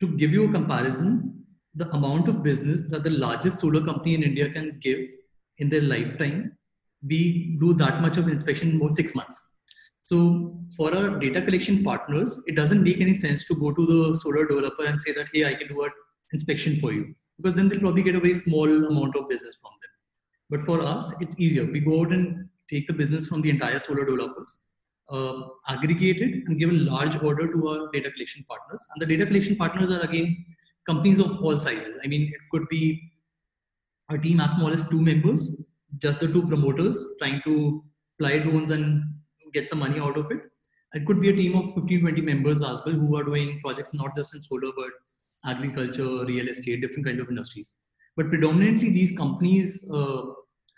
to 0.00 0.08
give 0.22 0.32
you 0.38 0.44
a 0.48 0.52
comparison 0.58 1.10
the 1.82 1.88
amount 1.98 2.28
of 2.32 2.42
business 2.50 2.82
that 2.92 3.02
the 3.08 3.14
largest 3.24 3.58
solar 3.64 3.82
company 3.90 4.14
in 4.18 4.22
india 4.30 4.48
can 4.58 4.68
give 4.86 5.00
in 5.62 5.68
their 5.74 5.86
lifetime 5.94 6.38
we 7.06 7.56
do 7.60 7.74
that 7.74 8.00
much 8.00 8.16
of 8.16 8.28
inspection 8.28 8.70
in 8.70 8.76
about 8.76 8.96
six 8.96 9.14
months. 9.14 9.47
So 10.08 10.58
for 10.74 10.94
our 10.96 11.18
data 11.18 11.42
collection 11.42 11.84
partners, 11.84 12.42
it 12.46 12.56
doesn't 12.56 12.82
make 12.82 13.02
any 13.02 13.12
sense 13.12 13.46
to 13.46 13.54
go 13.54 13.72
to 13.72 13.84
the 13.84 14.14
solar 14.14 14.46
developer 14.46 14.86
and 14.86 15.00
say 15.00 15.12
that, 15.12 15.26
hey, 15.34 15.44
I 15.44 15.54
can 15.54 15.68
do 15.68 15.82
an 15.82 15.90
inspection 16.32 16.76
for 16.80 16.92
you. 16.92 17.14
Because 17.36 17.52
then 17.52 17.68
they'll 17.68 17.80
probably 17.80 18.02
get 18.02 18.14
a 18.14 18.20
very 18.20 18.32
small 18.32 18.86
amount 18.86 19.16
of 19.16 19.28
business 19.28 19.58
from 19.60 19.72
them. 19.82 19.90
But 20.48 20.64
for 20.64 20.80
us, 20.82 21.12
it's 21.20 21.38
easier. 21.38 21.66
We 21.66 21.80
go 21.80 22.00
out 22.00 22.12
and 22.12 22.48
take 22.70 22.86
the 22.86 22.94
business 22.94 23.26
from 23.26 23.42
the 23.42 23.50
entire 23.50 23.78
solar 23.78 24.06
developers, 24.06 24.62
uh, 25.10 25.42
aggregate 25.68 26.22
it, 26.22 26.44
and 26.46 26.58
give 26.58 26.70
a 26.70 26.72
large 26.72 27.22
order 27.22 27.52
to 27.52 27.68
our 27.68 27.90
data 27.92 28.10
collection 28.10 28.46
partners. 28.48 28.86
And 28.94 29.02
the 29.02 29.14
data 29.14 29.26
collection 29.26 29.56
partners 29.56 29.90
are 29.90 30.00
again 30.00 30.42
companies 30.86 31.18
of 31.18 31.42
all 31.42 31.60
sizes. 31.60 31.98
I 32.02 32.06
mean, 32.06 32.22
it 32.22 32.40
could 32.50 32.66
be 32.70 33.12
a 34.08 34.16
team 34.16 34.40
as 34.40 34.52
small 34.52 34.72
as 34.72 34.88
two 34.88 35.02
members 35.02 35.62
just 35.96 36.20
the 36.20 36.28
two 36.28 36.46
promoters 36.46 37.02
trying 37.18 37.40
to 37.44 37.82
fly 38.18 38.38
drones 38.38 38.70
and 38.70 39.02
get 39.52 39.68
some 39.68 39.80
money 39.80 39.98
out 40.00 40.16
of 40.16 40.30
it. 40.30 40.40
It 40.94 41.06
could 41.06 41.20
be 41.20 41.30
a 41.30 41.36
team 41.36 41.56
of 41.56 41.74
15, 41.74 42.00
20 42.00 42.20
members 42.22 42.62
as 42.62 42.80
well 42.84 42.94
who 42.94 43.16
are 43.16 43.24
doing 43.24 43.60
projects 43.60 43.92
not 43.92 44.16
just 44.16 44.34
in 44.34 44.40
solar, 44.40 44.72
but 44.74 44.90
agriculture, 45.44 46.24
real 46.24 46.48
estate, 46.48 46.80
different 46.80 47.06
kind 47.06 47.20
of 47.20 47.28
industries. 47.28 47.74
But 48.16 48.30
predominantly 48.30 48.90
these 48.90 49.16
companies 49.16 49.88
uh, 49.90 50.22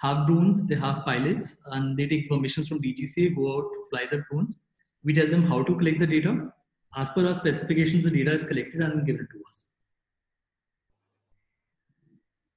have 0.01 0.27
drones, 0.27 0.67
they 0.67 0.75
have 0.75 1.05
pilots, 1.05 1.63
and 1.67 1.97
they 1.97 2.07
take 2.07 2.29
permissions 2.29 2.69
from 2.69 2.83
DGCA, 2.83 3.35
go 3.37 3.57
out, 3.57 3.71
fly 3.91 4.07
the 4.11 4.23
drones. 4.31 4.63
We 5.05 5.15
tell 5.15 5.29
them 5.29 5.43
how 5.43 5.63
to 5.63 5.75
collect 5.75 6.01
the 6.01 6.07
data. 6.07 6.53
As 6.97 7.09
per 7.11 7.27
our 7.27 7.35
specifications, 7.35 8.05
the 8.05 8.11
data 8.11 8.33
is 8.33 8.45
collected 8.45 8.81
and 8.81 9.07
given 9.07 9.27
to 9.31 9.43
us. 9.49 9.69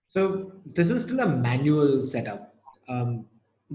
So 0.10 0.52
this 0.66 0.90
is 0.90 1.04
still 1.04 1.20
a 1.22 1.28
manual 1.28 2.04
setup. 2.04 2.56
Um, 2.88 3.26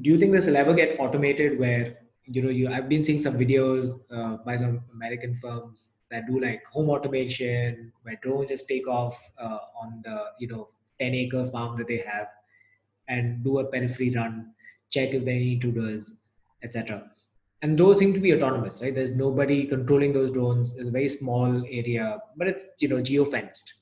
do 0.01 0.11
you 0.11 0.19
think 0.19 0.33
this 0.33 0.47
will 0.47 0.57
ever 0.57 0.75
get 0.75 1.01
automated? 1.01 1.59
Where 1.59 1.97
you 2.31 2.43
know, 2.43 2.51
you 2.51 2.69
I've 2.69 2.89
been 2.89 3.05
seeing 3.05 3.21
some 3.21 3.39
videos 3.39 4.01
uh, 4.11 4.39
by 4.45 4.57
some 4.57 4.83
American 4.93 5.35
firms 5.35 5.95
that 6.11 6.27
do 6.27 6.41
like 6.41 6.65
home 6.67 6.91
automation, 6.91 7.93
where 8.03 8.19
drones 8.23 8.51
just 8.51 8.69
take 8.69 8.87
off 8.87 9.19
uh, 9.39 9.59
on 9.81 10.03
the 10.05 10.25
you 10.39 10.49
know 10.49 10.69
10 11.01 11.15
acre 11.15 11.47
farm 11.47 11.77
that 11.77 11.89
they 11.89 11.99
have, 11.99 12.29
and 13.09 13.43
do 13.45 13.59
a 13.59 13.65
periphery 13.65 14.11
run, 14.11 14.53
check 14.91 15.15
if 15.15 15.25
there 15.25 15.35
are 15.35 15.37
any 15.37 15.55
intruders, 15.55 16.13
etc. 16.63 17.11
And 17.63 17.79
those 17.79 17.99
seem 17.99 18.15
to 18.15 18.21
be 18.21 18.35
autonomous, 18.35 18.81
right? 18.81 18.95
There's 18.95 19.17
nobody 19.17 19.67
controlling 19.67 20.13
those 20.13 20.31
drones. 20.31 20.77
It's 20.77 20.89
a 20.89 20.93
very 20.93 21.09
small 21.09 21.65
area, 21.67 22.21
but 22.37 22.49
it's 22.49 22.67
you 22.79 22.89
know 22.89 23.03
geo 23.03 23.25
fenced. 23.25 23.75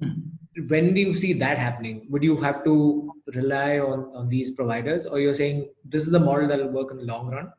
Mm-hmm 0.00 0.32
when 0.68 0.92
do 0.92 1.00
you 1.00 1.14
see 1.14 1.32
that 1.32 1.56
happening 1.56 2.06
would 2.10 2.22
you 2.22 2.36
have 2.36 2.62
to 2.64 3.10
rely 3.34 3.78
on, 3.78 4.10
on 4.14 4.28
these 4.28 4.50
providers 4.50 5.06
or 5.06 5.18
you're 5.18 5.34
saying 5.34 5.68
this 5.84 6.02
is 6.02 6.12
the 6.12 6.20
model 6.20 6.46
that 6.46 6.58
will 6.58 6.72
work 6.72 6.90
in 6.90 6.98
the 6.98 7.04
long 7.04 7.30
run 7.30 7.50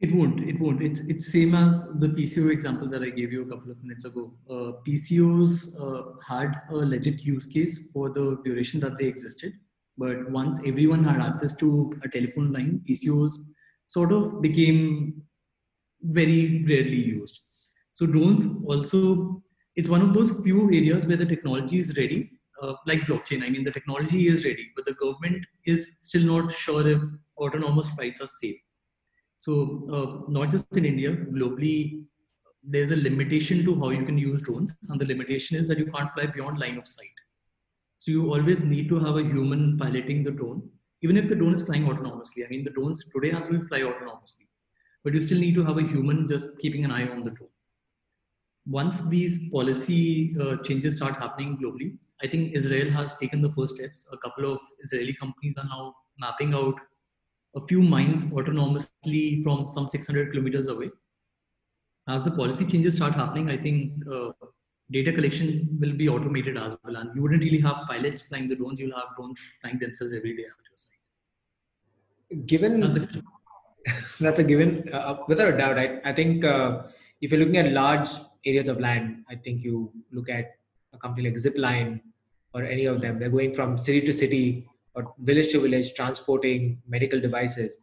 it 0.00 0.14
won't 0.14 0.40
it 0.40 0.60
won't 0.60 0.82
it's 0.82 1.00
it's 1.08 1.32
same 1.32 1.54
as 1.54 1.88
the 2.00 2.08
pco 2.08 2.50
example 2.50 2.88
that 2.88 3.02
i 3.02 3.08
gave 3.08 3.32
you 3.32 3.42
a 3.42 3.48
couple 3.48 3.70
of 3.70 3.82
minutes 3.82 4.04
ago 4.04 4.32
uh, 4.50 4.72
pcos 4.86 5.52
uh, 5.80 6.12
had 6.26 6.60
a 6.70 6.74
legit 6.74 7.22
use 7.22 7.46
case 7.46 7.88
for 7.92 8.10
the 8.10 8.38
duration 8.44 8.78
that 8.78 8.98
they 8.98 9.06
existed 9.06 9.52
but 9.96 10.30
once 10.30 10.60
everyone 10.66 11.02
had 11.02 11.20
access 11.20 11.56
to 11.56 11.92
a 12.02 12.08
telephone 12.08 12.52
line 12.52 12.82
pcos 12.88 13.30
sort 13.86 14.12
of 14.12 14.42
became 14.42 15.22
very 16.02 16.64
rarely 16.68 17.02
used 17.18 17.40
so 17.92 18.04
drones 18.04 18.46
also 18.66 19.42
it's 19.76 19.90
one 19.90 20.00
of 20.00 20.14
those 20.14 20.30
few 20.42 20.64
areas 20.72 21.06
where 21.06 21.18
the 21.18 21.26
technology 21.26 21.78
is 21.78 21.96
ready, 21.98 22.30
uh, 22.62 22.74
like 22.86 23.00
blockchain. 23.02 23.44
I 23.44 23.50
mean, 23.50 23.62
the 23.62 23.70
technology 23.70 24.26
is 24.26 24.44
ready, 24.44 24.70
but 24.74 24.86
the 24.86 24.94
government 24.94 25.46
is 25.66 25.98
still 26.00 26.22
not 26.22 26.52
sure 26.52 26.86
if 26.88 27.02
autonomous 27.36 27.88
flights 27.90 28.22
are 28.22 28.26
safe. 28.26 28.56
So, 29.38 29.88
uh, 29.92 30.30
not 30.30 30.50
just 30.50 30.76
in 30.76 30.84
India, 30.84 31.12
globally, 31.12 32.04
there's 32.62 32.90
a 32.90 32.96
limitation 32.96 33.64
to 33.64 33.78
how 33.78 33.90
you 33.90 34.04
can 34.04 34.18
use 34.18 34.42
drones, 34.42 34.76
and 34.88 35.00
the 35.00 35.04
limitation 35.04 35.56
is 35.56 35.68
that 35.68 35.78
you 35.78 35.86
can't 35.86 36.12
fly 36.14 36.26
beyond 36.26 36.58
line 36.58 36.78
of 36.78 36.88
sight. 36.88 37.08
So, 37.98 38.10
you 38.10 38.32
always 38.32 38.60
need 38.60 38.88
to 38.88 38.98
have 38.98 39.16
a 39.16 39.22
human 39.22 39.78
piloting 39.78 40.24
the 40.24 40.30
drone, 40.30 40.68
even 41.02 41.16
if 41.16 41.28
the 41.28 41.34
drone 41.34 41.52
is 41.52 41.62
flying 41.62 41.84
autonomously. 41.84 42.44
I 42.44 42.48
mean, 42.48 42.64
the 42.64 42.70
drones 42.70 43.04
today 43.14 43.32
as 43.32 43.48
we 43.48 43.58
fly 43.68 43.80
autonomously, 43.80 44.48
but 45.04 45.14
you 45.14 45.22
still 45.22 45.38
need 45.38 45.54
to 45.54 45.64
have 45.64 45.78
a 45.78 45.82
human 45.82 46.26
just 46.26 46.58
keeping 46.58 46.84
an 46.84 46.90
eye 46.90 47.08
on 47.08 47.22
the 47.22 47.30
drone 47.30 47.50
once 48.66 49.00
these 49.08 49.48
policy 49.50 50.36
uh, 50.40 50.56
changes 50.56 50.96
start 50.96 51.14
happening 51.14 51.56
globally, 51.56 51.96
I 52.22 52.26
think 52.26 52.54
Israel 52.54 52.90
has 52.90 53.16
taken 53.16 53.40
the 53.40 53.52
first 53.52 53.76
steps. 53.76 54.06
A 54.12 54.16
couple 54.18 54.52
of 54.52 54.58
Israeli 54.80 55.14
companies 55.14 55.56
are 55.56 55.64
now 55.64 55.94
mapping 56.18 56.52
out 56.54 56.74
a 57.56 57.60
few 57.66 57.82
mines 57.82 58.24
autonomously 58.26 59.42
from 59.42 59.66
some 59.68 59.88
600 59.88 60.30
kilometers 60.30 60.68
away. 60.68 60.90
As 62.08 62.22
the 62.22 62.30
policy 62.30 62.66
changes 62.66 62.96
start 62.96 63.14
happening, 63.14 63.50
I 63.50 63.56
think 63.56 63.94
uh, 64.12 64.30
data 64.90 65.12
collection 65.12 65.76
will 65.80 65.94
be 65.94 66.08
automated 66.08 66.56
as 66.56 66.76
well. 66.84 66.96
And 66.96 67.10
you 67.14 67.22
wouldn't 67.22 67.42
really 67.42 67.60
have 67.60 67.86
pilots 67.88 68.20
flying 68.28 68.48
the 68.48 68.56
drones, 68.56 68.78
you'll 68.78 68.94
have 68.94 69.16
drones 69.16 69.42
flying 69.60 69.78
themselves 69.78 70.14
every 70.14 70.36
day 70.36 70.44
after 70.44 70.64
your 70.70 70.76
site. 70.76 72.46
Given 72.46 72.80
that's 72.80 72.98
a, 72.98 73.08
that's 74.20 74.40
a 74.40 74.44
given, 74.44 74.88
uh, 74.92 75.16
without 75.26 75.54
a 75.54 75.56
doubt, 75.56 75.78
I, 75.78 76.00
I 76.04 76.12
think 76.12 76.44
uh, 76.44 76.82
if 77.20 77.32
you're 77.32 77.40
looking 77.40 77.56
at 77.56 77.72
large 77.72 78.08
areas 78.44 78.68
of 78.68 78.78
land, 78.78 79.24
I 79.28 79.34
think 79.34 79.62
you 79.64 79.90
look 80.12 80.28
at 80.28 80.52
a 80.92 80.98
company 80.98 81.28
like 81.28 81.38
Zipline 81.38 82.00
or 82.54 82.62
any 82.62 82.84
of 82.84 83.00
them, 83.00 83.18
they're 83.18 83.30
going 83.30 83.54
from 83.54 83.78
city 83.78 84.02
to 84.02 84.12
city 84.12 84.68
or 84.96 85.14
village 85.20 85.50
to 85.52 85.60
village 85.60 85.94
transporting 85.94 86.82
medical 86.88 87.20
devices. 87.20 87.78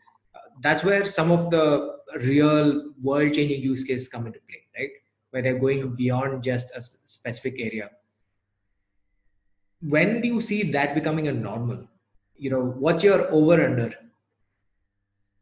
That's 0.62 0.84
where 0.84 1.06
some 1.06 1.32
of 1.32 1.50
the 1.50 1.96
real 2.22 2.94
world 3.02 3.34
changing 3.34 3.62
use 3.62 3.84
cases 3.84 4.10
come 4.10 4.28
into 4.28 4.40
play, 4.50 4.64
right? 4.78 4.90
Where 5.32 5.42
they're 5.42 5.60
going 5.60 5.96
beyond 5.96 6.44
just 6.44 6.76
a 6.76 6.82
specific 6.82 7.56
area. 7.60 7.90
When 9.82 10.22
do 10.22 10.28
you 10.28 10.42
see 10.42 10.64
that 10.72 10.96
becoming 10.96 11.28
a 11.28 11.32
normal? 11.32 11.88
you 12.38 12.50
know, 12.50 12.64
what's 12.86 13.04
your 13.04 13.32
over 13.32 13.64
under? 13.64 13.94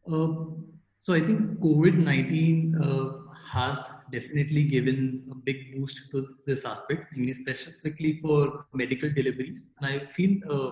Uh, 0.07 0.27
so 0.99 1.13
I 1.13 1.19
think 1.19 1.59
COVID 1.59 1.97
nineteen 1.97 2.75
uh, 2.81 3.33
has 3.47 3.89
definitely 4.11 4.63
given 4.65 5.23
a 5.31 5.35
big 5.35 5.75
boost 5.75 6.11
to 6.11 6.27
this 6.45 6.65
aspect. 6.65 7.05
I 7.13 7.19
mean, 7.19 7.33
specifically 7.33 8.19
for 8.21 8.65
medical 8.73 9.09
deliveries, 9.09 9.73
and 9.79 9.93
I 9.93 10.05
feel 10.13 10.37
uh, 10.49 10.71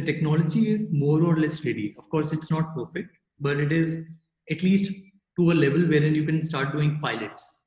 the 0.00 0.12
technology 0.12 0.70
is 0.70 0.90
more 0.92 1.22
or 1.22 1.36
less 1.36 1.64
ready. 1.64 1.94
Of 1.98 2.08
course, 2.08 2.32
it's 2.32 2.50
not 2.50 2.74
perfect, 2.74 3.10
but 3.38 3.58
it 3.58 3.72
is 3.72 4.16
at 4.50 4.62
least 4.62 4.92
to 5.38 5.50
a 5.52 5.54
level 5.54 5.80
wherein 5.80 6.14
you 6.14 6.24
can 6.24 6.42
start 6.42 6.72
doing 6.72 6.98
pilots. 7.00 7.58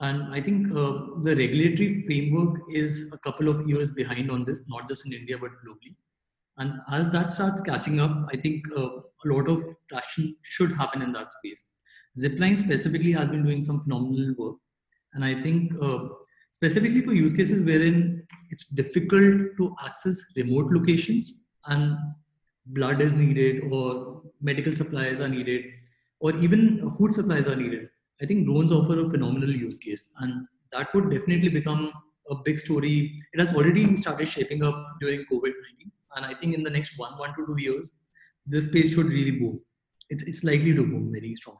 And 0.00 0.34
I 0.34 0.42
think 0.42 0.70
uh, 0.72 1.22
the 1.22 1.34
regulatory 1.36 2.04
framework 2.06 2.60
is 2.70 3.10
a 3.12 3.18
couple 3.18 3.48
of 3.48 3.66
years 3.68 3.90
behind 3.90 4.30
on 4.30 4.44
this, 4.44 4.68
not 4.68 4.86
just 4.88 5.06
in 5.06 5.12
India 5.12 5.38
but 5.38 5.50
globally. 5.64 5.96
And 6.58 6.80
as 6.90 7.10
that 7.12 7.32
starts 7.32 7.62
catching 7.62 8.00
up, 8.00 8.26
I 8.32 8.36
think 8.36 8.64
uh, 8.76 8.88
a 8.88 9.26
lot 9.26 9.48
of 9.48 9.62
traction 9.88 10.36
should 10.42 10.72
happen 10.72 11.02
in 11.02 11.12
that 11.12 11.32
space. 11.32 11.66
Zipline 12.18 12.58
specifically 12.60 13.12
has 13.12 13.28
been 13.28 13.44
doing 13.44 13.62
some 13.62 13.82
phenomenal 13.82 14.34
work. 14.38 14.56
And 15.14 15.24
I 15.24 15.40
think 15.40 15.72
uh, 15.80 16.08
specifically 16.56 17.02
for 17.06 17.12
use 17.12 17.34
cases 17.38 17.62
wherein 17.68 17.96
it's 18.50 18.68
difficult 18.80 19.40
to 19.58 19.74
access 19.86 20.20
remote 20.36 20.70
locations 20.76 21.40
and 21.66 21.98
blood 22.76 23.02
is 23.06 23.12
needed 23.12 23.64
or 23.70 24.22
medical 24.40 24.74
supplies 24.74 25.20
are 25.20 25.28
needed 25.28 25.64
or 26.20 26.30
even 26.46 26.90
food 26.96 27.12
supplies 27.12 27.46
are 27.46 27.56
needed. 27.56 27.88
I 28.22 28.24
think 28.24 28.46
drones 28.46 28.72
offer 28.72 28.98
a 29.00 29.10
phenomenal 29.10 29.50
use 29.50 29.76
case 29.76 30.14
and 30.20 30.46
that 30.72 30.94
would 30.94 31.10
definitely 31.10 31.50
become 31.50 31.92
a 32.30 32.36
big 32.36 32.58
story. 32.58 33.20
It 33.34 33.40
has 33.40 33.54
already 33.54 33.84
started 33.96 34.26
shaping 34.26 34.62
up 34.62 34.96
during 35.02 35.26
COVID 35.30 35.52
19 35.78 35.92
and 36.16 36.24
I 36.24 36.32
think 36.34 36.54
in 36.54 36.62
the 36.62 36.70
next 36.70 36.98
one, 36.98 37.18
one 37.18 37.34
to 37.34 37.46
two 37.46 37.60
years, 37.62 37.92
this 38.46 38.68
space 38.70 38.94
should 38.94 39.06
really 39.18 39.32
boom. 39.32 39.60
It's 40.08 40.22
it's 40.22 40.42
likely 40.42 40.74
to 40.74 40.82
boom 40.82 41.12
very 41.12 41.36
strong. 41.36 41.58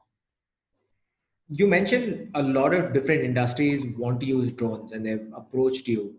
You 1.49 1.67
mentioned 1.67 2.31
a 2.35 2.43
lot 2.43 2.75
of 2.75 2.93
different 2.93 3.23
industries 3.23 3.85
want 3.97 4.21
to 4.21 4.27
use 4.27 4.53
drones 4.53 4.93
and 4.93 5.07
they've 5.07 5.31
approached 5.35 5.87
you. 5.87 6.17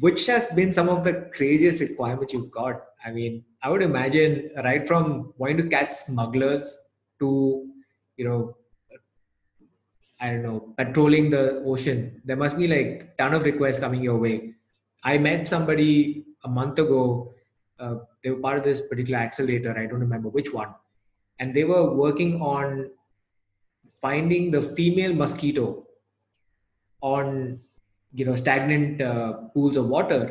Which 0.00 0.26
has 0.26 0.46
been 0.46 0.72
some 0.72 0.88
of 0.88 1.04
the 1.04 1.28
craziest 1.34 1.80
requirements 1.80 2.32
you've 2.32 2.50
got? 2.50 2.82
I 3.04 3.10
mean, 3.10 3.44
I 3.62 3.70
would 3.70 3.82
imagine 3.82 4.50
right 4.64 4.86
from 4.86 5.34
wanting 5.36 5.58
to 5.58 5.68
catch 5.68 5.90
smugglers 5.90 6.74
to, 7.18 7.68
you 8.16 8.24
know, 8.24 8.56
I 10.20 10.30
don't 10.30 10.42
know, 10.42 10.72
patrolling 10.78 11.30
the 11.30 11.62
ocean. 11.66 12.22
There 12.24 12.36
must 12.36 12.56
be 12.56 12.68
like 12.68 13.16
ton 13.18 13.34
of 13.34 13.42
requests 13.42 13.80
coming 13.80 14.02
your 14.02 14.16
way. 14.18 14.54
I 15.02 15.18
met 15.18 15.48
somebody 15.48 16.24
a 16.44 16.48
month 16.48 16.78
ago 16.78 17.34
uh, 17.82 17.96
they 18.22 18.30
were 18.30 18.40
part 18.40 18.58
of 18.58 18.64
this 18.64 18.86
particular 18.86 19.18
accelerator. 19.18 19.76
I 19.76 19.86
don't 19.86 20.00
remember 20.00 20.28
which 20.28 20.52
one, 20.52 20.68
and 21.40 21.52
they 21.52 21.64
were 21.64 21.92
working 21.92 22.40
on 22.40 22.90
finding 24.02 24.50
the 24.50 24.60
female 24.60 25.14
mosquito 25.14 25.86
on 27.00 27.58
you 28.12 28.24
know 28.26 28.34
stagnant 28.34 29.00
uh, 29.00 29.32
pools 29.54 29.76
of 29.76 29.88
water 29.88 30.22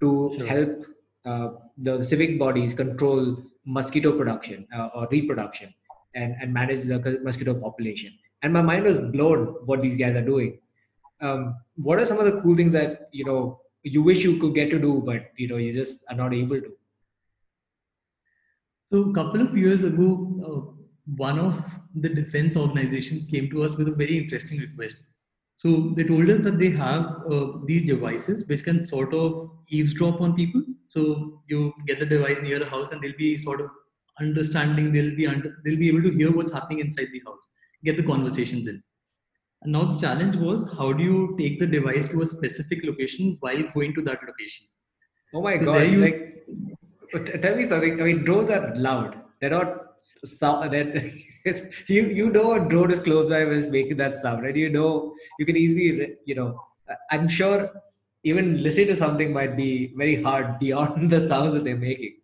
to 0.00 0.34
sure. 0.36 0.46
help 0.46 0.86
uh, 1.24 1.48
the 1.78 2.02
civic 2.04 2.38
bodies 2.38 2.74
control 2.74 3.36
mosquito 3.66 4.16
production 4.16 4.66
uh, 4.74 4.88
or 4.94 5.08
reproduction 5.10 5.72
and, 6.14 6.34
and 6.40 6.52
manage 6.52 6.84
the 6.84 7.20
mosquito 7.22 7.54
population. 7.54 8.12
And 8.42 8.52
my 8.52 8.62
mind 8.62 8.84
was 8.84 8.98
blown 8.98 9.46
what 9.66 9.82
these 9.82 9.96
guys 9.96 10.16
are 10.16 10.24
doing. 10.24 10.58
Um, 11.20 11.56
what 11.76 11.98
are 11.98 12.06
some 12.06 12.18
of 12.18 12.24
the 12.24 12.40
cool 12.40 12.56
things 12.56 12.72
that 12.72 13.08
you 13.12 13.24
know 13.24 13.60
you 13.82 14.02
wish 14.02 14.24
you 14.24 14.38
could 14.38 14.54
get 14.54 14.70
to 14.70 14.78
do, 14.78 15.02
but 15.04 15.30
you 15.36 15.48
know 15.48 15.56
you 15.56 15.72
just 15.72 16.04
are 16.10 16.16
not 16.16 16.32
able 16.32 16.60
to. 16.60 16.72
So 18.86 19.10
a 19.10 19.14
couple 19.14 19.42
of 19.42 19.56
years 19.56 19.84
ago, 19.84 20.34
uh, 20.44 20.79
one 21.16 21.38
of 21.38 21.78
the 21.94 22.08
defense 22.08 22.56
organizations 22.56 23.24
came 23.24 23.50
to 23.50 23.62
us 23.62 23.76
with 23.76 23.88
a 23.88 23.92
very 23.92 24.18
interesting 24.18 24.58
request. 24.60 25.02
So 25.56 25.92
they 25.94 26.04
told 26.04 26.28
us 26.30 26.40
that 26.40 26.58
they 26.58 26.70
have 26.70 27.22
uh, 27.30 27.48
these 27.66 27.84
devices 27.84 28.48
which 28.48 28.64
can 28.64 28.84
sort 28.84 29.12
of 29.12 29.50
eavesdrop 29.68 30.20
on 30.20 30.34
people. 30.34 30.62
So 30.88 31.42
you 31.48 31.72
get 31.86 31.98
the 31.98 32.06
device 32.06 32.38
near 32.42 32.62
a 32.62 32.68
house 32.68 32.92
and 32.92 33.02
they'll 33.02 33.16
be 33.18 33.36
sort 33.36 33.60
of 33.60 33.70
understanding. 34.18 34.92
They'll 34.92 35.14
be 35.16 35.26
under, 35.26 35.56
they'll 35.64 35.78
be 35.78 35.88
able 35.88 36.02
to 36.02 36.10
hear 36.10 36.32
what's 36.32 36.52
happening 36.52 36.78
inside 36.78 37.08
the 37.12 37.22
house, 37.26 37.46
get 37.84 37.96
the 37.96 38.02
conversations 38.02 38.68
in. 38.68 38.82
And 39.62 39.72
now 39.72 39.84
the 39.84 39.98
challenge 39.98 40.36
was 40.36 40.72
how 40.78 40.92
do 40.92 41.04
you 41.04 41.36
take 41.38 41.58
the 41.58 41.66
device 41.66 42.08
to 42.08 42.22
a 42.22 42.26
specific 42.26 42.78
location 42.82 43.36
while 43.40 43.62
going 43.74 43.94
to 43.94 44.02
that 44.02 44.20
location? 44.26 44.66
Oh 45.34 45.42
my 45.42 45.58
so 45.58 45.66
god! 45.66 45.90
You, 45.90 46.00
like, 46.00 47.42
tell 47.42 47.54
me 47.54 47.64
something. 47.64 48.00
I 48.00 48.04
mean, 48.04 48.24
drones 48.24 48.50
are 48.50 48.74
loud. 48.74 49.20
They're 49.40 49.50
not 49.50 49.89
sound. 50.24 50.72
That 50.72 50.94
you 51.88 52.02
you 52.06 52.30
know 52.30 52.52
a 52.52 52.68
drone 52.68 52.90
is 52.90 53.00
close 53.00 53.30
by 53.30 53.42
is 53.42 53.68
making 53.68 53.96
that 53.98 54.18
sound, 54.18 54.42
right? 54.42 54.56
You 54.56 54.70
know 54.70 55.14
you 55.38 55.46
can 55.46 55.56
easily 55.56 56.16
you 56.24 56.34
know. 56.34 56.60
I'm 57.10 57.28
sure 57.28 57.70
even 58.24 58.62
listening 58.62 58.88
to 58.88 58.96
something 58.96 59.32
might 59.32 59.56
be 59.56 59.94
very 59.96 60.22
hard 60.22 60.58
beyond 60.58 61.10
the 61.14 61.20
sounds 61.20 61.54
that 61.54 61.64
they're 61.64 61.76
making. 61.76 62.16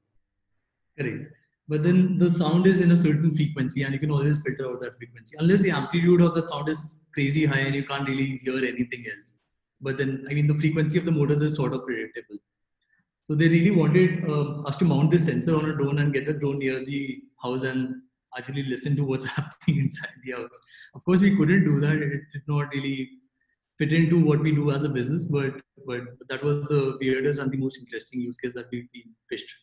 Correct 0.99 1.33
but 1.69 1.83
then 1.83 2.17
the 2.19 2.31
sound 2.31 2.67
is 2.67 2.81
in 2.81 2.93
a 2.93 2.97
certain 2.97 3.35
frequency 3.35 3.83
and 3.83 3.93
you 3.93 3.99
can 3.99 4.11
always 4.11 4.41
filter 4.43 4.67
out 4.71 4.81
that 4.81 4.97
frequency 4.99 5.37
unless 5.39 5.61
the 5.61 5.71
amplitude 5.71 6.21
of 6.21 6.35
that 6.35 6.49
sound 6.49 6.69
is 6.69 7.03
crazy 7.13 7.45
high 7.45 7.65
and 7.69 7.75
you 7.75 7.85
can't 7.85 8.09
really 8.09 8.41
hear 8.43 8.59
anything 8.73 9.05
else 9.13 9.35
but 9.81 9.97
then 9.99 10.25
i 10.31 10.35
mean 10.35 10.47
the 10.47 10.61
frequency 10.65 10.99
of 10.99 11.05
the 11.05 11.17
motors 11.19 11.43
is 11.43 11.57
sort 11.57 11.73
of 11.73 11.85
predictable 11.85 12.39
so 13.23 13.35
they 13.35 13.49
really 13.49 13.73
wanted 13.73 14.25
uh, 14.31 14.63
us 14.69 14.77
to 14.77 14.85
mount 14.85 15.11
this 15.11 15.27
sensor 15.27 15.57
on 15.57 15.71
a 15.71 15.75
drone 15.75 15.99
and 15.99 16.13
get 16.13 16.27
the 16.27 16.35
drone 16.35 16.59
near 16.59 16.85
the 16.85 17.23
house 17.43 17.63
and 17.63 17.95
actually 18.37 18.65
listen 18.65 18.97
to 18.97 19.05
what's 19.05 19.27
happening 19.37 19.79
inside 19.81 20.17
the 20.23 20.33
house 20.33 20.59
of 20.95 21.05
course 21.05 21.21
we 21.21 21.37
couldn't 21.37 21.65
do 21.65 21.79
that 21.81 21.93
it 21.93 22.23
did 22.33 22.43
not 22.47 22.69
really 22.75 23.11
fit 23.79 23.93
into 23.93 24.19
what 24.25 24.41
we 24.41 24.53
do 24.53 24.71
as 24.71 24.85
a 24.85 24.89
business 24.89 25.27
but 25.27 25.55
but 25.87 26.01
that 26.29 26.43
was 26.43 26.63
the 26.73 26.97
weirdest 27.01 27.41
and 27.41 27.53
the 27.53 27.63
most 27.65 27.79
interesting 27.79 28.21
use 28.21 28.39
case 28.39 28.55
that 28.55 28.67
we've 28.73 28.91
been 28.93 29.15
pitched 29.31 29.55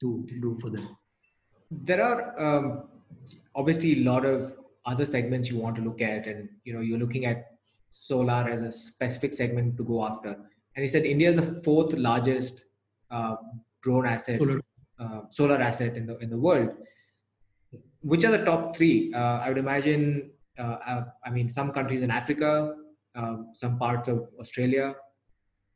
to 0.00 0.26
do 0.40 0.56
for 0.60 0.70
them 0.70 0.88
there 1.70 2.02
are 2.02 2.40
um, 2.40 2.84
obviously 3.54 4.00
a 4.00 4.04
lot 4.10 4.24
of 4.24 4.56
other 4.86 5.04
segments 5.04 5.50
you 5.50 5.58
want 5.58 5.76
to 5.76 5.82
look 5.82 6.00
at, 6.00 6.26
and 6.26 6.48
you 6.64 6.72
know 6.72 6.80
you're 6.80 6.98
looking 6.98 7.26
at 7.26 7.46
solar 7.90 8.48
as 8.48 8.60
a 8.60 8.72
specific 8.72 9.34
segment 9.34 9.76
to 9.76 9.84
go 9.84 10.04
after. 10.04 10.30
And 10.76 10.82
he 10.82 10.88
said 10.88 11.04
India 11.04 11.28
is 11.28 11.36
the 11.36 11.62
fourth 11.62 11.92
largest 11.92 12.64
uh, 13.10 13.36
drone 13.82 14.06
asset, 14.06 14.40
solar. 14.40 14.60
Uh, 14.98 15.20
solar. 15.30 15.56
asset 15.56 15.96
in 15.96 16.06
the 16.06 16.18
in 16.18 16.30
the 16.30 16.38
world. 16.38 16.70
Which 18.02 18.24
are 18.24 18.30
the 18.30 18.44
top 18.44 18.76
three? 18.76 19.12
Uh, 19.12 19.38
I 19.40 19.48
would 19.48 19.58
imagine. 19.58 20.30
Uh, 20.58 20.78
uh, 20.86 21.04
I 21.24 21.30
mean, 21.30 21.48
some 21.48 21.70
countries 21.70 22.02
in 22.02 22.10
Africa, 22.10 22.74
um, 23.14 23.50
some 23.54 23.78
parts 23.78 24.08
of 24.08 24.28
Australia, 24.40 24.96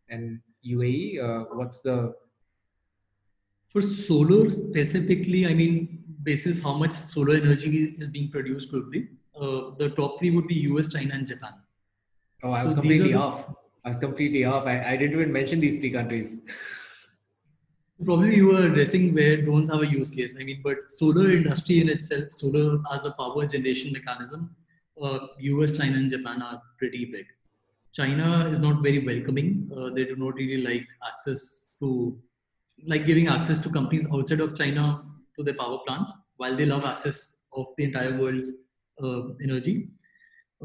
and 0.09 0.41
UAE. 0.65 1.21
Uh, 1.23 1.45
what's 1.55 1.81
the 1.81 2.15
for 3.73 3.81
solar 3.81 4.51
specifically, 4.51 5.47
I 5.47 5.55
mean, 5.55 6.05
basis 6.23 6.63
how 6.63 6.75
much 6.75 6.93
solar 6.93 7.37
energy 7.37 7.97
is 7.99 8.09
being 8.09 8.31
produced 8.31 8.71
globally, 8.71 9.09
uh, 9.35 9.75
the 9.79 9.91
top 9.97 10.19
three 10.19 10.31
would 10.31 10.47
be 10.47 10.55
US, 10.71 10.93
China, 10.93 11.15
and 11.15 11.27
Japan. 11.27 11.55
Oh, 12.43 12.51
I 12.51 12.65
was 12.65 12.75
so 12.75 12.81
completely 12.81 13.15
off. 13.15 13.49
I 13.85 13.89
was 13.89 13.99
completely 13.99 14.45
off. 14.45 14.67
I, 14.67 14.93
I 14.93 14.97
didn't 14.97 15.15
even 15.19 15.33
mention 15.33 15.59
these 15.59 15.81
three 15.81 15.91
countries. 15.91 16.37
Probably 18.05 18.37
you 18.37 18.47
were 18.47 18.67
addressing 18.67 19.15
where 19.15 19.43
drones 19.43 19.71
have 19.71 19.83
a 19.83 19.87
use 19.87 20.11
case. 20.11 20.37
I 20.39 20.45
mean, 20.45 20.61
but 20.65 20.91
solar 20.91 21.31
industry 21.31 21.81
in 21.81 21.89
itself, 21.89 22.33
solar 22.33 22.81
as 22.93 23.05
a 23.05 23.13
power 23.13 23.47
generation 23.47 23.93
mechanism, 23.93 24.55
uh, 25.01 25.27
US, 25.39 25.77
China, 25.79 25.97
and 25.97 26.11
Japan 26.11 26.43
are 26.43 26.61
pretty 26.79 27.05
big. 27.05 27.27
China 27.93 28.49
is 28.49 28.59
not 28.59 28.83
very 28.83 29.05
welcoming. 29.05 29.71
Uh, 29.77 29.91
they 29.91 30.05
do 30.05 30.17
not 30.17 30.35
really 30.35 30.63
like 30.63 30.87
access 31.07 31.69
to 31.79 32.19
like 32.85 33.07
giving 33.07 33.29
access 33.29 33.59
to 33.61 33.71
companies 33.71 34.07
outside 34.13 34.41
of 34.41 34.57
China 34.57 35.05
to 35.37 35.45
their 35.45 35.55
power 35.55 35.79
plants, 35.87 36.13
while 36.37 36.57
they 36.57 36.67
love 36.67 36.85
access 36.85 37.39
of 37.53 37.67
the 37.77 37.85
entire 37.85 38.19
world's 38.19 38.51
uh, 39.03 39.35
energy. 39.43 39.89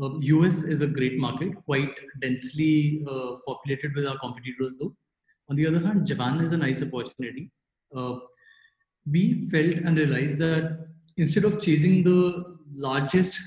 Uh, 0.01 0.17
US 0.19 0.63
is 0.63 0.82
a 0.82 0.88
great 0.88 1.17
market, 1.17 1.53
quite 1.65 1.91
densely 2.21 3.03
uh, 3.09 3.38
populated 3.45 3.93
with 3.95 4.05
our 4.05 4.17
competitors 4.19 4.78
though. 4.80 4.95
On 5.50 5.56
the 5.56 5.68
other 5.68 5.80
hand, 5.80 6.06
Japan 6.06 6.41
is 6.41 6.52
a 6.52 6.58
nice 6.58 6.82
opportunity. 6.82 7.52
Uh, 7.95 8.20
we 9.10 9.48
felt 9.50 9.76
and 9.76 9.98
realized 9.98 10.38
that 10.39 10.88
instead 11.16 11.45
of 11.45 11.62
chasing 11.62 12.04
the 12.04 12.58
largest 12.74 13.39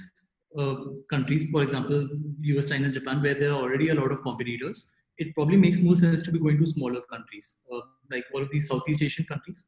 uh, 0.58 0.76
countries, 1.10 1.50
for 1.50 1.62
example, 1.62 2.08
US, 2.42 2.70
China, 2.70 2.88
Japan, 2.88 3.22
where 3.22 3.34
there 3.34 3.50
are 3.50 3.60
already 3.60 3.90
a 3.90 3.94
lot 3.94 4.10
of 4.10 4.22
competitors, 4.22 4.90
it 5.18 5.34
probably 5.34 5.56
makes 5.56 5.78
more 5.78 5.94
sense 5.94 6.22
to 6.22 6.32
be 6.32 6.38
going 6.38 6.58
to 6.58 6.66
smaller 6.66 7.02
countries, 7.02 7.60
uh, 7.72 7.80
like 8.10 8.24
all 8.34 8.42
of 8.42 8.50
these 8.50 8.66
Southeast 8.68 9.02
Asian 9.02 9.26
countries. 9.26 9.66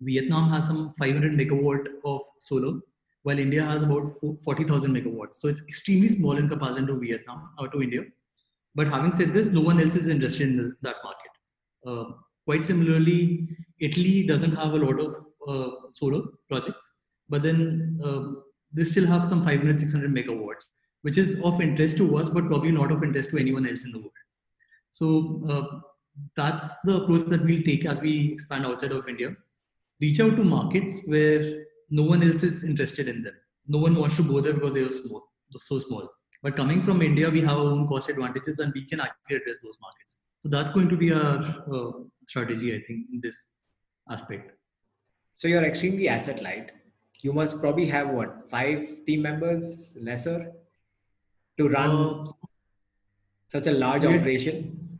Vietnam 0.00 0.48
has 0.50 0.66
some 0.66 0.94
500 0.98 1.32
megawatt 1.32 1.86
of 2.04 2.22
solar, 2.38 2.80
while 3.22 3.38
India 3.38 3.62
has 3.62 3.82
about 3.82 4.14
40,000 4.42 4.94
megawatts. 4.94 5.34
So 5.34 5.48
it's 5.48 5.60
extremely 5.68 6.08
small 6.08 6.38
in 6.38 6.48
comparison 6.48 6.86
to 6.86 6.98
Vietnam 6.98 7.50
or 7.58 7.68
to 7.68 7.82
India. 7.82 8.04
But 8.74 8.88
having 8.88 9.12
said 9.12 9.34
this, 9.34 9.46
no 9.46 9.60
one 9.60 9.80
else 9.80 9.96
is 9.96 10.08
interested 10.08 10.48
in 10.48 10.76
that 10.82 10.96
market. 11.02 11.30
Uh, 11.86 12.12
quite 12.44 12.64
similarly, 12.66 13.48
Italy 13.80 14.26
doesn't 14.26 14.54
have 14.54 14.72
a 14.72 14.76
lot 14.76 15.00
of 15.00 15.14
uh, 15.48 15.88
solar 15.88 16.22
projects, 16.48 16.98
but 17.28 17.42
then 17.42 18.00
uh, 18.04 18.40
they 18.72 18.84
still 18.84 19.06
have 19.06 19.26
some 19.26 19.44
500, 19.44 19.80
600 19.80 20.10
megawatts, 20.10 20.64
which 21.02 21.18
is 21.18 21.40
of 21.40 21.60
interest 21.60 21.96
to 21.96 22.16
us, 22.18 22.28
but 22.28 22.46
probably 22.46 22.70
not 22.70 22.92
of 22.92 23.02
interest 23.02 23.30
to 23.30 23.38
anyone 23.38 23.66
else 23.66 23.84
in 23.84 23.92
the 23.92 23.98
world. 23.98 24.12
So 24.90 25.42
uh, 25.48 25.80
that's 26.36 26.80
the 26.80 27.02
approach 27.02 27.26
that 27.28 27.44
we'll 27.44 27.62
take 27.62 27.86
as 27.86 28.00
we 28.00 28.32
expand 28.32 28.66
outside 28.66 28.92
of 28.92 29.08
India. 29.08 29.34
Reach 30.00 30.20
out 30.20 30.36
to 30.36 30.44
markets 30.44 31.00
where 31.06 31.64
no 31.90 32.04
one 32.04 32.22
else 32.22 32.42
is 32.42 32.64
interested 32.64 33.08
in 33.08 33.22
them. 33.22 33.34
No 33.66 33.78
one 33.78 33.94
wants 33.94 34.16
to 34.16 34.22
go 34.22 34.40
there 34.40 34.54
because 34.54 34.74
they 34.74 34.82
are 34.82 34.92
small, 34.92 35.28
so 35.58 35.78
small. 35.78 36.08
But 36.42 36.56
coming 36.56 36.82
from 36.82 37.02
India, 37.02 37.28
we 37.28 37.40
have 37.42 37.58
our 37.58 37.70
own 37.72 37.86
cost 37.86 38.08
advantages 38.08 38.60
and 38.60 38.72
we 38.74 38.86
can 38.86 39.00
actually 39.00 39.36
address 39.36 39.58
those 39.62 39.76
markets. 39.80 40.16
So 40.40 40.48
that's 40.48 40.72
going 40.72 40.88
to 40.88 40.96
be 40.96 41.12
our 41.12 41.38
uh, 41.72 41.90
strategy, 42.26 42.74
I 42.74 42.80
think, 42.82 43.06
in 43.12 43.20
this 43.20 43.48
aspect. 44.08 44.52
So 45.36 45.48
you're 45.48 45.64
extremely 45.64 46.08
asset 46.08 46.42
light. 46.42 46.72
You 47.20 47.34
must 47.34 47.60
probably 47.60 47.86
have 47.86 48.08
what 48.08 48.48
five 48.48 49.04
team 49.06 49.22
members, 49.22 49.96
lesser, 50.00 50.52
to 51.58 51.68
run 51.68 51.90
uh, 51.90 52.24
such 53.48 53.66
a 53.66 53.72
large 53.72 54.04
operation. 54.04 54.98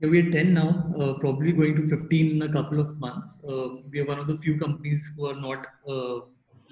Yeah, 0.00 0.08
we're 0.08 0.30
10 0.30 0.54
now, 0.54 0.92
uh, 0.98 1.14
probably 1.14 1.52
going 1.52 1.74
to 1.76 1.88
15 1.88 2.36
in 2.36 2.42
a 2.42 2.52
couple 2.52 2.80
of 2.80 2.98
months. 2.98 3.44
Uh, 3.44 3.82
we 3.90 4.00
are 4.00 4.06
one 4.06 4.18
of 4.18 4.26
the 4.26 4.38
few 4.38 4.58
companies 4.58 5.10
who 5.14 5.26
are 5.26 5.34
not 5.34 5.66
uh, 5.88 6.20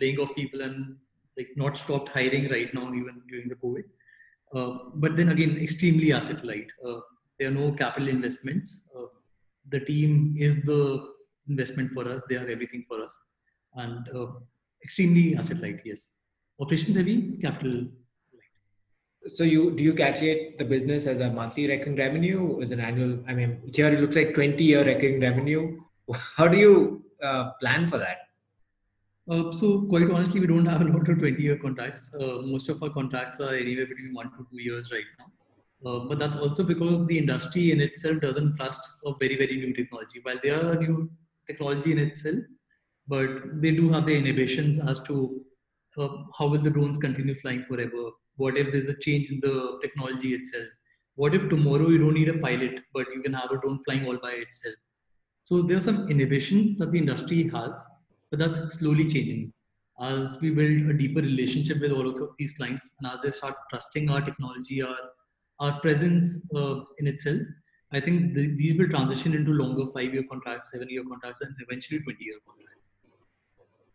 laying 0.01 0.19
off 0.19 0.35
people 0.35 0.63
and 0.63 0.97
like 1.37 1.49
not 1.57 1.79
stopped 1.79 2.09
hiring 2.11 2.49
right 2.51 2.73
now, 2.73 2.89
even 2.95 3.23
during 3.29 3.49
the 3.49 3.57
COVID. 3.57 3.85
Uh, 4.55 4.91
but 4.95 5.17
then 5.17 5.29
again, 5.31 5.59
extremely 5.59 6.13
asset 6.13 6.45
light. 6.45 6.69
Uh, 6.87 7.01
there 7.39 7.49
are 7.49 7.55
no 7.55 7.73
capital 7.73 8.09
investments. 8.09 8.89
Uh, 8.97 9.07
the 9.69 9.81
team 9.81 10.35
is 10.39 10.63
the 10.63 11.09
investment 11.49 11.91
for 11.93 12.09
us. 12.09 12.23
They 12.29 12.37
are 12.37 12.49
everything 12.49 12.85
for 12.89 13.03
us, 13.03 13.21
and 13.75 14.09
extremely 14.83 15.37
asset 15.37 15.61
light. 15.61 15.81
Yes, 15.85 16.15
operations 16.61 16.97
heavy, 16.97 17.39
capital 17.43 17.87
so 19.29 19.45
you 19.45 19.71
do 19.73 19.83
you 19.83 19.93
calculate 19.93 20.57
the 20.59 20.65
business 20.65 21.07
as 21.07 21.21
a 21.21 21.31
monthly 21.31 21.67
recurring 21.69 21.97
revenue 21.97 22.61
as 22.63 22.71
an 22.71 22.81
annual 22.81 23.19
i 23.29 23.35
mean 23.35 23.61
here 23.75 23.89
it 23.89 24.01
looks 24.01 24.17
like 24.17 24.35
20 24.35 24.63
year 24.63 24.85
recurring 24.85 25.21
revenue 25.21 25.81
how 26.37 26.47
do 26.47 26.59
you 26.59 27.05
uh, 27.23 27.51
plan 27.61 27.89
for 27.89 27.99
that 27.99 28.26
uh, 29.31 29.53
so 29.53 29.83
quite 29.93 30.11
honestly 30.11 30.41
we 30.41 30.47
don't 30.47 30.67
have 30.67 30.83
a 30.83 30.85
lot 30.85 31.09
of 31.09 31.19
20 31.19 31.43
year 31.43 31.57
contracts 31.57 32.15
uh, 32.15 32.39
most 32.43 32.69
of 32.69 32.83
our 32.83 32.91
contracts 32.91 33.41
are 33.41 33.55
anywhere 33.55 33.87
between 33.87 34.13
one 34.15 34.31
to 34.33 34.47
two 34.51 34.61
years 34.69 34.93
right 34.93 35.11
now 35.19 35.29
uh, 35.87 35.99
but 36.09 36.19
that's 36.19 36.37
also 36.37 36.63
because 36.65 37.07
the 37.07 37.19
industry 37.19 37.71
in 37.71 37.81
itself 37.81 38.21
doesn't 38.21 38.57
trust 38.57 38.89
a 39.05 39.13
very 39.21 39.37
very 39.37 39.57
new 39.57 39.73
technology 39.75 40.21
while 40.23 40.39
they 40.43 40.51
are 40.51 40.73
a 40.73 40.79
new 40.85 41.11
technology 41.47 41.93
in 41.93 41.99
itself 41.99 42.39
but 43.09 43.29
they 43.63 43.71
do 43.71 43.89
have 43.89 44.07
the 44.07 44.17
inhibitions 44.17 44.81
as 44.81 45.01
to 45.01 45.41
uh, 45.99 46.09
how 46.39 46.47
will 46.47 46.63
the 46.69 46.71
drones 46.71 46.99
continue 46.99 47.35
flying 47.35 47.65
forever 47.65 48.11
what 48.37 48.59
if 48.59 48.71
there's 48.71 48.89
a 48.89 48.99
change 48.99 49.31
in 49.31 49.41
the 49.41 49.79
technology 49.83 50.35
itself? 50.35 50.67
What 51.15 51.35
if 51.35 51.49
tomorrow 51.49 51.89
you 51.89 51.99
don't 51.99 52.15
need 52.15 52.29
a 52.29 52.39
pilot, 52.39 52.81
but 52.93 53.07
you 53.15 53.23
can 53.23 53.33
have 53.33 53.51
a 53.51 53.59
drone 53.59 53.83
flying 53.85 54.07
all 54.07 54.19
by 54.19 54.33
itself? 54.33 54.75
So 55.43 55.63
there 55.63 55.79
are 55.79 55.81
some 55.89 56.09
inhibitions 56.09 56.79
that 56.79 56.91
the 56.91 56.99
industry 56.99 57.49
has, 57.49 57.89
but 58.31 58.39
that's 58.39 58.79
slowly 58.79 59.07
changing. 59.07 59.53
As 60.01 60.39
we 60.41 60.51
build 60.51 60.91
a 60.91 60.93
deeper 60.93 61.21
relationship 61.21 61.81
with 61.81 61.93
all 61.93 62.09
of 62.09 62.37
these 62.37 62.57
clients, 62.57 62.91
and 63.01 63.13
as 63.13 63.21
they 63.23 63.31
start 63.31 63.55
trusting 63.71 64.11
our 64.11 64.21
technology, 64.21 64.83
our 64.83 64.97
our 65.59 65.81
presence 65.81 66.39
uh, 66.55 66.81
in 66.99 67.07
itself, 67.07 67.41
I 67.93 68.01
think 68.01 68.35
the, 68.35 68.55
these 68.57 68.79
will 68.79 68.89
transition 68.89 69.35
into 69.35 69.53
longer 69.53 69.91
five-year 69.93 70.25
contracts, 70.31 70.71
seven-year 70.71 71.05
contracts, 71.09 71.41
and 71.41 71.55
eventually 71.61 72.01
20-year 72.01 72.37
contracts. 72.47 72.89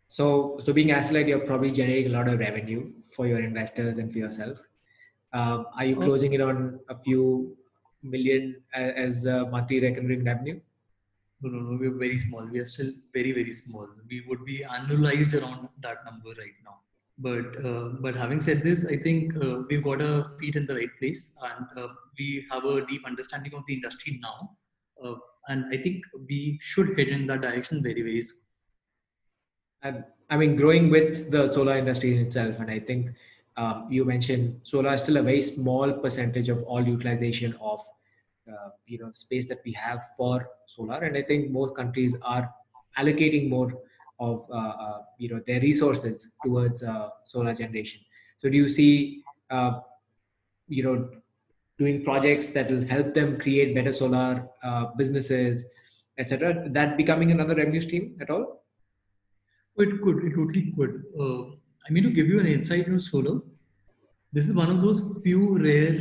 So, 0.08 0.58
so 0.64 0.72
being 0.72 0.90
asset 0.90 1.28
you're 1.28 1.46
probably 1.46 1.70
generating 1.70 2.12
a 2.12 2.18
lot 2.18 2.28
of 2.28 2.38
revenue 2.38 2.92
for 3.14 3.26
your 3.26 3.40
investors 3.40 3.98
and 3.98 4.12
for 4.12 4.18
yourself. 4.18 4.58
Um, 5.32 5.66
are 5.76 5.84
you 5.84 5.96
closing 5.96 6.32
it 6.32 6.40
on 6.40 6.80
a 6.88 6.98
few 6.98 7.56
million 8.02 8.56
as 8.74 9.24
a 9.24 9.46
monthly 9.46 9.80
recurring 9.80 10.24
revenue? 10.24 10.60
No, 11.42 11.50
no, 11.50 11.60
no. 11.60 11.78
We're 11.78 11.98
very 11.98 12.18
small. 12.18 12.46
We 12.46 12.60
are 12.60 12.64
still 12.64 12.92
very, 13.12 13.32
very 13.32 13.52
small. 13.52 13.88
We 14.08 14.24
would 14.28 14.44
be 14.44 14.60
annualized 14.60 15.40
around 15.40 15.68
that 15.80 16.04
number 16.04 16.30
right 16.30 16.58
now. 16.64 16.78
But 17.18 17.64
uh, 17.64 17.88
but 18.00 18.16
having 18.16 18.40
said 18.40 18.62
this, 18.62 18.86
I 18.86 18.96
think 18.96 19.36
uh, 19.36 19.62
we've 19.68 19.82
got 19.82 20.00
our 20.00 20.32
feet 20.38 20.56
in 20.56 20.66
the 20.66 20.74
right 20.74 20.98
place, 20.98 21.36
and 21.42 21.66
uh, 21.84 21.88
we 22.18 22.46
have 22.50 22.64
a 22.64 22.86
deep 22.86 23.06
understanding 23.06 23.54
of 23.54 23.66
the 23.66 23.74
industry 23.74 24.18
now. 24.22 24.56
Uh, 25.04 25.14
and 25.48 25.66
I 25.72 25.76
think 25.76 26.04
we 26.28 26.58
should 26.62 26.98
head 26.98 27.08
in 27.08 27.26
that 27.26 27.42
direction 27.42 27.82
very, 27.82 28.02
very 28.02 28.22
soon. 28.22 30.04
I 30.30 30.36
mean, 30.36 30.56
growing 30.56 30.88
with 30.90 31.30
the 31.30 31.48
solar 31.48 31.76
industry 31.76 32.16
in 32.16 32.24
itself, 32.24 32.60
and 32.60 32.70
I 32.70 32.78
think 32.78 33.10
um, 33.56 33.88
you 33.90 34.04
mentioned 34.04 34.60
solar 34.62 34.94
is 34.94 35.02
still 35.02 35.16
a 35.18 35.22
very 35.22 35.42
small 35.42 35.92
percentage 35.92 36.48
of 36.48 36.62
all 36.62 36.82
utilization 36.82 37.54
of 37.60 37.80
uh, 38.50 38.70
you 38.86 38.98
know 38.98 39.10
space 39.12 39.48
that 39.48 39.58
we 39.64 39.72
have 39.72 40.00
for 40.16 40.48
solar, 40.66 40.98
and 41.04 41.16
I 41.16 41.22
think 41.22 41.50
more 41.50 41.72
countries 41.72 42.16
are 42.22 42.52
allocating 42.98 43.48
more 43.48 43.72
of 44.18 44.46
uh, 44.50 44.74
uh, 44.86 45.02
you 45.18 45.28
know 45.28 45.40
their 45.46 45.60
resources 45.60 46.32
towards 46.44 46.82
uh, 46.82 47.08
solar 47.24 47.54
generation. 47.54 48.00
So, 48.38 48.48
do 48.48 48.56
you 48.56 48.68
see 48.68 49.22
uh, 49.50 49.80
you 50.68 50.82
know 50.82 51.08
doing 51.78 52.02
projects 52.04 52.50
that 52.50 52.70
will 52.70 52.86
help 52.86 53.14
them 53.14 53.38
create 53.38 53.74
better 53.74 53.92
solar 53.92 54.48
uh, 54.62 54.86
businesses, 54.96 55.64
etc. 56.18 56.68
That 56.68 56.96
becoming 56.96 57.30
another 57.30 57.54
revenue 57.54 57.80
stream 57.80 58.16
at 58.20 58.30
all? 58.30 58.64
It 59.76 60.00
could. 60.02 60.24
It 60.24 60.34
totally 60.34 60.72
could. 60.76 61.04
I 61.88 61.90
mean, 61.90 62.04
to 62.04 62.10
give 62.10 62.28
you 62.28 62.38
an 62.38 62.46
insight 62.46 62.86
into 62.86 63.00
solar, 63.00 63.40
this 64.32 64.48
is 64.48 64.54
one 64.54 64.70
of 64.70 64.80
those 64.80 65.02
few 65.24 65.58
rare 65.58 65.98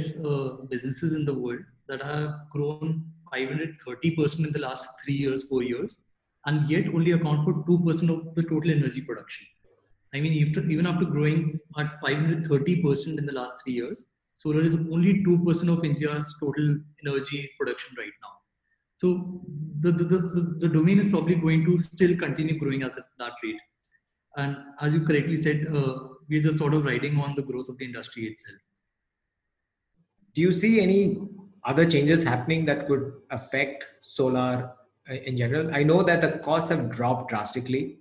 businesses 0.70 1.16
in 1.16 1.26
the 1.26 1.34
world 1.34 1.64
that 1.92 2.02
have 2.02 2.50
grown 2.50 3.04
530% 3.34 4.46
in 4.46 4.52
the 4.52 4.60
last 4.60 4.88
three 5.04 5.14
years, 5.14 5.44
four 5.44 5.64
years, 5.64 6.06
and 6.46 6.70
yet 6.70 6.88
only 6.88 7.12
account 7.12 7.44
for 7.46 7.54
2% 7.66 8.10
of 8.10 8.34
the 8.36 8.44
total 8.44 8.72
energy 8.72 9.02
production. 9.02 9.46
I 10.14 10.20
mean, 10.20 10.34
even 10.34 10.86
after 10.86 11.06
growing 11.06 11.60
at 11.78 12.02
530% 12.02 13.18
in 13.18 13.26
the 13.26 13.32
last 13.32 13.54
three 13.64 13.74
years, 13.74 14.12
solar 14.34 14.64
is 14.64 14.76
only 14.76 15.24
2% 15.24 15.78
of 15.78 15.86
India's 15.86 16.36
total 16.39 16.78
energy 17.06 17.50
production 17.60 17.96
right 17.98 18.18
now. 18.22 18.34
So 18.96 19.42
the, 19.80 19.92
the, 19.92 20.04
the, 20.04 20.42
the 20.60 20.68
domain 20.68 21.00
is 21.00 21.08
probably 21.08 21.36
going 21.36 21.66
to 21.66 21.78
still 21.78 22.18
continue 22.18 22.58
growing 22.60 22.84
at 22.84 22.96
that 22.96 23.32
rate. 23.44 23.62
And 24.38 24.58
as 24.80 24.96
you 24.96 25.06
correctly 25.06 25.38
said, 25.38 25.68
uh, 25.74 26.08
we're 26.30 26.42
just 26.42 26.58
sort 26.58 26.74
of 26.74 26.86
riding 26.86 27.20
on 27.20 27.36
the 27.36 27.42
growth 27.42 27.68
of 27.70 27.78
the 27.78 27.86
industry 27.86 28.24
itself. 28.26 28.60
Do 30.34 30.42
you 30.42 30.52
see 30.52 30.80
any 30.82 31.18
other 31.64 31.89
changes 31.89 32.24
happening 32.24 32.66
that 32.66 32.88
could 32.88 33.14
affect 33.30 33.86
solar 34.01 34.72
uh, 35.09 35.14
in 35.14 35.38
general? 35.38 35.74
I 35.74 35.84
know 35.84 36.03
that 36.03 36.22
the 36.22 36.39
costs 36.39 36.70
have 36.70 36.91
dropped 36.91 37.30
drastically, 37.30 37.99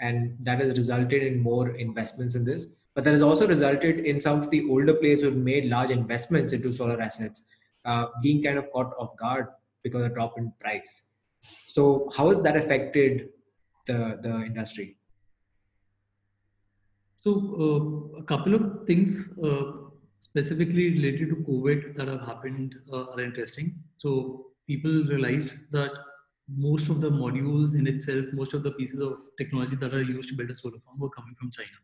and 0.00 0.36
that 0.40 0.60
has 0.60 0.76
resulted 0.76 1.22
in 1.22 1.40
more 1.40 1.70
investments 1.70 2.34
in 2.34 2.44
this. 2.44 2.76
But 2.94 3.04
that 3.04 3.10
has 3.10 3.22
also 3.22 3.46
resulted 3.48 4.00
in 4.00 4.20
some 4.20 4.42
of 4.42 4.50
the 4.50 4.68
older 4.68 4.94
players 4.94 5.22
who 5.22 5.30
have 5.30 5.36
made 5.36 5.66
large 5.66 5.90
investments 5.90 6.52
into 6.52 6.72
solar 6.72 7.00
assets 7.00 7.48
uh, 7.84 8.06
being 8.22 8.42
kind 8.42 8.56
of 8.56 8.70
caught 8.72 8.94
off 8.98 9.16
guard 9.16 9.48
because 9.82 10.02
of 10.02 10.10
the 10.10 10.14
drop 10.14 10.38
in 10.38 10.52
price. 10.60 11.02
So 11.68 12.08
how 12.16 12.30
has 12.30 12.42
that 12.42 12.56
affected 12.56 13.30
the, 13.86 14.18
the 14.22 14.42
industry? 14.44 14.96
So 17.18 18.12
uh, 18.14 18.18
a 18.20 18.22
couple 18.22 18.54
of 18.54 18.86
things 18.86 19.32
uh, 19.42 19.83
specifically 20.24 20.86
related 20.96 21.28
to 21.30 21.36
COVID 21.48 21.96
that 21.96 22.08
have 22.08 22.22
happened 22.30 22.74
uh, 22.92 23.04
are 23.12 23.20
interesting. 23.20 23.74
So 23.96 24.46
people 24.66 25.04
realized 25.12 25.52
that 25.72 25.92
most 26.48 26.88
of 26.88 27.00
the 27.00 27.10
modules 27.10 27.74
in 27.78 27.86
itself, 27.86 28.24
most 28.32 28.54
of 28.54 28.62
the 28.62 28.72
pieces 28.72 29.00
of 29.00 29.18
technology 29.38 29.76
that 29.76 29.92
are 29.94 30.02
used 30.02 30.30
to 30.30 30.36
build 30.36 30.50
a 30.50 30.54
solar 30.54 30.80
farm 30.84 30.98
were 30.98 31.10
coming 31.10 31.34
from 31.38 31.50
China. 31.50 31.78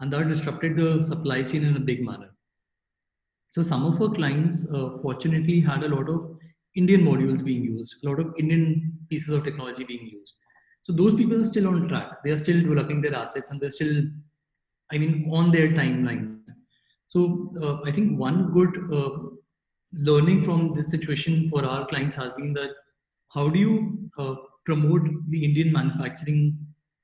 And 0.00 0.12
that 0.12 0.28
disrupted 0.28 0.76
the 0.76 1.02
supply 1.02 1.42
chain 1.42 1.64
in 1.64 1.76
a 1.76 1.80
big 1.90 2.02
manner. 2.02 2.30
So 3.50 3.62
some 3.62 3.84
of 3.86 4.00
our 4.02 4.10
clients 4.10 4.66
uh, 4.72 4.98
fortunately 5.02 5.60
had 5.60 5.82
a 5.82 5.88
lot 5.88 6.08
of 6.08 6.38
Indian 6.74 7.02
modules 7.02 7.44
being 7.44 7.64
used, 7.64 8.04
a 8.04 8.08
lot 8.08 8.20
of 8.20 8.34
Indian 8.38 8.92
pieces 9.08 9.30
of 9.30 9.44
technology 9.44 9.84
being 9.84 10.06
used. 10.06 10.34
So 10.82 10.92
those 10.92 11.14
people 11.14 11.40
are 11.40 11.44
still 11.44 11.68
on 11.68 11.88
track. 11.88 12.22
They 12.24 12.30
are 12.30 12.36
still 12.36 12.60
developing 12.60 13.00
their 13.00 13.14
assets 13.14 13.50
and 13.50 13.60
they're 13.60 13.70
still, 13.70 14.04
I 14.92 14.98
mean, 14.98 15.30
on 15.32 15.50
their 15.50 15.68
timelines. 15.68 16.50
So 17.06 17.52
uh, 17.62 17.80
I 17.84 17.92
think 17.92 18.18
one 18.18 18.52
good 18.52 18.76
uh, 18.92 19.10
learning 19.92 20.42
from 20.44 20.74
this 20.74 20.90
situation 20.90 21.48
for 21.48 21.64
our 21.64 21.86
clients 21.86 22.16
has 22.16 22.34
been 22.34 22.52
that 22.54 22.70
how 23.32 23.48
do 23.48 23.58
you 23.58 24.10
uh, 24.18 24.34
promote 24.64 25.02
the 25.28 25.44
Indian 25.44 25.72
manufacturing 25.72 26.58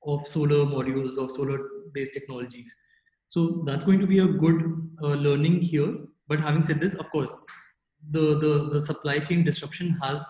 of 0.05 0.27
solar 0.27 0.67
modules, 0.67 1.19
of 1.19 1.31
solar 1.31 1.59
based 1.95 2.13
technologies? 2.13 2.75
So 3.29 3.63
that's 3.65 3.85
going 3.85 4.01
to 4.01 4.07
be 4.07 4.19
a 4.19 4.27
good 4.27 4.63
uh, 5.03 5.15
learning 5.15 5.61
here. 5.61 5.95
But 6.29 6.41
having 6.41 6.63
said 6.63 6.81
this, 6.81 6.95
of 6.95 7.11
course, 7.11 7.41
the, 8.11 8.39
the, 8.39 8.71
the 8.73 8.81
supply 8.81 9.21
chain 9.21 9.45
disruption 9.45 9.99
has 10.03 10.25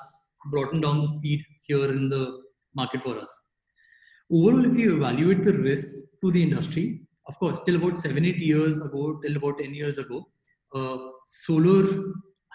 brought 0.50 0.72
down 0.80 1.00
the 1.00 1.08
speed 1.08 1.44
here 1.62 1.90
in 1.90 2.08
the 2.08 2.42
market 2.74 3.02
for 3.02 3.18
us. 3.18 3.36
Overall, 4.30 4.64
if 4.64 4.76
you 4.76 4.96
evaluate 4.96 5.44
the 5.44 5.52
risks 5.52 6.10
to 6.22 6.30
the 6.30 6.42
industry, 6.42 7.02
of 7.28 7.38
course, 7.38 7.62
till 7.64 7.76
about 7.76 7.96
seven, 7.96 8.24
eight 8.24 8.38
years 8.38 8.80
ago, 8.80 9.20
till 9.22 9.36
about 9.36 9.58
10 9.58 9.74
years 9.74 9.98
ago, 9.98 10.26
uh, 10.74 10.96
solar 11.24 12.12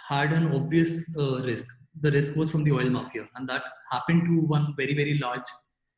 had 0.08 0.32
an 0.34 0.54
obvious 0.54 1.16
uh, 1.18 1.42
risk. 1.44 1.68
The 2.02 2.12
risk 2.12 2.36
was 2.36 2.50
from 2.50 2.64
the 2.64 2.72
oil 2.72 2.90
mafia, 2.90 3.28
and 3.36 3.48
that 3.50 3.64
happened 3.92 4.26
to 4.26 4.42
one 4.42 4.74
very, 4.76 4.94
very 4.94 5.18
large 5.18 5.50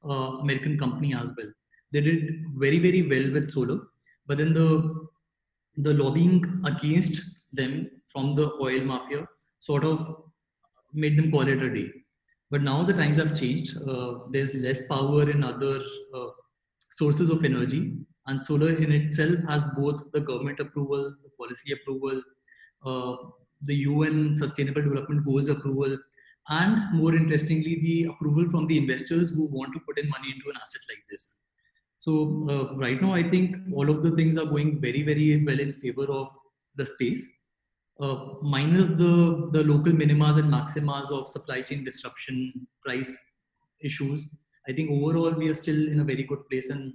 uh, 0.07 0.37
American 0.43 0.77
company 0.77 1.13
as 1.13 1.33
well. 1.37 1.51
They 1.91 2.01
did 2.01 2.45
very, 2.55 2.79
very 2.79 3.01
well 3.03 3.33
with 3.33 3.51
solar, 3.51 3.79
but 4.27 4.37
then 4.37 4.53
the 4.53 5.07
the 5.77 5.93
lobbying 5.93 6.61
against 6.65 7.41
them 7.53 7.89
from 8.11 8.35
the 8.35 8.51
oil 8.61 8.81
mafia 8.83 9.25
sort 9.59 9.83
of 9.83 10.23
made 10.93 11.17
them 11.17 11.31
call 11.31 11.47
it 11.47 11.61
a 11.61 11.73
day. 11.73 11.89
But 12.51 12.63
now 12.63 12.83
the 12.83 12.93
times 12.93 13.17
have 13.17 13.39
changed. 13.39 13.77
Uh, 13.87 14.19
there's 14.31 14.53
less 14.55 14.87
power 14.87 15.29
in 15.29 15.43
other 15.43 15.79
uh, 16.13 16.27
sources 16.91 17.29
of 17.29 17.45
energy, 17.45 17.97
and 18.29 18.43
solar 18.43 18.69
in 18.69 18.91
itself 18.91 19.39
has 19.47 19.65
both 19.77 20.11
the 20.11 20.19
government 20.19 20.59
approval, 20.59 21.15
the 21.23 21.29
policy 21.37 21.73
approval, 21.73 22.21
uh, 22.85 23.15
the 23.63 23.75
UN 23.75 24.35
Sustainable 24.35 24.81
Development 24.81 25.25
Goals 25.25 25.49
approval, 25.49 25.97
and 26.49 26.93
more 26.93 27.15
interestingly, 27.15 27.75
the 27.81 28.07
approval 28.11 28.49
from 28.49 28.67
the 28.67 28.77
investors 28.77 29.33
who 29.33 29.45
want 29.45 29.73
to 29.73 29.79
put 29.87 29.99
in 29.99 30.09
money 30.09 30.31
into 30.35 30.49
an 30.49 30.57
asset 30.61 30.81
like 30.89 31.03
this. 31.09 31.33
So 31.97 32.47
uh, 32.49 32.75
right 32.75 33.01
now, 33.01 33.13
I 33.13 33.23
think 33.23 33.57
all 33.73 33.89
of 33.89 34.03
the 34.03 34.11
things 34.11 34.37
are 34.37 34.45
going 34.45 34.79
very, 34.79 35.03
very 35.03 35.43
well 35.45 35.59
in 35.59 35.73
favor 35.73 36.05
of 36.05 36.29
the 36.75 36.85
space 36.85 37.39
uh, 37.99 38.35
minus 38.41 38.87
the, 38.87 39.49
the 39.51 39.63
local 39.63 39.91
minimas 39.91 40.37
and 40.37 40.51
maximas 40.51 41.11
of 41.11 41.27
supply 41.27 41.61
chain 41.61 41.83
disruption, 41.83 42.67
price 42.83 43.15
issues, 43.81 44.33
I 44.67 44.73
think 44.73 44.91
overall 44.91 45.31
we 45.31 45.49
are 45.49 45.53
still 45.53 45.87
in 45.87 45.99
a 45.99 46.03
very 46.03 46.23
good 46.23 46.47
place 46.49 46.69
and 46.69 46.93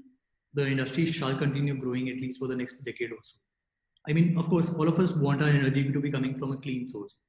the 0.55 0.66
industry 0.66 1.05
shall 1.05 1.36
continue 1.36 1.74
growing 1.74 2.09
at 2.09 2.16
least 2.16 2.38
for 2.38 2.48
the 2.48 2.57
next 2.57 2.82
decade 2.84 3.12
or 3.12 3.18
so. 3.22 3.36
I 4.09 4.12
mean, 4.12 4.36
of 4.38 4.48
course, 4.48 4.72
all 4.74 4.88
of 4.88 4.98
us 4.98 5.12
want 5.12 5.42
our 5.42 5.48
energy 5.48 5.90
to 5.90 6.00
be 6.00 6.11
coming 6.11 6.38
from 6.38 6.52
a 6.52 6.59
clean 6.59 6.86
source. 6.86 7.20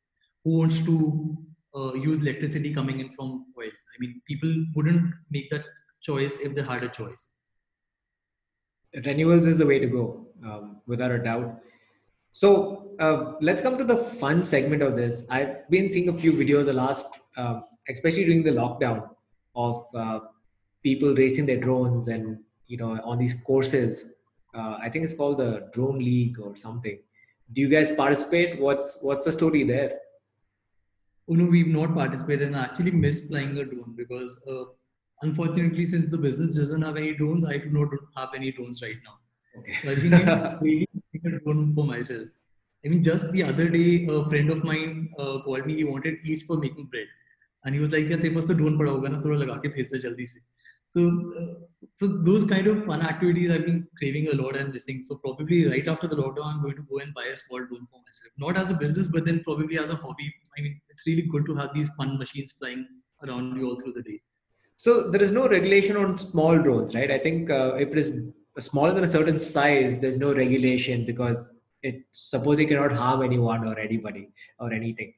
Who 0.43 0.57
wants 0.59 0.84
to 0.86 1.38
uh, 1.76 1.93
use 1.93 2.19
electricity 2.21 2.73
coming 2.73 2.99
in 2.99 3.11
from 3.13 3.45
oil? 3.57 3.67
I 3.67 3.97
mean, 3.99 4.21
people 4.28 4.53
wouldn't 4.76 5.13
make 5.32 5.49
that 5.51 5.63
choice 6.01 6.39
if 6.39 6.53
they 6.53 6.61
had 6.61 6.84
a 6.84 6.89
choice. 6.89 7.30
Renewals 9.05 9.45
is 9.45 9.57
the 9.57 9.65
way 9.65 9.80
to 9.80 9.88
go, 9.88 10.28
um, 10.43 10.82
without 10.86 11.11
a 11.11 11.21
doubt. 11.21 11.59
So 12.34 12.91
uh, 12.99 13.34
let's 13.41 13.61
come 13.61 13.78
to 13.78 13.84
the 13.84 13.97
fun 13.97 14.43
segment 14.43 14.82
of 14.82 14.95
this. 14.95 15.26
I've 15.30 15.69
been 15.69 15.89
seeing 15.89 16.09
a 16.09 16.13
few 16.13 16.34
videos 16.34 16.65
the 16.65 16.73
last, 16.73 17.07
uh, 17.38 17.61
especially 17.89 18.26
during 18.26 18.43
the 18.43 18.51
lockdown, 18.51 19.09
of 19.55 19.86
uh, 19.95 20.19
people 20.84 21.15
racing 21.15 21.45
their 21.45 21.57
drones 21.57 22.09
and 22.09 22.38
you 22.66 22.76
know 22.76 22.98
on 23.05 23.18
these 23.18 23.40
courses. 23.42 24.12
Uh, 24.55 24.76
I 24.82 24.88
think 24.88 25.05
it's 25.05 25.14
called 25.14 25.38
the 25.38 25.68
Drone 25.72 25.98
League 25.98 26.40
or 26.40 26.57
something. 26.57 26.98
Do 27.53 27.61
you 27.61 27.68
guys 27.68 27.92
participate? 27.92 28.61
What's 28.61 28.98
what's 29.03 29.24
the 29.24 29.32
story 29.32 29.62
there? 29.64 29.98
Oh 31.28 31.34
no, 31.34 31.44
we've 31.44 31.68
not 31.68 31.94
participated 31.94 32.48
and 32.48 32.57
I 32.57 32.62
actually 32.62 32.90
miss 32.90 33.28
flying 33.28 33.57
a 33.59 33.64
drone 33.64 33.94
because 33.96 34.36
uh, 34.51 34.64
unfortunately, 35.22 35.86
since 35.86 36.11
the 36.11 36.18
business 36.18 36.57
doesn't 36.57 36.82
have 36.82 36.96
any 36.96 37.14
drones, 37.14 37.44
I 37.44 37.59
do 37.59 37.70
not 37.70 37.88
have 38.16 38.30
any 38.34 38.51
drones 38.53 38.82
right 38.82 38.96
now. 39.05 39.18
Okay. 39.59 39.74
So 39.82 39.90
I 39.90 39.94
think 39.94 40.61
really 40.61 40.88
a 41.24 41.38
drone 41.40 41.72
for 41.74 41.84
myself. 41.84 42.28
I 42.84 42.88
mean, 42.88 43.03
just 43.03 43.30
the 43.32 43.42
other 43.42 43.68
day, 43.68 44.07
a 44.07 44.28
friend 44.28 44.51
of 44.51 44.64
mine 44.64 45.11
uh, 45.18 45.40
called 45.44 45.66
me. 45.66 45.76
He 45.76 45.84
wanted 45.84 46.22
yeast 46.24 46.46
for 46.46 46.57
making 46.57 46.86
bread, 46.86 47.07
and 47.64 47.74
he 47.74 47.80
was 47.80 47.92
like, 47.92 48.09
"Yeah, 48.09 48.16
तेरे 48.16 48.34
पास 48.34 48.44
तो 48.51 48.57
drone 48.61 48.78
पड़ा 48.78 48.90
होगा 48.90 49.09
ना, 49.09 49.20
थोड़ा 49.24 49.38
लगा 49.38 49.57
के 49.64 49.68
भेज 49.76 49.92
दे 49.92 49.98
जल्दी 50.07 50.26
से." 50.26 50.40
so, 50.89 51.29
uh, 51.38 51.65
so 51.95 52.07
those 52.07 52.45
kind 52.45 52.67
of 52.67 52.86
fun 52.86 53.01
activities 53.01 53.51
I've 53.51 53.65
been 53.65 53.88
craving 53.97 54.29
a 54.29 54.36
lot 54.36 54.55
and 54.55 54.71
missing. 54.71 55.01
So 55.01 55.15
probably 55.15 55.67
right 55.67 55.88
after 55.88 56.07
the 56.07 56.15
lockdown, 56.15 56.53
I'm 56.53 56.61
going 56.61 56.77
to 56.77 56.86
go 56.89 56.99
and 56.99 57.13
buy 57.13 57.25
a 57.25 57.38
small 57.38 57.59
drone 57.59 57.88
for 57.91 57.99
myself. 57.99 58.31
Not 58.38 58.57
as 58.57 58.71
a 58.71 58.75
business, 58.75 59.07
but 59.09 59.25
then 59.25 59.43
probably 59.43 59.77
as 59.77 59.89
a 59.89 59.95
hobby. 59.95 60.33
I 60.57 60.61
mean, 60.61 60.79
it's 60.89 61.05
really 61.05 61.23
good 61.23 61.45
to 61.47 61.55
have 61.55 61.73
these 61.73 61.89
fun 61.95 62.17
machines 62.17 62.53
flying 62.53 62.88
around 63.23 63.57
you 63.57 63.67
all 63.67 63.79
through 63.79 63.93
the 63.93 64.03
day. 64.03 64.21
So 64.77 65.09
there 65.09 65.21
is 65.21 65.31
no 65.31 65.47
regulation 65.47 65.97
on 65.97 66.17
small 66.17 66.57
drones, 66.57 66.95
right? 66.95 67.11
I 67.11 67.17
think 67.17 67.49
uh, 67.49 67.75
if 67.75 67.89
it 67.89 67.97
is 67.97 68.21
smaller 68.59 68.93
than 68.93 69.03
a 69.03 69.07
certain 69.07 69.38
size, 69.38 69.99
there's 69.99 70.17
no 70.17 70.33
regulation 70.33 71.05
because 71.05 71.53
it 71.81 72.03
suppose 72.11 72.59
it 72.59 72.65
cannot 72.65 72.91
harm 72.91 73.21
anyone 73.21 73.67
or 73.67 73.77
anybody 73.79 74.29
or 74.59 74.73
anything. 74.73 75.13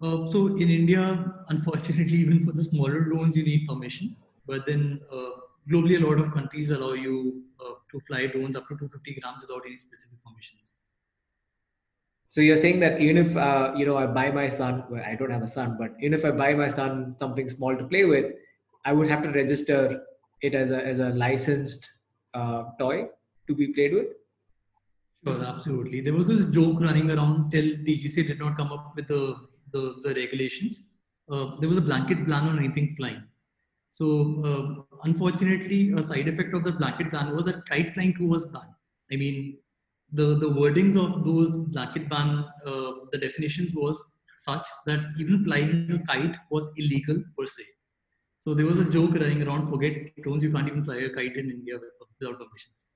Uh, 0.00 0.26
so 0.26 0.46
in 0.46 0.70
India, 0.70 1.34
unfortunately, 1.48 2.18
even 2.24 2.44
for 2.44 2.52
the 2.52 2.62
smaller 2.62 3.00
drones, 3.00 3.36
you 3.36 3.44
need 3.44 3.66
permission. 3.66 4.16
But 4.48 4.66
then 4.66 5.00
uh, 5.12 5.30
globally, 5.70 6.02
a 6.02 6.06
lot 6.06 6.18
of 6.18 6.32
countries 6.32 6.70
allow 6.70 6.94
you 6.94 7.44
uh, 7.64 7.74
to 7.92 8.00
fly 8.08 8.26
drones 8.26 8.56
up 8.56 8.66
to 8.68 8.74
250 8.74 9.20
grams 9.20 9.42
without 9.42 9.62
any 9.66 9.76
specific 9.76 10.18
permissions. 10.24 10.74
So 12.26 12.40
you're 12.40 12.56
saying 12.56 12.80
that 12.80 13.00
even 13.00 13.18
if 13.18 13.36
uh, 13.36 13.74
you 13.76 13.86
know 13.86 13.96
I 13.96 14.06
buy 14.06 14.30
my 14.30 14.48
son, 14.48 14.84
well, 14.90 15.04
I 15.04 15.14
don't 15.14 15.30
have 15.30 15.42
a 15.42 15.48
son, 15.58 15.76
but 15.78 15.92
even 16.00 16.14
if 16.18 16.24
I 16.24 16.32
buy 16.32 16.54
my 16.54 16.68
son 16.68 17.14
something 17.18 17.48
small 17.48 17.76
to 17.76 17.84
play 17.84 18.04
with, 18.04 18.32
I 18.84 18.92
would 18.92 19.08
have 19.08 19.22
to 19.22 19.30
register 19.30 20.02
it 20.42 20.54
as 20.54 20.70
a 20.70 20.84
as 20.84 20.98
a 20.98 21.10
licensed 21.10 21.88
uh, 22.34 22.64
toy 22.78 23.08
to 23.48 23.54
be 23.54 23.68
played 23.68 23.94
with? 23.94 24.08
Sure, 25.26 25.44
absolutely. 25.44 26.00
There 26.00 26.14
was 26.14 26.28
this 26.28 26.44
joke 26.50 26.80
running 26.80 27.10
around 27.10 27.50
till 27.50 27.64
DGCA 27.64 28.26
did 28.28 28.38
not 28.38 28.56
come 28.56 28.72
up 28.72 28.92
with 28.94 29.08
the, 29.08 29.36
the, 29.72 29.96
the 30.04 30.14
regulations. 30.14 30.88
Uh, 31.30 31.56
there 31.60 31.68
was 31.68 31.78
a 31.78 31.82
blanket 31.82 32.26
ban 32.26 32.44
on 32.44 32.58
anything 32.58 32.94
flying. 32.96 33.22
So, 33.90 34.42
uh, 34.44 34.96
unfortunately, 35.04 35.92
a 35.96 36.02
side 36.02 36.28
effect 36.28 36.54
of 36.54 36.64
the 36.64 36.72
blanket 36.72 37.10
ban 37.10 37.34
was 37.34 37.46
that 37.46 37.66
kite 37.66 37.94
flying 37.94 38.14
too 38.14 38.28
was 38.28 38.46
banned. 38.46 38.74
I 39.12 39.16
mean, 39.16 39.58
the, 40.12 40.36
the 40.36 40.50
wordings 40.50 40.96
of 40.96 41.24
those 41.24 41.56
blanket 41.56 42.08
ban, 42.08 42.44
uh, 42.66 42.92
the 43.12 43.18
definitions 43.18 43.74
was 43.74 44.18
such 44.36 44.66
that 44.86 45.00
even 45.18 45.44
flying 45.44 45.90
a 45.92 46.06
kite 46.06 46.36
was 46.50 46.70
illegal 46.76 47.22
per 47.36 47.46
se. 47.46 47.64
So 48.38 48.54
there 48.54 48.66
was 48.66 48.78
a 48.78 48.84
joke 48.84 49.14
running 49.14 49.42
around, 49.42 49.68
forget 49.68 49.94
drones, 50.22 50.44
you 50.44 50.52
can't 50.52 50.68
even 50.68 50.84
fly 50.84 50.96
a 50.96 51.10
kite 51.10 51.36
in 51.36 51.50
India 51.50 51.74
without 52.20 52.38
permissions. 52.38 52.86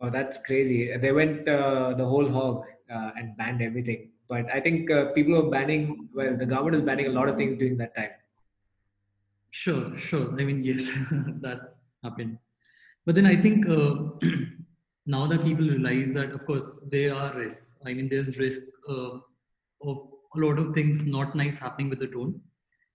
Oh, 0.00 0.08
that's 0.08 0.44
crazy. 0.46 0.96
They 0.96 1.12
went 1.12 1.46
uh, 1.48 1.94
the 1.94 2.06
whole 2.06 2.28
hog 2.28 2.64
uh, 2.90 3.10
and 3.16 3.36
banned 3.36 3.60
everything. 3.62 4.12
But 4.28 4.46
I 4.52 4.60
think 4.60 4.90
uh, 4.90 5.12
people 5.12 5.36
are 5.36 5.50
banning, 5.50 6.08
well, 6.14 6.36
the 6.36 6.46
government 6.46 6.76
is 6.76 6.82
banning 6.82 7.06
a 7.06 7.10
lot 7.10 7.28
of 7.28 7.36
things 7.36 7.56
during 7.56 7.76
that 7.78 7.94
time. 7.94 8.10
Sure, 9.50 9.96
sure. 9.96 10.30
I 10.40 10.44
mean, 10.44 10.62
yes, 10.62 10.88
that 11.42 11.76
happened. 12.04 12.38
But 13.06 13.14
then 13.14 13.26
I 13.26 13.36
think 13.36 13.68
uh, 13.68 13.94
now 15.06 15.26
that 15.26 15.44
people 15.44 15.66
realize 15.66 16.12
that, 16.12 16.30
of 16.32 16.46
course, 16.46 16.70
there 16.88 17.14
are 17.14 17.36
risks. 17.36 17.76
I 17.84 17.94
mean, 17.94 18.08
there's 18.08 18.38
risk 18.38 18.62
uh, 18.88 19.18
of 19.82 19.98
a 20.36 20.38
lot 20.38 20.58
of 20.58 20.74
things 20.74 21.02
not 21.02 21.34
nice 21.34 21.58
happening 21.58 21.90
with 21.90 21.98
the 21.98 22.06
drone. 22.06 22.40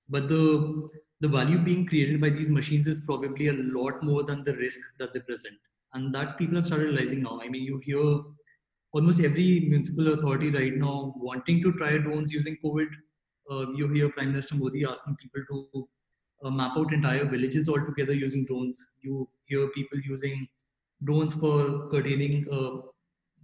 But 0.10 0.30
the 0.30 0.90
the 1.22 1.28
value 1.28 1.58
being 1.58 1.86
created 1.86 2.20
by 2.22 2.30
these 2.30 2.50
machines 2.50 2.88
is 2.88 3.00
probably 3.00 3.48
a 3.48 3.54
lot 3.54 4.04
more 4.04 4.24
than 4.24 4.44
the 4.44 4.56
risk 4.58 4.80
that 5.00 5.14
they 5.14 5.20
present. 5.22 5.56
And 5.94 6.14
that 6.14 6.38
people 6.38 6.56
have 6.56 6.66
started 6.66 6.88
realizing 6.88 7.24
now. 7.24 7.40
I 7.42 7.48
mean, 7.50 7.64
you 7.64 7.80
hear 7.80 8.22
almost 8.92 9.22
every 9.22 9.62
municipal 9.62 10.14
authority 10.14 10.52
right 10.52 10.74
now 10.76 11.14
wanting 11.18 11.62
to 11.64 11.74
try 11.74 11.98
drones 11.98 12.34
using 12.34 12.58
COVID. 12.64 12.88
Uh, 13.50 13.72
you 13.72 13.88
hear 13.90 14.10
Prime 14.10 14.30
Minister 14.30 14.56
Modi 14.56 14.86
asking 14.86 15.16
people 15.18 15.42
to 15.50 15.88
uh, 16.44 16.50
map 16.50 16.78
out 16.78 16.94
entire 16.94 17.26
villages 17.26 17.70
altogether 17.70 18.14
using 18.14 18.46
drones. 18.46 18.92
You 19.02 19.30
hear 19.46 19.68
people 19.70 20.00
using 20.00 20.48
drones 21.04 21.34
for 21.34 21.90
curtailing 21.90 22.46
uh, 22.52 22.88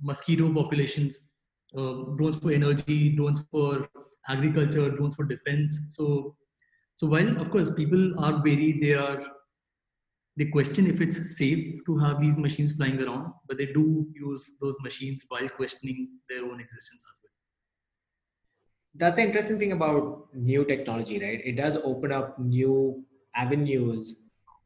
mosquito 0.02 0.54
populations, 0.54 1.30
uh, 1.78 1.94
drones 2.18 2.36
for 2.36 2.52
energy, 2.52 3.10
drones 3.16 3.44
for 3.52 3.90
agriculture, 4.28 4.90
drones 4.90 5.16
for 5.16 5.26
defense. 5.26 5.96
So 5.96 6.36
so 6.96 7.08
while 7.08 7.42
of 7.42 7.50
course 7.50 7.74
people 7.74 8.20
are 8.20 8.42
very, 8.44 8.80
they 8.80 8.94
are 8.94 9.26
they 10.38 10.46
question 10.46 10.88
if 10.88 11.02
it's 11.02 11.38
safe 11.38 11.80
to 11.86 11.98
have 11.98 12.20
these 12.20 12.38
machines 12.38 12.72
flying 12.74 13.02
around, 13.02 13.34
but 13.48 13.58
they 13.58 13.66
do 13.66 14.08
use 14.14 14.58
those 14.62 14.78
machines 14.82 15.26
while 15.28 15.50
questioning 15.50 16.10
their 16.30 16.46
own 16.46 16.60
existence 16.60 17.04
as 17.12 17.20
well. 17.21 17.21
That's 18.96 19.18
the 19.18 19.24
interesting 19.24 19.58
thing 19.58 19.72
about 19.72 20.28
new 20.34 20.66
technology, 20.66 21.20
right? 21.20 21.42
It 21.44 21.54
does 21.54 21.78
open 21.84 22.12
up 22.12 22.38
new 22.40 23.06
avenues 23.36 24.24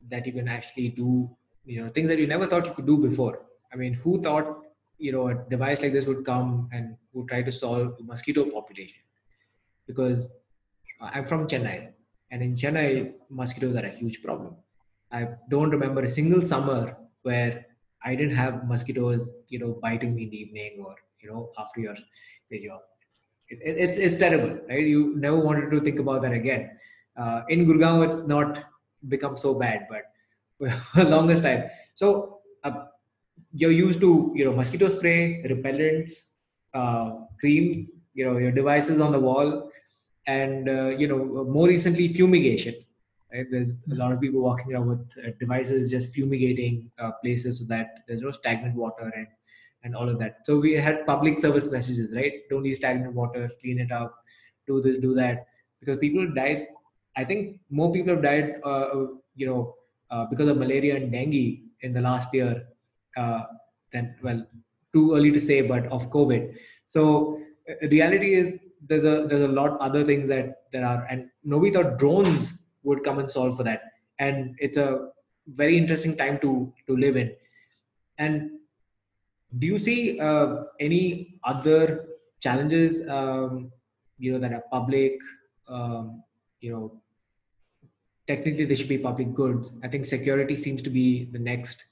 that 0.10 0.26
you 0.26 0.34
can 0.34 0.48
actually 0.48 0.90
do, 0.90 1.30
you 1.64 1.84
know, 1.84 1.92
things 1.92 2.08
that 2.10 2.18
you 2.18 2.28
never 2.28 2.48
thought 2.48 2.66
you 2.66 2.74
could 2.74 2.88
do 2.88 2.98
before. 2.98 3.46
I 3.72 3.76
mean, 3.76 3.94
who 3.94 4.22
thought, 4.22 4.62
you 4.98 5.12
know, 5.12 5.28
a 5.28 5.36
device 5.50 5.82
like 5.82 5.94
this 5.94 6.08
would 6.08 6.26
come 6.26 6.70
and 6.72 6.98
would 7.14 7.28
try 7.28 7.44
to 7.44 7.52
solve 7.52 7.96
mosquito 8.00 8.46
population? 8.46 9.04
Because 9.86 10.30
I'm 11.00 11.26
from 11.26 11.48
Chennai, 11.48 11.92
and 12.32 12.42
in 12.42 12.56
Chennai, 12.56 13.14
mosquitoes 13.30 13.76
are 13.76 13.86
a 13.86 13.90
huge 13.90 14.24
problem. 14.24 14.56
I 15.12 15.28
don't 15.50 15.70
remember 15.70 16.02
a 16.02 16.10
single 16.10 16.42
summer 16.42 16.98
where 17.22 17.66
I 18.04 18.16
didn't 18.16 18.36
have 18.36 18.68
mosquitoes, 18.68 19.32
you 19.50 19.60
know, 19.60 19.78
biting 19.82 20.16
me 20.16 20.24
in 20.24 20.30
the 20.30 20.38
evening 20.38 20.84
or, 20.86 20.96
you 21.22 21.30
know, 21.30 21.52
after 21.60 21.80
your, 21.80 21.96
your 22.50 22.72
job. 22.72 22.82
It, 23.50 23.60
it's 23.62 23.98
it's 23.98 24.16
terrible, 24.16 24.60
right? 24.70 24.86
You 24.86 25.16
never 25.16 25.38
wanted 25.38 25.70
to 25.72 25.80
think 25.80 26.00
about 26.00 26.22
that 26.24 26.34
again. 26.34 26.72
Uh, 27.18 27.42
in 27.50 27.66
Gurgaon, 27.66 28.08
it's 28.08 28.28
not 28.28 28.64
become 29.08 29.38
so 29.38 29.54
bad, 29.54 29.88
but 29.90 30.04
longest 31.10 31.44
time. 31.44 31.66
So 31.94 32.40
uh, 32.64 32.86
you're 33.54 33.72
used 33.72 34.02
to 34.02 34.34
you 34.36 34.46
know 34.46 34.54
mosquito 34.54 34.88
spray, 34.88 35.44
repellents, 35.48 36.14
uh, 36.74 37.12
creams, 37.40 37.92
you 38.14 38.26
know 38.26 38.38
your 38.38 38.52
devices 38.52 39.00
on 39.00 39.12
the 39.12 39.20
wall, 39.20 39.72
and 40.28 40.70
uh, 40.70 40.88
you 40.90 41.08
know 41.08 41.46
more 41.46 41.68
recently 41.68 42.14
fumigation. 42.14 42.76
Right? 43.34 43.46
There's 43.50 43.78
a 43.92 43.96
lot 43.96 44.12
of 44.12 44.22
people 44.22 44.42
walking 44.42 44.74
around 44.74 44.88
with 44.88 45.12
uh, 45.24 45.32
devices 45.40 45.92
just 45.92 46.14
fumigating 46.14 46.90
uh, 47.00 47.12
places 47.24 47.60
so 47.60 47.66
that 47.66 48.00
there's 48.08 48.22
no 48.22 48.32
stagnant 48.32 48.76
water 48.76 49.12
and 49.16 49.28
and 49.86 49.96
all 49.96 50.10
of 50.10 50.20
that. 50.20 50.46
So 50.46 50.60
we 50.60 50.74
had 50.74 51.06
public 51.06 51.40
service 51.40 51.72
messages, 51.72 52.12
right? 52.14 52.34
Don't 52.50 52.66
use 52.66 52.78
stagnant 52.78 53.14
water, 53.14 53.50
clean 53.62 53.80
it 53.80 53.92
up, 53.92 54.14
do 54.68 54.82
this, 54.82 54.98
do 54.98 55.14
that, 55.14 55.46
because 55.80 56.00
people 56.00 56.28
died. 56.34 56.68
I 57.16 57.24
think 57.24 57.60
more 57.70 57.94
people 57.94 58.16
have 58.16 58.24
died, 58.24 58.56
uh, 58.66 58.86
uh 58.96 59.08
you 59.36 59.46
know, 59.46 59.76
uh, 60.10 60.26
because 60.26 60.50
of 60.50 60.58
malaria 60.58 60.96
and 60.96 61.12
dengue 61.12 61.60
in 61.82 61.94
the 61.94 62.02
last 62.02 62.34
year 62.34 62.68
uh, 63.16 63.44
than 63.94 64.16
well, 64.24 64.46
too 64.92 65.16
early 65.16 65.32
to 65.32 65.40
say, 65.40 65.62
but 65.62 65.86
of 65.88 66.10
COVID. 66.10 66.56
So 66.88 67.40
uh, 67.70 67.88
reality 67.88 68.34
is 68.34 68.60
there's 68.88 69.06
a 69.06 69.28
there's 69.28 69.46
a 69.46 69.54
lot 69.60 69.80
other 69.80 70.04
things 70.04 70.28
that 70.30 70.64
there 70.72 70.86
are, 70.86 71.06
and 71.10 71.30
nobody 71.44 71.72
thought 71.72 71.98
drones 72.00 72.60
would 72.84 73.04
come 73.04 73.20
and 73.20 73.30
solve 73.30 73.58
for 73.58 73.64
that. 73.64 73.84
And 74.20 74.56
it's 74.60 74.78
a 74.78 75.10
very 75.48 75.78
interesting 75.78 76.18
time 76.18 76.40
to 76.40 76.74
to 76.88 76.98
live 76.98 77.18
in. 77.18 77.34
And 78.18 78.52
do 79.58 79.68
you 79.68 79.80
see 79.80 80.20
uh, 80.20 80.64
any 80.80 81.40
other 81.44 82.08
challenges 82.42 83.08
um, 83.08 83.72
you 84.18 84.32
know 84.32 84.40
that 84.40 84.54
are 84.54 84.64
public 84.72 85.20
um, 85.68 86.24
you 86.60 86.72
know 86.72 87.02
technically 88.28 88.66
they 88.66 88.76
should 88.76 88.90
be 88.90 88.98
public 88.98 89.34
goods? 89.34 89.72
I 89.84 89.88
think 89.88 90.06
security 90.06 90.56
seems 90.56 90.82
to 90.84 90.90
be 90.90 91.26
the 91.32 91.40
next 91.40 91.84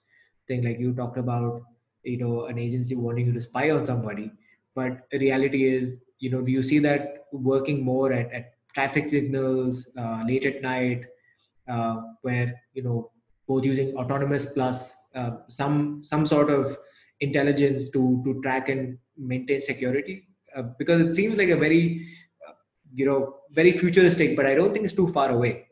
thing 0.48 0.64
like 0.64 0.80
you 0.80 0.94
talked 0.94 1.18
about 1.18 1.62
you 2.04 2.18
know 2.18 2.46
an 2.46 2.58
agency 2.58 2.96
wanting 2.96 3.28
you 3.28 3.34
to 3.34 3.42
spy 3.42 3.72
on 3.72 3.86
somebody. 3.86 4.32
But 4.76 5.08
the 5.12 5.20
reality 5.20 5.66
is 5.66 5.96
you 6.20 6.30
know 6.30 6.42
do 6.42 6.52
you 6.52 6.64
see 6.64 6.80
that 6.80 7.26
working 7.32 7.84
more 7.84 8.12
at, 8.14 8.32
at 8.32 8.54
traffic 8.74 9.10
signals 9.10 9.92
uh, 9.98 10.24
late 10.26 10.46
at 10.46 10.62
night 10.62 11.04
uh, 11.68 12.02
where 12.22 12.62
you 12.74 12.84
know 12.84 13.12
both 13.48 13.64
using 13.64 13.96
autonomous 13.96 14.46
plus 14.48 14.96
uh, 15.16 15.32
some 15.48 16.04
some 16.04 16.26
sort 16.26 16.50
of 16.50 16.78
intelligence 17.20 17.90
to 17.90 18.22
to 18.26 18.42
track 18.42 18.70
and 18.70 18.98
maintain 19.18 19.62
security 19.62 20.28
uh, 20.56 20.64
because 20.78 21.02
it 21.02 21.14
seems 21.14 21.38
like 21.38 21.50
a 21.50 21.56
very 21.56 22.08
uh, 22.48 22.54
you 22.94 23.06
know 23.06 23.36
very 23.52 23.72
futuristic 23.72 24.36
but 24.36 24.46
i 24.46 24.54
don't 24.54 24.74
think 24.74 24.86
it's 24.86 25.00
too 25.02 25.08
far 25.08 25.30
away 25.32 25.66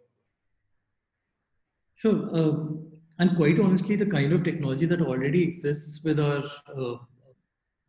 sure 1.96 2.20
um, 2.38 2.88
and 3.20 3.36
quite 3.36 3.60
honestly 3.60 3.96
the 3.96 4.06
kind 4.06 4.34
of 4.34 4.44
technology 4.44 4.86
that 4.86 5.02
already 5.02 5.44
exists 5.44 6.04
with 6.04 6.20
our 6.20 6.44
uh, 6.78 6.96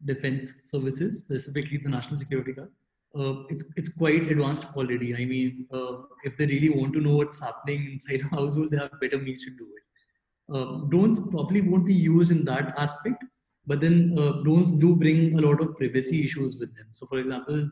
defense 0.05 0.55
services 0.65 1.19
specifically 1.19 1.79
the 1.79 1.89
national 1.89 2.17
security 2.17 2.53
guard 2.53 2.71
uh, 3.19 3.43
it's 3.51 3.65
it's 3.77 3.91
quite 3.91 4.31
advanced 4.31 4.67
already. 4.75 5.15
I 5.15 5.25
mean, 5.27 5.67
uh, 5.73 5.99
if 6.25 6.37
they 6.37 6.47
really 6.47 6.71
want 6.71 6.95
to 6.95 7.01
know 7.01 7.17
what's 7.17 7.41
happening 7.41 7.91
inside 7.93 8.23
a 8.23 8.29
household, 8.37 8.71
they 8.71 8.79
have 8.79 9.01
better 9.01 9.19
means 9.19 9.45
to 9.45 9.51
do 9.51 9.69
it. 9.77 10.57
Uh, 10.57 10.85
drones 10.89 11.21
probably 11.31 11.61
won't 11.61 11.87
be 11.87 11.95
used 11.95 12.31
in 12.31 12.45
that 12.47 12.75
aspect, 12.79 13.23
but 13.67 13.81
then 13.81 14.17
uh, 14.19 14.43
drones 14.43 14.73
do 14.73 14.97
bring 14.97 15.39
a 15.39 15.43
lot 15.43 15.61
of 15.61 15.77
privacy 15.77 16.25
issues 16.25 16.59
with 16.59 16.75
them. 16.77 16.87
So, 16.91 17.07
for 17.07 17.19
example, 17.19 17.71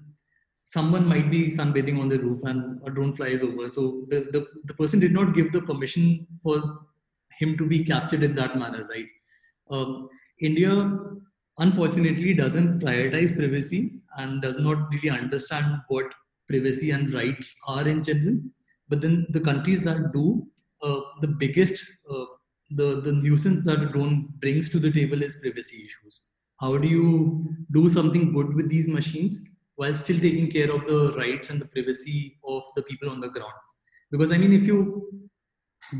someone 0.64 1.06
might 1.06 1.30
be 1.30 1.48
sunbathing 1.48 1.98
on 1.98 2.08
the 2.08 2.18
roof 2.18 2.40
and 2.44 2.80
a 2.86 2.90
drone 2.90 3.16
flies 3.16 3.42
over. 3.42 3.68
So 3.68 4.04
the, 4.08 4.28
the, 4.30 4.46
the 4.64 4.74
person 4.74 5.00
did 5.00 5.12
not 5.12 5.34
give 5.34 5.52
the 5.52 5.62
permission 5.62 6.26
for 6.42 6.62
him 7.38 7.56
to 7.58 7.66
be 7.66 7.84
captured 7.84 8.22
in 8.22 8.34
that 8.36 8.56
manner, 8.58 8.86
right? 8.88 9.06
Um, 9.70 10.08
India, 10.40 10.98
unfortunately, 11.58 12.34
doesn't 12.34 12.80
prioritize 12.80 13.36
privacy 13.36 14.00
and 14.16 14.40
does 14.42 14.58
not 14.58 14.90
really 14.92 15.10
understand 15.10 15.80
what 15.88 16.06
privacy 16.48 16.90
and 16.92 17.12
rights 17.14 17.54
are 17.66 17.86
in 17.88 18.02
general. 18.02 18.38
But 18.88 19.00
then 19.00 19.26
the 19.30 19.40
countries 19.40 19.82
that 19.82 20.12
do, 20.12 20.46
uh, 20.82 21.00
the 21.20 21.28
biggest 21.28 21.82
uh, 22.10 22.19
the, 22.70 23.00
the 23.00 23.12
nuisance 23.12 23.64
that 23.64 23.92
drone 23.92 24.28
brings 24.40 24.68
to 24.70 24.78
the 24.78 24.90
table 24.90 25.22
is 25.22 25.36
privacy 25.36 25.84
issues. 25.84 26.22
How 26.60 26.76
do 26.76 26.86
you 26.86 27.56
do 27.72 27.88
something 27.88 28.32
good 28.32 28.54
with 28.54 28.68
these 28.68 28.86
machines 28.86 29.42
while 29.76 29.94
still 29.94 30.20
taking 30.20 30.50
care 30.50 30.70
of 30.70 30.86
the 30.86 31.14
rights 31.16 31.50
and 31.50 31.60
the 31.60 31.66
privacy 31.66 32.38
of 32.44 32.62
the 32.76 32.82
people 32.82 33.10
on 33.10 33.20
the 33.20 33.28
ground? 33.28 33.52
Because 34.10 34.32
I 34.32 34.38
mean, 34.38 34.52
if 34.52 34.66
you 34.66 35.28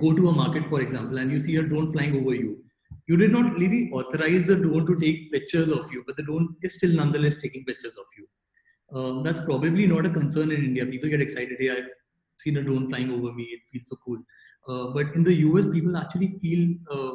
go 0.01 0.15
to 0.15 0.29
a 0.29 0.33
market, 0.33 0.69
for 0.69 0.81
example, 0.81 1.19
and 1.19 1.31
you 1.31 1.39
see 1.39 1.57
a 1.57 1.63
drone 1.63 1.93
flying 1.93 2.21
over 2.21 2.35
you, 2.35 2.63
you 3.07 3.17
did 3.17 3.33
not 3.33 3.55
really 3.55 3.91
authorize 3.93 4.47
the 4.47 4.57
drone 4.57 4.87
to 4.87 4.97
take 4.97 5.33
pictures 5.33 5.71
of 5.71 5.91
you, 5.91 6.05
but 6.07 6.17
the 6.17 6.23
drone 6.23 6.55
is 6.63 6.75
still 6.75 6.91
nonetheless 6.91 7.37
taking 7.37 7.65
pictures 7.65 7.97
of 7.97 8.05
you. 8.17 8.27
Um, 8.93 9.23
that's 9.23 9.41
probably 9.41 9.87
not 9.87 10.07
a 10.07 10.11
concern 10.11 10.51
in 10.51 10.65
India. 10.65 10.87
People 10.87 11.09
get 11.09 11.21
excited. 11.21 11.57
Hey, 11.59 11.71
I've 11.71 11.89
seen 12.41 12.57
a 12.57 12.63
drone 12.63 12.89
flying 12.89 13.11
over 13.11 13.33
me. 13.33 13.45
It 13.45 13.61
feels 13.73 13.89
so 13.89 13.97
cool. 14.05 14.19
Uh, 14.69 14.93
but 14.95 15.15
in 15.15 15.25
the 15.25 15.35
US, 15.49 15.71
people 15.71 15.97
actually 15.97 16.39
feel 16.43 16.77
uh, 16.91 17.15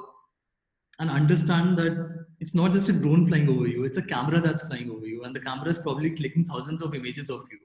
and 1.00 1.10
understand 1.10 1.78
that 1.78 2.26
it's 2.40 2.56
not 2.56 2.74
just 2.74 2.90
a 2.90 2.94
drone 2.94 3.28
flying 3.28 3.50
over 3.50 3.68
you, 3.68 3.84
it's 3.84 3.98
a 3.98 4.02
camera 4.02 4.40
that's 4.40 4.66
flying 4.68 4.90
over 4.90 5.06
you. 5.06 5.24
And 5.24 5.36
the 5.36 5.40
camera 5.40 5.70
is 5.70 5.78
probably 5.78 6.12
clicking 6.12 6.46
thousands 6.46 6.82
of 6.82 6.96
images 6.96 7.30
of 7.30 7.42
you. 7.52 7.60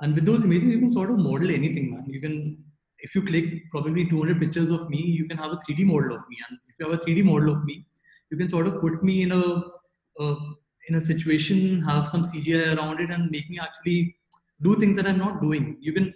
And 0.00 0.14
with 0.14 0.26
those 0.26 0.44
images, 0.44 0.64
you 0.64 0.78
can 0.78 0.92
sort 0.92 1.10
of 1.10 1.18
model 1.18 1.50
anything, 1.50 1.92
man. 1.92 2.04
You 2.06 2.20
can, 2.20 2.58
if 2.98 3.14
you 3.14 3.22
click 3.22 3.70
probably 3.70 4.08
200 4.08 4.40
pictures 4.40 4.70
of 4.70 4.90
me, 4.90 4.98
you 4.98 5.26
can 5.26 5.38
have 5.38 5.52
a 5.52 5.56
3D 5.56 5.84
model 5.84 6.16
of 6.16 6.22
me. 6.28 6.36
And 6.48 6.58
if 6.68 6.74
you 6.78 6.90
have 6.90 7.00
a 7.00 7.04
3D 7.04 7.24
model 7.24 7.54
of 7.54 7.64
me, 7.64 7.86
you 8.30 8.36
can 8.36 8.48
sort 8.48 8.66
of 8.66 8.80
put 8.80 9.02
me 9.02 9.22
in 9.22 9.32
a, 9.32 9.62
a 10.20 10.36
in 10.88 10.96
a 10.96 11.00
situation, 11.00 11.82
have 11.82 12.06
some 12.06 12.22
CGI 12.22 12.76
around 12.76 13.00
it, 13.00 13.10
and 13.10 13.30
make 13.30 13.48
me 13.50 13.58
actually 13.60 14.16
do 14.62 14.76
things 14.76 14.96
that 14.96 15.06
I'm 15.06 15.18
not 15.18 15.40
doing. 15.40 15.76
You 15.80 15.92
can 15.92 16.14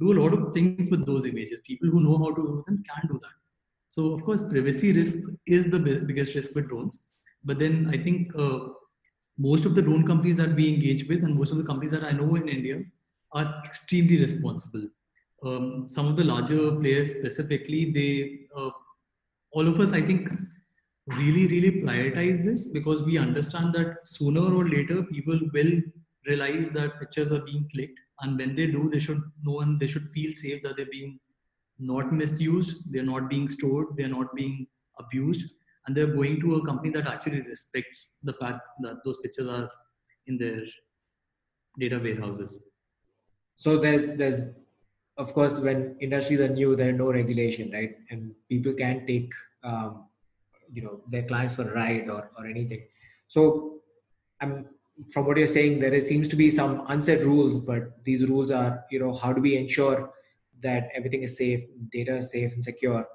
do 0.00 0.12
a 0.12 0.18
lot 0.20 0.32
of 0.32 0.52
things 0.54 0.88
with 0.90 1.06
those 1.06 1.26
images. 1.26 1.60
People 1.60 1.90
who 1.90 2.00
know 2.00 2.18
how 2.18 2.32
to 2.34 2.42
do 2.42 2.64
them 2.66 2.82
can 2.88 3.08
do 3.10 3.18
that. 3.22 3.36
So 3.88 4.12
of 4.12 4.22
course, 4.24 4.42
privacy 4.42 4.92
risk 4.92 5.18
is 5.46 5.70
the 5.70 5.78
biggest 5.78 6.34
risk 6.34 6.54
with 6.54 6.68
drones. 6.68 7.02
But 7.44 7.58
then 7.58 7.88
I 7.92 7.96
think 7.96 8.34
uh, 8.36 8.58
most 9.38 9.64
of 9.64 9.74
the 9.74 9.82
drone 9.82 10.06
companies 10.06 10.36
that 10.36 10.54
we 10.54 10.72
engage 10.72 11.08
with 11.08 11.22
and 11.22 11.34
most 11.34 11.52
of 11.52 11.58
the 11.58 11.64
companies 11.64 11.92
that 11.92 12.04
I 12.04 12.12
know 12.12 12.34
in 12.34 12.48
India 12.48 12.82
are 13.32 13.62
extremely 13.64 14.20
responsible. 14.20 14.88
Um, 15.44 15.88
some 15.88 16.06
of 16.08 16.16
the 16.16 16.24
larger 16.24 16.72
players 16.72 17.14
specifically, 17.14 17.92
they, 17.92 18.40
uh, 18.56 18.70
all 19.52 19.68
of 19.68 19.78
us, 19.80 19.92
I 19.92 20.02
think, 20.02 20.28
really, 21.06 21.46
really 21.46 21.80
prioritize 21.82 22.44
this 22.44 22.66
because 22.66 23.02
we 23.02 23.16
understand 23.18 23.74
that 23.74 23.96
sooner 24.04 24.52
or 24.54 24.68
later 24.68 25.02
people 25.02 25.38
will 25.54 25.80
realize 26.26 26.70
that 26.72 26.98
pictures 26.98 27.32
are 27.32 27.40
being 27.40 27.68
clicked 27.72 27.98
and 28.20 28.38
when 28.38 28.54
they 28.54 28.66
do 28.66 28.88
they 28.88 28.98
should 28.98 29.22
know 29.44 29.60
and 29.60 29.78
they 29.80 29.86
should 29.86 30.08
feel 30.14 30.32
safe 30.34 30.62
that 30.62 30.76
they're 30.76 30.94
being 30.98 31.18
not 31.78 32.12
misused 32.12 32.78
they're 32.90 33.10
not 33.14 33.28
being 33.28 33.48
stored 33.48 33.86
they're 33.96 34.08
not 34.08 34.34
being 34.34 34.66
abused. 34.98 35.52
And 35.86 35.96
they're 35.96 36.14
going 36.14 36.40
to 36.40 36.56
a 36.56 36.66
company 36.66 36.90
that 36.90 37.06
actually 37.06 37.40
respects 37.42 38.18
the 38.22 38.34
fact 38.34 38.60
that 38.80 38.96
those 39.04 39.18
pictures 39.18 39.48
are 39.48 39.70
in 40.26 40.36
their 40.36 40.62
data 41.78 41.98
warehouses. 41.98 42.64
So 43.56 43.78
there, 43.78 44.16
there's 44.16 44.50
of 45.16 45.34
course 45.34 45.58
when 45.58 45.96
industries 46.00 46.40
are 46.40 46.48
new 46.48 46.76
there 46.76 46.90
are 46.90 46.98
no 47.04 47.10
regulation 47.10 47.72
right? 47.72 47.96
And 48.10 48.34
people 48.48 48.74
can 48.74 49.06
take 49.06 49.32
um, 49.62 50.04
you 50.72 50.82
know 50.82 51.00
their 51.08 51.22
clients 51.22 51.54
for 51.54 51.62
a 51.62 51.74
ride 51.74 52.08
or, 52.10 52.30
or 52.36 52.46
anything. 52.46 52.82
So 53.28 53.74
i'm 54.40 54.66
from 55.12 55.26
what 55.26 55.36
you're 55.36 55.46
saying, 55.46 55.80
there 55.80 55.94
is, 55.94 56.08
seems 56.08 56.28
to 56.28 56.36
be 56.36 56.50
some 56.50 56.84
unset 56.88 57.24
rules, 57.24 57.58
but 57.58 58.02
these 58.04 58.26
rules 58.26 58.50
are, 58.50 58.84
you 58.90 58.98
know, 58.98 59.12
how 59.12 59.32
do 59.32 59.40
we 59.40 59.56
ensure 59.56 60.10
that 60.60 60.88
everything 60.94 61.22
is 61.22 61.36
safe, 61.36 61.64
data 61.92 62.16
is 62.16 62.30
safe 62.30 62.52
and 62.52 62.62
secure, 62.62 63.06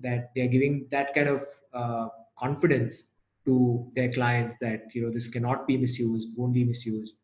that 0.00 0.30
they're 0.34 0.48
giving 0.48 0.86
that 0.90 1.14
kind 1.14 1.28
of 1.28 1.44
uh, 1.72 2.08
confidence 2.36 3.10
to 3.44 3.90
their 3.94 4.10
clients 4.10 4.56
that, 4.60 4.82
you 4.92 5.02
know, 5.02 5.10
this 5.10 5.28
cannot 5.28 5.66
be 5.66 5.76
misused, 5.76 6.28
won't 6.36 6.54
be 6.54 6.64
misused, 6.64 7.18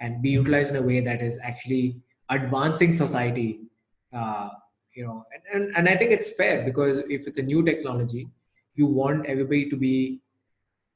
and 0.00 0.22
be 0.22 0.30
utilized 0.30 0.70
in 0.70 0.76
a 0.76 0.82
way 0.82 1.00
that 1.00 1.22
is 1.22 1.38
actually 1.42 2.00
advancing 2.30 2.92
society. 2.92 3.60
Uh, 4.12 4.48
you 4.94 5.04
know, 5.04 5.24
and, 5.32 5.62
and, 5.62 5.76
and 5.76 5.88
I 5.88 5.96
think 5.96 6.10
it's 6.10 6.34
fair 6.34 6.64
because 6.64 6.98
if 6.98 7.26
it's 7.26 7.38
a 7.38 7.42
new 7.42 7.62
technology, 7.62 8.28
you 8.74 8.86
want 8.86 9.26
everybody 9.26 9.68
to 9.70 9.76
be 9.76 10.20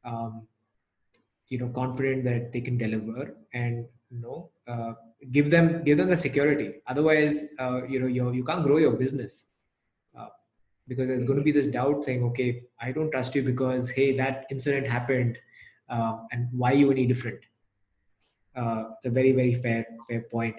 um, 0.04 0.46
you 1.48 1.58
know 1.58 1.68
confident 1.68 2.24
that 2.24 2.52
they 2.52 2.60
can 2.60 2.76
deliver 2.76 3.34
and 3.52 3.86
you 4.10 4.20
know 4.20 4.50
uh, 4.66 4.92
give 5.30 5.50
them 5.50 5.82
give 5.84 5.98
them 5.98 6.08
the 6.08 6.16
security 6.16 6.74
otherwise 6.86 7.42
uh, 7.58 7.84
you 7.84 8.00
know 8.00 8.06
you, 8.06 8.32
you 8.32 8.44
can't 8.44 8.64
grow 8.64 8.78
your 8.78 8.92
business 8.92 9.46
uh, 10.18 10.28
because 10.88 11.08
there's 11.08 11.24
going 11.24 11.38
to 11.38 11.44
be 11.44 11.52
this 11.52 11.68
doubt 11.68 12.04
saying 12.04 12.22
okay 12.24 12.62
i 12.80 12.90
don't 12.92 13.10
trust 13.10 13.34
you 13.34 13.42
because 13.42 13.90
hey 13.90 14.16
that 14.16 14.46
incident 14.50 14.86
happened 14.86 15.38
uh, 15.88 16.18
and 16.32 16.48
why 16.52 16.72
you 16.72 16.90
any 16.90 17.06
different 17.06 17.40
uh, 18.56 18.84
it's 18.96 19.06
a 19.06 19.10
very 19.10 19.32
very 19.32 19.54
fair 19.54 19.86
fair 20.08 20.22
point. 20.22 20.56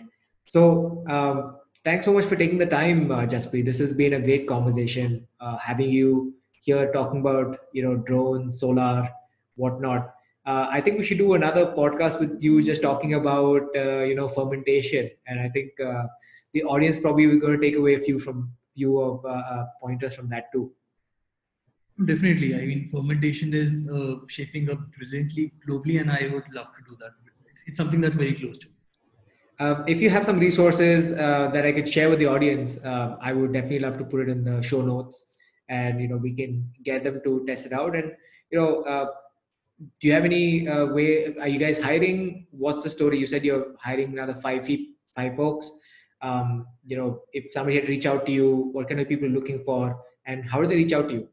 So 0.47 1.03
um, 1.07 1.57
thanks 1.83 2.05
so 2.05 2.13
much 2.13 2.25
for 2.25 2.35
taking 2.35 2.57
the 2.57 2.65
time, 2.65 3.11
uh, 3.11 3.25
Jaspreet. 3.25 3.65
This 3.65 3.79
has 3.79 3.93
been 3.93 4.13
a 4.13 4.19
great 4.19 4.47
conversation. 4.47 5.27
Uh, 5.39 5.57
having 5.57 5.89
you 5.89 6.33
here 6.61 6.91
talking 6.91 7.21
about 7.21 7.57
you 7.73 7.83
know 7.83 7.95
drones, 7.95 8.59
solar, 8.59 9.09
whatnot. 9.55 10.13
Uh, 10.45 10.67
I 10.69 10.79
think 10.79 10.99
we 10.99 11.03
should 11.03 11.17
do 11.17 11.33
another 11.33 11.73
podcast 11.73 12.19
with 12.19 12.41
you, 12.41 12.61
just 12.61 12.81
talking 12.81 13.15
about 13.15 13.63
uh, 13.75 14.03
you 14.03 14.15
know 14.15 14.27
fermentation, 14.27 15.09
and 15.27 15.39
I 15.39 15.49
think 15.49 15.79
uh, 15.79 16.03
the 16.53 16.63
audience 16.63 16.99
probably 16.99 17.27
will 17.27 17.39
going 17.39 17.59
to 17.59 17.67
take 17.67 17.75
away 17.75 17.95
a 17.95 17.99
few 17.99 18.19
from 18.19 18.51
few 18.75 18.99
of 18.99 19.25
uh, 19.25 19.29
uh, 19.29 19.65
pointers 19.81 20.13
from 20.13 20.29
that 20.29 20.51
too. 20.51 20.71
Definitely. 22.03 22.55
I 22.55 22.65
mean, 22.65 22.89
fermentation 22.91 23.53
is 23.53 23.89
uh, 23.89 24.15
shaping 24.27 24.69
up 24.69 24.79
brilliantly 24.97 25.53
globally, 25.67 25.99
and 26.01 26.11
I 26.11 26.29
would 26.31 26.43
love 26.53 26.67
to 26.75 26.81
do 26.89 26.97
that. 26.99 27.11
It's, 27.49 27.63
it's 27.67 27.77
something 27.77 28.01
that's 28.01 28.17
very 28.17 28.33
close 28.33 28.57
to 28.59 28.67
me. 28.67 28.73
Um, 29.57 29.85
if 29.87 30.01
you 30.01 30.09
have 30.09 30.25
some 30.25 30.37
resources 30.37 31.13
uh, 31.13 31.49
that 31.53 31.65
I 31.65 31.71
could 31.71 31.87
share 31.87 32.09
with 32.09 32.19
the 32.19 32.25
audience, 32.25 32.83
uh, 32.83 33.15
I 33.21 33.31
would 33.31 33.53
definitely 33.53 33.79
love 33.79 33.97
to 33.97 34.03
put 34.03 34.21
it 34.21 34.29
in 34.29 34.43
the 34.43 34.61
show 34.61 34.81
notes, 34.81 35.31
and 35.69 36.01
you 36.01 36.09
know 36.09 36.17
we 36.17 36.33
can 36.33 36.69
get 36.83 37.03
them 37.03 37.21
to 37.23 37.45
test 37.47 37.65
it 37.65 37.71
out. 37.71 37.95
And 37.95 38.11
you 38.51 38.59
know, 38.59 38.81
uh, 38.81 39.07
do 39.79 40.07
you 40.07 40.13
have 40.13 40.25
any 40.25 40.67
uh, 40.67 40.85
way? 40.85 41.35
Are 41.35 41.47
you 41.47 41.59
guys 41.59 41.81
hiring? 41.81 42.47
What's 42.51 42.83
the 42.83 42.89
story? 42.89 43.19
You 43.19 43.27
said 43.27 43.43
you're 43.43 43.75
hiring 43.79 44.13
another 44.13 44.33
five 44.33 44.65
feet, 44.65 44.95
five 45.13 45.35
folks. 45.35 45.69
Um, 46.21 46.67
you 46.85 46.97
know, 46.97 47.21
if 47.33 47.51
somebody 47.51 47.79
had 47.79 47.89
reached 47.89 48.05
out 48.05 48.25
to 48.25 48.31
you, 48.31 48.69
what 48.71 48.87
kind 48.87 48.99
of 49.01 49.07
people 49.09 49.27
looking 49.27 49.59
for, 49.59 50.01
and 50.25 50.49
how 50.49 50.61
do 50.61 50.67
they 50.67 50.77
reach 50.77 50.93
out 50.93 51.09
to 51.09 51.15
you? 51.15 51.27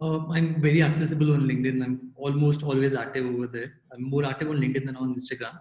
Uh, 0.00 0.26
I'm 0.28 0.60
very 0.60 0.82
accessible 0.82 1.32
on 1.32 1.42
LinkedIn. 1.42 1.82
I'm 1.82 2.12
almost 2.16 2.62
always 2.62 2.94
active 2.94 3.26
over 3.26 3.46
there. 3.46 3.72
I'm 3.92 4.02
more 4.02 4.24
active 4.24 4.50
on 4.50 4.56
LinkedIn 4.56 4.86
than 4.86 4.96
on 4.96 5.14
Instagram. 5.14 5.58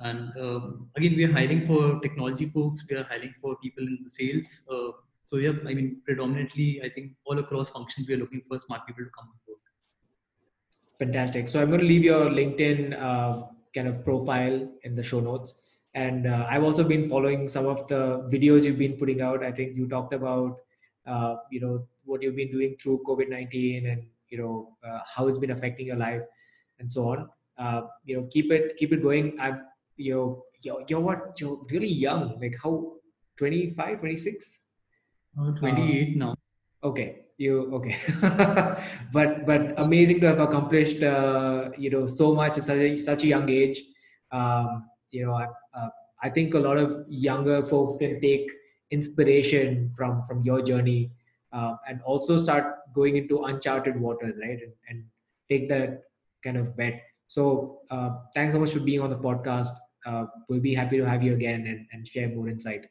And 0.00 0.32
um, 0.40 0.88
again, 0.96 1.16
we 1.16 1.24
are 1.24 1.32
hiring 1.32 1.66
for 1.66 2.00
technology 2.00 2.48
folks. 2.48 2.84
We 2.88 2.96
are 2.96 3.04
hiring 3.04 3.34
for 3.40 3.56
people 3.56 3.84
in 3.84 3.98
the 4.02 4.10
sales. 4.10 4.62
Uh, 4.70 4.92
so 5.24 5.36
yeah, 5.36 5.52
I 5.66 5.74
mean, 5.74 6.02
predominantly, 6.04 6.80
I 6.84 6.90
think 6.90 7.12
all 7.24 7.38
across 7.38 7.70
functions, 7.70 8.08
we 8.08 8.14
are 8.14 8.18
looking 8.18 8.42
for 8.48 8.58
smart 8.58 8.86
people 8.86 9.04
to 9.04 9.10
come 9.10 9.28
on 9.28 9.38
board. 9.46 9.51
Fantastic. 11.02 11.48
So 11.48 11.60
I'm 11.60 11.66
going 11.68 11.80
to 11.80 11.86
leave 11.86 12.04
your 12.04 12.26
LinkedIn 12.30 12.96
uh, 12.96 13.46
kind 13.74 13.88
of 13.88 14.04
profile 14.04 14.68
in 14.84 14.94
the 14.94 15.02
show 15.02 15.18
notes. 15.18 15.58
And 15.94 16.28
uh, 16.28 16.46
I've 16.48 16.62
also 16.62 16.84
been 16.84 17.08
following 17.08 17.48
some 17.48 17.66
of 17.66 17.88
the 17.88 18.28
videos 18.32 18.62
you've 18.62 18.78
been 18.78 18.92
putting 18.92 19.20
out. 19.20 19.42
I 19.42 19.50
think 19.50 19.74
you 19.74 19.88
talked 19.88 20.14
about, 20.14 20.58
uh, 21.04 21.34
you 21.50 21.60
know, 21.60 21.88
what 22.04 22.22
you've 22.22 22.36
been 22.36 22.52
doing 22.52 22.76
through 22.80 23.02
COVID-19 23.04 23.90
and, 23.90 24.06
you 24.28 24.38
know, 24.38 24.76
uh, 24.88 25.00
how 25.04 25.26
it's 25.26 25.38
been 25.38 25.50
affecting 25.50 25.88
your 25.88 25.96
life 25.96 26.22
and 26.78 26.90
so 26.90 27.08
on. 27.08 27.28
Uh, 27.58 27.82
you 28.04 28.16
know, 28.16 28.28
keep 28.30 28.52
it, 28.52 28.76
keep 28.76 28.92
it 28.92 29.02
going. 29.02 29.36
I'm, 29.40 29.62
you 29.96 30.14
know, 30.14 30.44
you're, 30.60 30.84
you're 30.86 31.00
what, 31.00 31.40
you're 31.40 31.66
really 31.68 31.88
young, 31.88 32.38
like 32.40 32.54
how, 32.62 32.92
25, 33.38 33.98
26? 33.98 34.58
Uh, 35.36 35.50
28 35.50 36.16
now. 36.16 36.36
Okay, 36.84 37.24
you 37.42 37.54
okay, 37.76 37.96
but 39.12 39.46
but 39.46 39.74
amazing 39.86 40.20
to 40.20 40.26
have 40.26 40.40
accomplished 40.40 41.02
uh, 41.02 41.70
you 41.76 41.90
know 41.90 42.06
so 42.06 42.34
much 42.34 42.58
at 42.58 42.64
such 42.64 42.78
a, 42.78 42.98
such 42.98 43.24
a 43.24 43.26
young 43.26 43.48
age. 43.48 43.82
Um, 44.30 44.88
you 45.10 45.26
know, 45.26 45.34
uh, 45.34 45.88
I 46.22 46.28
think 46.30 46.54
a 46.54 46.58
lot 46.58 46.78
of 46.78 47.04
younger 47.08 47.62
folks 47.62 47.96
can 47.96 48.20
take 48.20 48.50
inspiration 48.90 49.92
from 49.96 50.24
from 50.24 50.42
your 50.42 50.62
journey 50.62 51.10
uh, 51.52 51.74
and 51.88 52.00
also 52.02 52.38
start 52.38 52.78
going 52.94 53.16
into 53.16 53.42
uncharted 53.44 54.00
waters, 54.00 54.38
right? 54.40 54.60
And, 54.62 54.72
and 54.88 55.04
take 55.50 55.68
that 55.68 56.02
kind 56.42 56.56
of 56.56 56.76
bet. 56.76 57.02
So 57.28 57.80
uh, 57.90 58.10
thanks 58.34 58.54
so 58.54 58.60
much 58.60 58.72
for 58.72 58.80
being 58.80 59.00
on 59.00 59.10
the 59.10 59.18
podcast. 59.18 59.74
Uh, 60.04 60.26
we'll 60.48 60.60
be 60.60 60.74
happy 60.74 60.98
to 60.98 61.04
have 61.04 61.22
you 61.22 61.32
again 61.32 61.66
and, 61.66 61.86
and 61.92 62.06
share 62.06 62.28
more 62.28 62.48
insight. 62.48 62.86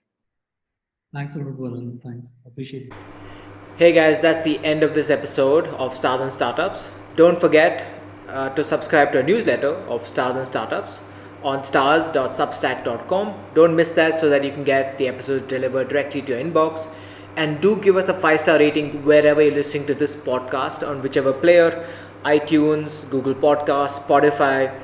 Thanks 1.14 1.36
a 1.36 1.40
lot. 1.40 2.02
Thanks. 2.04 2.32
Appreciate 2.46 2.88
it. 2.88 3.41
Hey 3.78 3.94
guys, 3.94 4.20
that's 4.20 4.44
the 4.44 4.60
end 4.64 4.84
of 4.84 4.94
this 4.94 5.10
episode 5.10 5.66
of 5.68 5.96
Stars 5.96 6.22
and 6.22 6.32
Startups. 6.32 6.92
Don't 7.16 7.40
forget 7.40 7.88
uh, 8.28 8.50
to 8.50 8.64
subscribe 8.64 9.12
to 9.14 9.20
our 9.20 9.24
newsletter 9.24 9.70
of 9.88 10.08
Stars 10.08 10.36
and 10.36 10.46
Startups 10.46 11.02
on 11.42 11.64
stars.substack.com. 11.64 13.34
Don't 13.56 13.76
miss 13.76 13.94
that 13.94 14.20
so 14.20 14.30
that 14.30 14.44
you 14.44 14.52
can 14.52 14.64
get 14.64 14.98
the 15.00 15.08
episodes 15.08 15.48
delivered 15.48 15.88
directly 15.88 16.22
to 16.22 16.34
your 16.34 16.44
inbox. 16.44 16.88
And 17.38 17.60
do 17.60 17.78
give 17.78 17.96
us 17.96 18.10
a 18.10 18.14
five 18.14 18.42
star 18.42 18.60
rating 18.60 19.04
wherever 19.04 19.42
you're 19.42 19.56
listening 19.56 19.88
to 19.88 19.96
this 19.96 20.16
podcast 20.16 20.88
on 20.88 21.02
whichever 21.02 21.34
player 21.34 21.88
iTunes, 22.24 23.10
Google 23.10 23.34
Podcasts, 23.34 24.00
Spotify. 24.00 24.80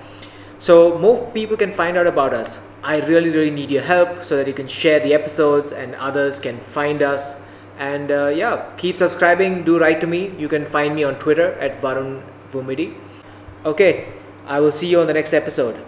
So 0.57 0.97
more 0.97 1.29
people 1.33 1.57
can 1.57 1.71
find 1.71 1.97
out 1.97 2.07
about 2.07 2.33
us. 2.33 2.65
I 2.81 3.01
really, 3.01 3.29
really 3.29 3.51
need 3.51 3.69
your 3.69 3.83
help 3.83 4.23
so 4.23 4.37
that 4.37 4.47
you 4.47 4.53
can 4.53 4.67
share 4.67 5.01
the 5.01 5.13
episodes 5.13 5.71
and 5.71 5.93
others 5.95 6.39
can 6.39 6.57
find 6.57 7.03
us. 7.03 7.35
And 7.77 8.11
uh, 8.11 8.27
yeah, 8.27 8.71
keep 8.77 8.95
subscribing. 8.95 9.63
Do 9.63 9.79
write 9.79 10.01
to 10.01 10.07
me. 10.07 10.33
You 10.37 10.47
can 10.47 10.65
find 10.65 10.95
me 10.95 11.03
on 11.03 11.19
Twitter 11.19 11.53
at 11.53 11.79
Varun 11.81 12.21
Vumidi. 12.51 12.95
Okay, 13.65 14.11
I 14.45 14.59
will 14.59 14.71
see 14.71 14.87
you 14.87 15.01
on 15.01 15.07
the 15.07 15.13
next 15.13 15.33
episode. 15.33 15.83